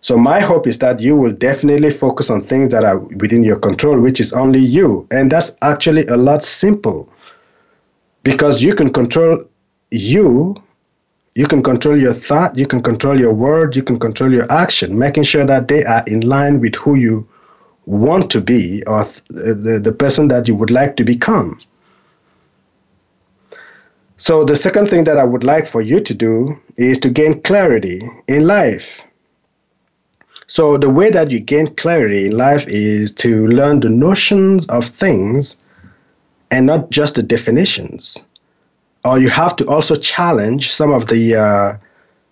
So 0.00 0.16
my 0.16 0.40
hope 0.40 0.66
is 0.66 0.78
that 0.78 1.00
you 1.00 1.16
will 1.16 1.32
definitely 1.32 1.90
focus 1.90 2.30
on 2.30 2.40
things 2.40 2.72
that 2.72 2.84
are 2.84 2.98
within 2.98 3.44
your 3.44 3.58
control, 3.58 4.00
which 4.00 4.20
is 4.20 4.32
only 4.32 4.60
you. 4.60 5.06
And 5.10 5.30
that's 5.30 5.56
actually 5.60 6.06
a 6.06 6.16
lot 6.16 6.42
simple 6.42 7.12
because 8.22 8.62
you 8.62 8.74
can 8.74 8.90
control 8.90 9.44
you 9.90 10.56
you 11.38 11.46
can 11.46 11.62
control 11.62 11.96
your 11.96 12.12
thought, 12.12 12.58
you 12.58 12.66
can 12.66 12.82
control 12.82 13.16
your 13.16 13.32
word, 13.32 13.76
you 13.76 13.82
can 13.84 13.96
control 13.96 14.32
your 14.32 14.50
action, 14.50 14.98
making 14.98 15.22
sure 15.22 15.46
that 15.46 15.68
they 15.68 15.84
are 15.84 16.02
in 16.08 16.22
line 16.22 16.58
with 16.58 16.74
who 16.74 16.96
you 16.96 17.28
want 17.86 18.28
to 18.32 18.40
be 18.40 18.82
or 18.88 19.04
th- 19.04 19.22
the, 19.28 19.80
the 19.80 19.92
person 19.92 20.26
that 20.26 20.48
you 20.48 20.56
would 20.56 20.72
like 20.72 20.96
to 20.96 21.04
become. 21.04 21.56
So, 24.16 24.42
the 24.42 24.56
second 24.56 24.88
thing 24.88 25.04
that 25.04 25.16
I 25.16 25.22
would 25.22 25.44
like 25.44 25.64
for 25.64 25.80
you 25.80 26.00
to 26.00 26.12
do 26.12 26.58
is 26.76 26.98
to 26.98 27.08
gain 27.08 27.40
clarity 27.42 28.02
in 28.26 28.48
life. 28.48 29.06
So, 30.48 30.76
the 30.76 30.90
way 30.90 31.08
that 31.10 31.30
you 31.30 31.38
gain 31.38 31.68
clarity 31.76 32.26
in 32.26 32.32
life 32.32 32.64
is 32.66 33.12
to 33.12 33.46
learn 33.46 33.78
the 33.78 33.90
notions 33.90 34.66
of 34.70 34.86
things 34.86 35.56
and 36.50 36.66
not 36.66 36.90
just 36.90 37.14
the 37.14 37.22
definitions 37.22 38.24
or 39.08 39.18
you 39.18 39.30
have 39.30 39.56
to 39.56 39.66
also 39.66 39.94
challenge 39.96 40.70
some 40.70 40.92
of 40.92 41.06
the 41.06 41.34
uh, 41.34 41.76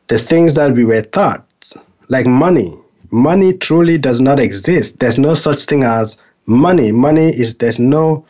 the 0.09 0.19
things 0.19 0.55
that 0.55 0.75
we 0.75 0.85
were 0.85 1.03
taught, 1.03 1.47
like 2.09 2.27
money. 2.27 2.77
Money 3.11 3.53
truly 3.55 3.97
does 3.97 4.21
not 4.21 4.39
exist. 4.39 5.01
There's 5.01 5.19
no 5.19 5.33
such 5.33 5.65
thing 5.65 5.85
as 5.85 6.19
money. 6.45 6.93
Money 6.93 7.29
is 7.29 7.57
there's 7.57 7.79
no 7.79 8.27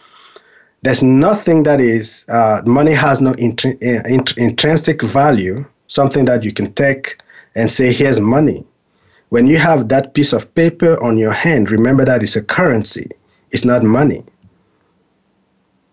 there's 0.82 1.02
nothing 1.02 1.64
that 1.64 1.80
is 1.80 2.24
uh, 2.28 2.62
money 2.66 2.92
has 2.92 3.20
no 3.20 3.32
intri- 3.32 3.80
uh, 3.82 4.06
int- 4.08 4.36
intrinsic 4.38 5.02
value. 5.02 5.64
Something 5.88 6.24
that 6.26 6.44
you 6.44 6.52
can 6.52 6.72
take 6.74 7.18
and 7.56 7.70
say, 7.70 7.92
here's 7.92 8.20
money. 8.20 8.64
When 9.30 9.46
you 9.46 9.58
have 9.58 9.88
that 9.88 10.14
piece 10.14 10.32
of 10.32 10.52
paper 10.54 11.02
on 11.02 11.16
your 11.18 11.32
hand, 11.32 11.70
remember 11.70 12.04
that 12.04 12.22
it's 12.22 12.36
a 12.36 12.42
currency. 12.44 13.08
It's 13.50 13.64
not 13.64 13.82
money 13.82 14.24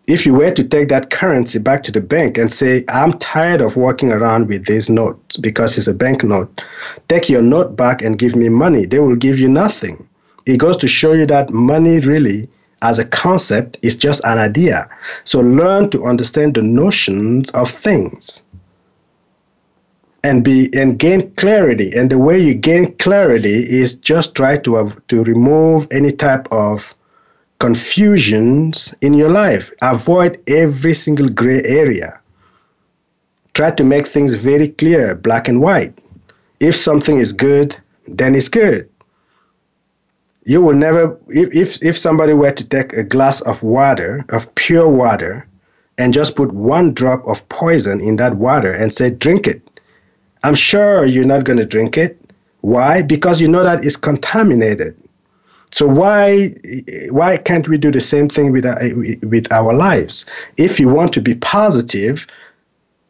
if 0.08 0.26
you 0.26 0.34
were 0.34 0.52
to 0.52 0.64
take 0.64 0.90
that 0.90 1.10
currency 1.10 1.60
back 1.60 1.84
to 1.84 1.92
the 1.92 2.02
bank 2.02 2.38
and 2.38 2.52
say, 2.52 2.84
I'm 2.90 3.14
tired 3.14 3.62
of 3.62 3.78
walking 3.78 4.12
around 4.12 4.48
with 4.48 4.66
this 4.66 4.90
note 4.90 5.38
because 5.40 5.78
it's 5.78 5.88
a 5.88 5.94
bank 5.94 6.24
note, 6.24 6.62
take 7.08 7.30
your 7.30 7.42
note 7.42 7.78
back 7.78 8.02
and 8.02 8.20
give 8.20 8.36
me 8.36 8.50
money, 8.50 8.86
they 8.86 9.00
will 9.00 9.16
give 9.16 9.40
you 9.40 9.48
nothing. 9.48 10.08
It 10.46 10.58
goes 10.58 10.76
to 10.78 10.88
show 10.88 11.14
you 11.14 11.26
that 11.28 11.52
money 11.52 12.00
really, 12.00 12.50
as 12.82 13.00
a 13.00 13.06
concept, 13.06 13.80
is 13.82 13.96
just 13.96 14.22
an 14.26 14.38
idea. 14.38 14.90
So 15.24 15.40
learn 15.40 15.90
to 15.92 16.04
understand 16.04 16.56
the 16.56 16.62
notions 16.62 17.50
of 17.52 17.72
things 17.72 18.44
and 20.26 20.44
be 20.44 20.70
and 20.74 21.00
gain 21.00 21.32
clarity 21.36 21.92
and 21.94 22.10
the 22.10 22.18
way 22.18 22.40
you 22.40 22.54
gain 22.54 22.96
clarity 22.98 23.50
is 23.50 23.98
just 24.00 24.36
try 24.36 24.58
to 24.58 24.76
have, 24.76 25.06
to 25.08 25.24
remove 25.24 25.88
any 25.92 26.12
type 26.12 26.48
of 26.52 26.96
confusions 27.64 28.94
in 29.00 29.14
your 29.14 29.32
life. 29.32 29.72
Avoid 29.82 30.38
every 30.48 30.94
single 30.94 31.30
gray 31.30 31.62
area. 31.64 32.20
Try 33.54 33.72
to 33.72 33.86
make 33.86 34.06
things 34.06 34.34
very 34.34 34.68
clear, 34.68 35.16
black 35.16 35.48
and 35.48 35.62
white. 35.62 35.98
If 36.60 36.76
something 36.76 37.20
is 37.20 37.32
good, 37.32 37.78
then 38.06 38.36
it's 38.36 38.50
good. 38.50 38.90
You 40.46 40.62
will 40.62 40.76
never, 40.76 41.18
if, 41.30 41.56
if, 41.56 41.82
if 41.82 41.98
somebody 41.98 42.34
were 42.34 42.52
to 42.52 42.66
take 42.66 42.92
a 42.92 43.04
glass 43.06 43.40
of 43.42 43.64
water, 43.64 44.26
of 44.28 44.54
pure 44.56 44.90
water, 44.90 45.48
and 45.98 46.14
just 46.14 46.36
put 46.36 46.52
one 46.52 46.94
drop 46.94 47.26
of 47.26 47.48
poison 47.48 48.02
in 48.02 48.18
that 48.18 48.36
water 48.36 48.74
and 48.74 48.94
say, 48.94 49.10
drink 49.10 49.48
it, 49.48 49.62
I'm 50.44 50.56
sure 50.56 51.06
you're 51.06 51.24
not 51.34 51.46
going 51.46 51.60
to 51.60 51.66
drink 51.66 51.98
it. 51.98 52.20
Why? 52.60 53.02
Because 53.04 53.40
you 53.40 53.48
know 53.48 53.64
that 53.64 53.86
it's 53.86 53.96
contaminated. 53.96 54.98
So 55.74 55.88
why 55.88 56.54
why 57.10 57.38
can't 57.38 57.68
we 57.68 57.80
do 57.80 57.92
the 57.92 58.00
same 58.00 58.30
thing 58.30 58.52
with 58.52 58.64
our, 58.64 58.80
with 59.24 59.52
our 59.52 59.74
lives? 59.74 60.28
If 60.56 60.80
you 60.80 60.88
want 60.88 61.14
to 61.14 61.22
be 61.22 61.34
positive, 61.34 62.28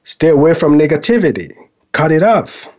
stay 0.06 0.30
away 0.30 0.54
from 0.54 0.80
negativity. 0.80 1.52
Cut 1.92 2.14
it 2.14 2.24
off. 2.24 2.70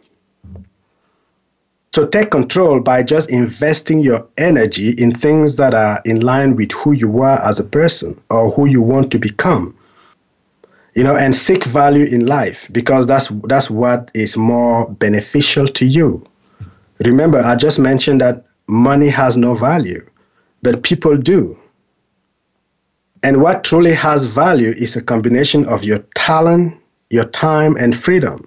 So 1.95 2.07
take 2.07 2.31
control 2.31 2.81
by 2.81 3.03
just 3.03 3.31
investing 3.31 4.01
your 4.01 4.27
energy 4.39 4.93
in 4.93 5.15
things 5.15 5.59
that 5.59 5.75
are 5.75 6.01
in 6.07 6.23
line 6.23 6.57
with 6.57 6.73
who 6.73 6.93
you 6.93 7.21
are 7.21 7.39
as 7.43 7.61
a 7.61 7.65
person 7.65 8.19
or 8.31 8.51
who 8.53 8.67
you 8.67 8.81
want 8.81 9.13
to 9.13 9.19
become. 9.19 9.77
You 10.95 11.05
know, 11.05 11.15
and 11.15 11.35
seek 11.35 11.65
value 11.65 12.07
in 12.07 12.25
life 12.25 12.71
because 12.73 13.07
that's 13.07 13.29
that's 13.49 13.69
what 13.69 14.11
is 14.15 14.35
more 14.35 14.89
beneficial 14.93 15.69
to 15.69 15.85
you. 15.85 16.27
Remember, 17.05 17.41
I 17.41 17.55
just 17.57 17.79
mentioned 17.79 18.23
that 18.23 18.45
money 18.67 19.09
has 19.09 19.37
no 19.37 19.55
value, 19.55 20.05
but 20.63 20.83
people 20.83 21.17
do. 21.17 21.59
And 23.23 23.41
what 23.41 23.65
truly 23.65 23.95
has 23.95 24.27
value 24.27 24.71
is 24.71 24.97
a 24.97 25.03
combination 25.03 25.65
of 25.67 25.85
your 25.85 26.01
talent, 26.15 26.79
your 27.11 27.25
time, 27.25 27.77
and 27.77 27.97
freedom. 27.97 28.47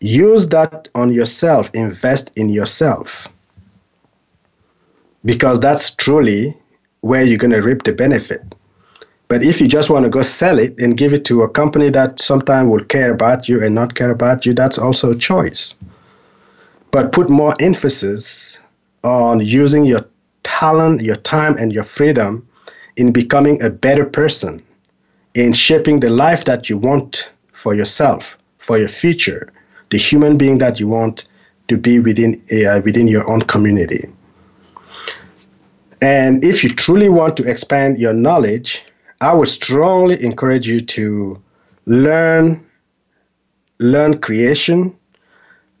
Use 0.00 0.48
that 0.48 0.88
on 0.94 1.12
yourself, 1.12 1.70
invest 1.74 2.30
in 2.36 2.48
yourself. 2.48 3.28
Because 5.24 5.60
that's 5.60 5.90
truly 5.90 6.56
where 7.00 7.24
you're 7.24 7.38
going 7.38 7.50
to 7.50 7.60
reap 7.60 7.82
the 7.82 7.92
benefit. 7.92 8.54
But 9.28 9.44
if 9.44 9.60
you 9.60 9.68
just 9.68 9.90
want 9.90 10.04
to 10.04 10.10
go 10.10 10.22
sell 10.22 10.58
it 10.58 10.76
and 10.78 10.96
give 10.96 11.12
it 11.12 11.24
to 11.26 11.42
a 11.42 11.48
company 11.48 11.90
that 11.90 12.20
sometimes 12.20 12.70
will 12.70 12.84
care 12.84 13.12
about 13.12 13.48
you 13.48 13.62
and 13.62 13.74
not 13.74 13.94
care 13.94 14.10
about 14.10 14.46
you, 14.46 14.54
that's 14.54 14.78
also 14.78 15.12
a 15.12 15.16
choice. 15.16 15.76
But 16.90 17.12
put 17.12 17.30
more 17.30 17.54
emphasis 17.60 18.58
on 19.04 19.40
using 19.40 19.84
your 19.84 20.06
talent, 20.42 21.02
your 21.02 21.16
time, 21.16 21.56
and 21.56 21.72
your 21.72 21.84
freedom 21.84 22.46
in 22.96 23.12
becoming 23.12 23.62
a 23.62 23.70
better 23.70 24.04
person, 24.04 24.62
in 25.34 25.52
shaping 25.52 26.00
the 26.00 26.10
life 26.10 26.44
that 26.44 26.68
you 26.68 26.76
want 26.76 27.30
for 27.52 27.74
yourself, 27.74 28.36
for 28.58 28.78
your 28.78 28.88
future, 28.88 29.52
the 29.90 29.98
human 29.98 30.36
being 30.36 30.58
that 30.58 30.78
you 30.80 30.88
want 30.88 31.26
to 31.68 31.76
be 31.76 31.98
within 31.98 32.34
uh, 32.66 32.80
within 32.84 33.08
your 33.08 33.28
own 33.30 33.42
community. 33.42 34.04
And 36.02 36.42
if 36.42 36.64
you 36.64 36.70
truly 36.70 37.08
want 37.08 37.36
to 37.36 37.44
expand 37.44 37.98
your 37.98 38.12
knowledge, 38.12 38.84
I 39.20 39.34
would 39.34 39.48
strongly 39.48 40.22
encourage 40.24 40.66
you 40.66 40.80
to 40.80 41.40
learn 41.86 42.66
learn 43.78 44.18
creation, 44.18 44.96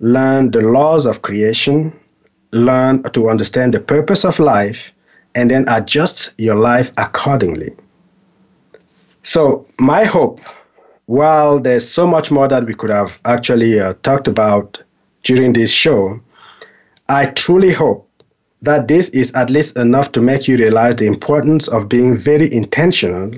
learn 0.00 0.50
the 0.50 0.62
laws 0.62 1.06
of 1.06 1.22
creation, 1.22 1.99
learn 2.52 3.02
to 3.12 3.28
understand 3.28 3.74
the 3.74 3.80
purpose 3.80 4.24
of 4.24 4.38
life, 4.38 4.92
and 5.34 5.50
then 5.50 5.64
adjust 5.68 6.34
your 6.38 6.56
life 6.56 6.92
accordingly. 6.98 7.70
So, 9.22 9.66
my 9.78 10.04
hope, 10.04 10.40
while 11.06 11.60
there's 11.60 11.88
so 11.88 12.06
much 12.06 12.30
more 12.30 12.48
that 12.48 12.64
we 12.64 12.74
could 12.74 12.90
have 12.90 13.20
actually 13.24 13.78
uh, 13.78 13.94
talked 14.02 14.28
about 14.28 14.82
during 15.22 15.52
this 15.52 15.70
show, 15.70 16.20
I 17.08 17.26
truly 17.26 17.72
hope 17.72 18.08
that 18.62 18.88
this 18.88 19.08
is 19.10 19.32
at 19.34 19.50
least 19.50 19.76
enough 19.76 20.12
to 20.12 20.20
make 20.20 20.46
you 20.46 20.56
realize 20.56 20.96
the 20.96 21.06
importance 21.06 21.68
of 21.68 21.88
being 21.88 22.16
very 22.16 22.52
intentional 22.52 23.32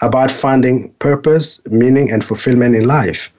about 0.00 0.30
finding 0.30 0.90
purpose, 0.98 1.60
meaning, 1.70 2.10
and 2.10 2.24
fulfillment 2.24 2.74
in 2.74 2.86
life. 2.86 3.32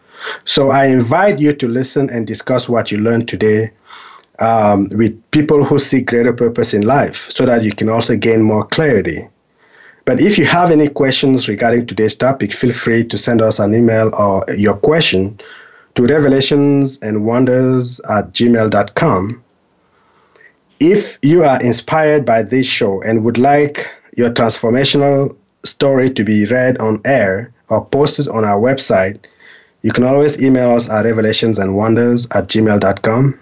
So 0.46 0.70
I 0.70 0.88
invite 0.88 1.40
you 1.40 1.54
to 1.54 1.68
listen 1.68 2.10
and 2.10 2.28
discuss 2.28 2.68
what 2.68 2.92
you 2.92 2.98
learned 2.98 3.28
today 3.28 3.72
um, 4.40 4.90
with 4.90 5.20
people 5.32 5.64
who 5.64 5.80
seek 5.80 6.08
greater 6.08 6.34
purpose 6.34 6.74
in 6.74 6.82
life 6.84 7.30
so 7.32 7.46
that 7.46 7.64
you 7.64 7.72
can 7.72 7.90
also 7.90 8.16
gain 8.16 8.42
more 8.42 8.66
clarity. 8.66 9.28
But 10.06 10.22
if 10.22 10.38
you 10.38 10.46
have 10.46 10.72
any 10.72 10.88
questions 10.88 11.48
regarding 11.48 11.86
today's 11.86 12.16
topic, 12.16 12.54
feel 12.54 12.72
free 12.72 13.04
to 13.06 13.18
send 13.18 13.42
us 13.42 13.60
an 13.60 13.76
email 13.76 14.10
or 14.16 14.44
your 14.56 14.76
question 14.76 15.40
to 15.96 16.02
revelationsandwonders 16.04 18.00
at 18.10 18.32
gmail.com. 18.34 19.44
If 20.80 21.20
you 21.22 21.44
are 21.44 21.62
inspired 21.62 22.26
by 22.26 22.42
this 22.42 22.66
show 22.66 23.02
and 23.02 23.24
would 23.24 23.38
like 23.38 23.92
your 24.16 24.30
transformational 24.32 25.36
story 25.64 26.10
to 26.12 26.24
be 26.24 26.46
read 26.46 26.78
on 26.78 27.02
air 27.06 27.54
or 27.70 27.86
posted 27.86 28.30
on 28.30 28.46
our 28.46 28.60
website, 28.60 29.26
you 29.82 29.92
can 29.92 30.04
always 30.04 30.42
email 30.42 30.72
us 30.72 30.90
at 30.90 31.06
revelationsandwonders 31.06 32.28
at 32.36 32.48
gmail.com. 32.48 33.40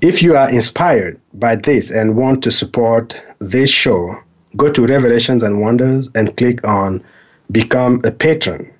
If 0.00 0.22
you 0.22 0.36
are 0.36 0.50
inspired 0.50 1.20
by 1.34 1.56
this 1.56 1.90
and 1.90 2.16
want 2.16 2.42
to 2.44 2.50
support 2.50 3.20
this 3.38 3.68
show, 3.70 4.18
go 4.56 4.72
to 4.72 4.86
Revelations 4.86 5.42
and 5.42 5.60
Wonders 5.60 6.08
and 6.14 6.34
click 6.36 6.66
on 6.66 7.04
Become 7.52 8.00
a 8.04 8.10
Patron. 8.10 8.72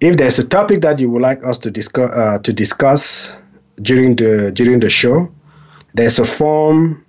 If 0.00 0.16
there's 0.16 0.38
a 0.38 0.46
topic 0.46 0.80
that 0.82 1.00
you 1.00 1.10
would 1.10 1.22
like 1.22 1.44
us 1.44 1.58
to 1.60 1.70
discuss, 1.70 2.10
uh, 2.12 2.38
to 2.38 2.52
discuss 2.52 3.34
during 3.82 4.16
the 4.16 4.50
during 4.52 4.80
the 4.80 4.88
show, 4.88 5.30
there's 5.94 6.18
a 6.18 6.24
form 6.24 7.04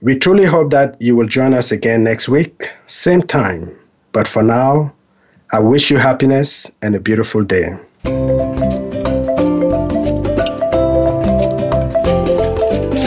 We 0.00 0.16
truly 0.16 0.44
hope 0.44 0.70
that 0.70 0.96
you 1.00 1.16
will 1.16 1.26
join 1.26 1.54
us 1.54 1.72
again 1.72 2.04
next 2.04 2.28
week, 2.28 2.72
same 2.86 3.22
time. 3.22 3.76
But 4.12 4.28
for 4.28 4.42
now, 4.42 4.94
I 5.52 5.60
wish 5.60 5.90
you 5.90 5.96
happiness 5.98 6.70
and 6.82 6.94
a 6.94 7.00
beautiful 7.00 7.42
day. 7.42 7.78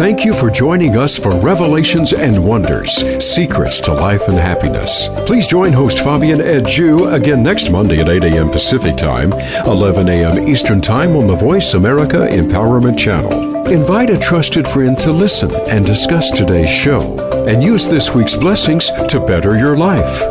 Thank 0.01 0.25
you 0.25 0.33
for 0.33 0.49
joining 0.49 0.97
us 0.97 1.15
for 1.15 1.29
Revelations 1.29 2.11
and 2.11 2.43
Wonders 2.43 2.91
Secrets 3.23 3.79
to 3.81 3.93
Life 3.93 4.27
and 4.29 4.37
Happiness. 4.39 5.09
Please 5.27 5.45
join 5.45 5.71
host 5.71 5.99
Fabian 5.99 6.39
Edju 6.39 7.13
again 7.13 7.43
next 7.43 7.69
Monday 7.69 7.99
at 7.99 8.09
8 8.09 8.23
a.m. 8.23 8.49
Pacific 8.49 8.97
Time, 8.97 9.31
11 9.67 10.09
a.m. 10.09 10.47
Eastern 10.47 10.81
Time 10.81 11.15
on 11.15 11.27
the 11.27 11.35
Voice 11.35 11.75
America 11.75 12.27
Empowerment 12.31 12.97
Channel. 12.97 13.67
Invite 13.67 14.09
a 14.09 14.17
trusted 14.17 14.67
friend 14.67 14.97
to 14.97 15.11
listen 15.11 15.53
and 15.69 15.85
discuss 15.85 16.31
today's 16.31 16.71
show 16.71 17.15
and 17.45 17.61
use 17.61 17.87
this 17.87 18.11
week's 18.15 18.35
blessings 18.35 18.89
to 19.07 19.23
better 19.27 19.55
your 19.55 19.77
life. 19.77 20.23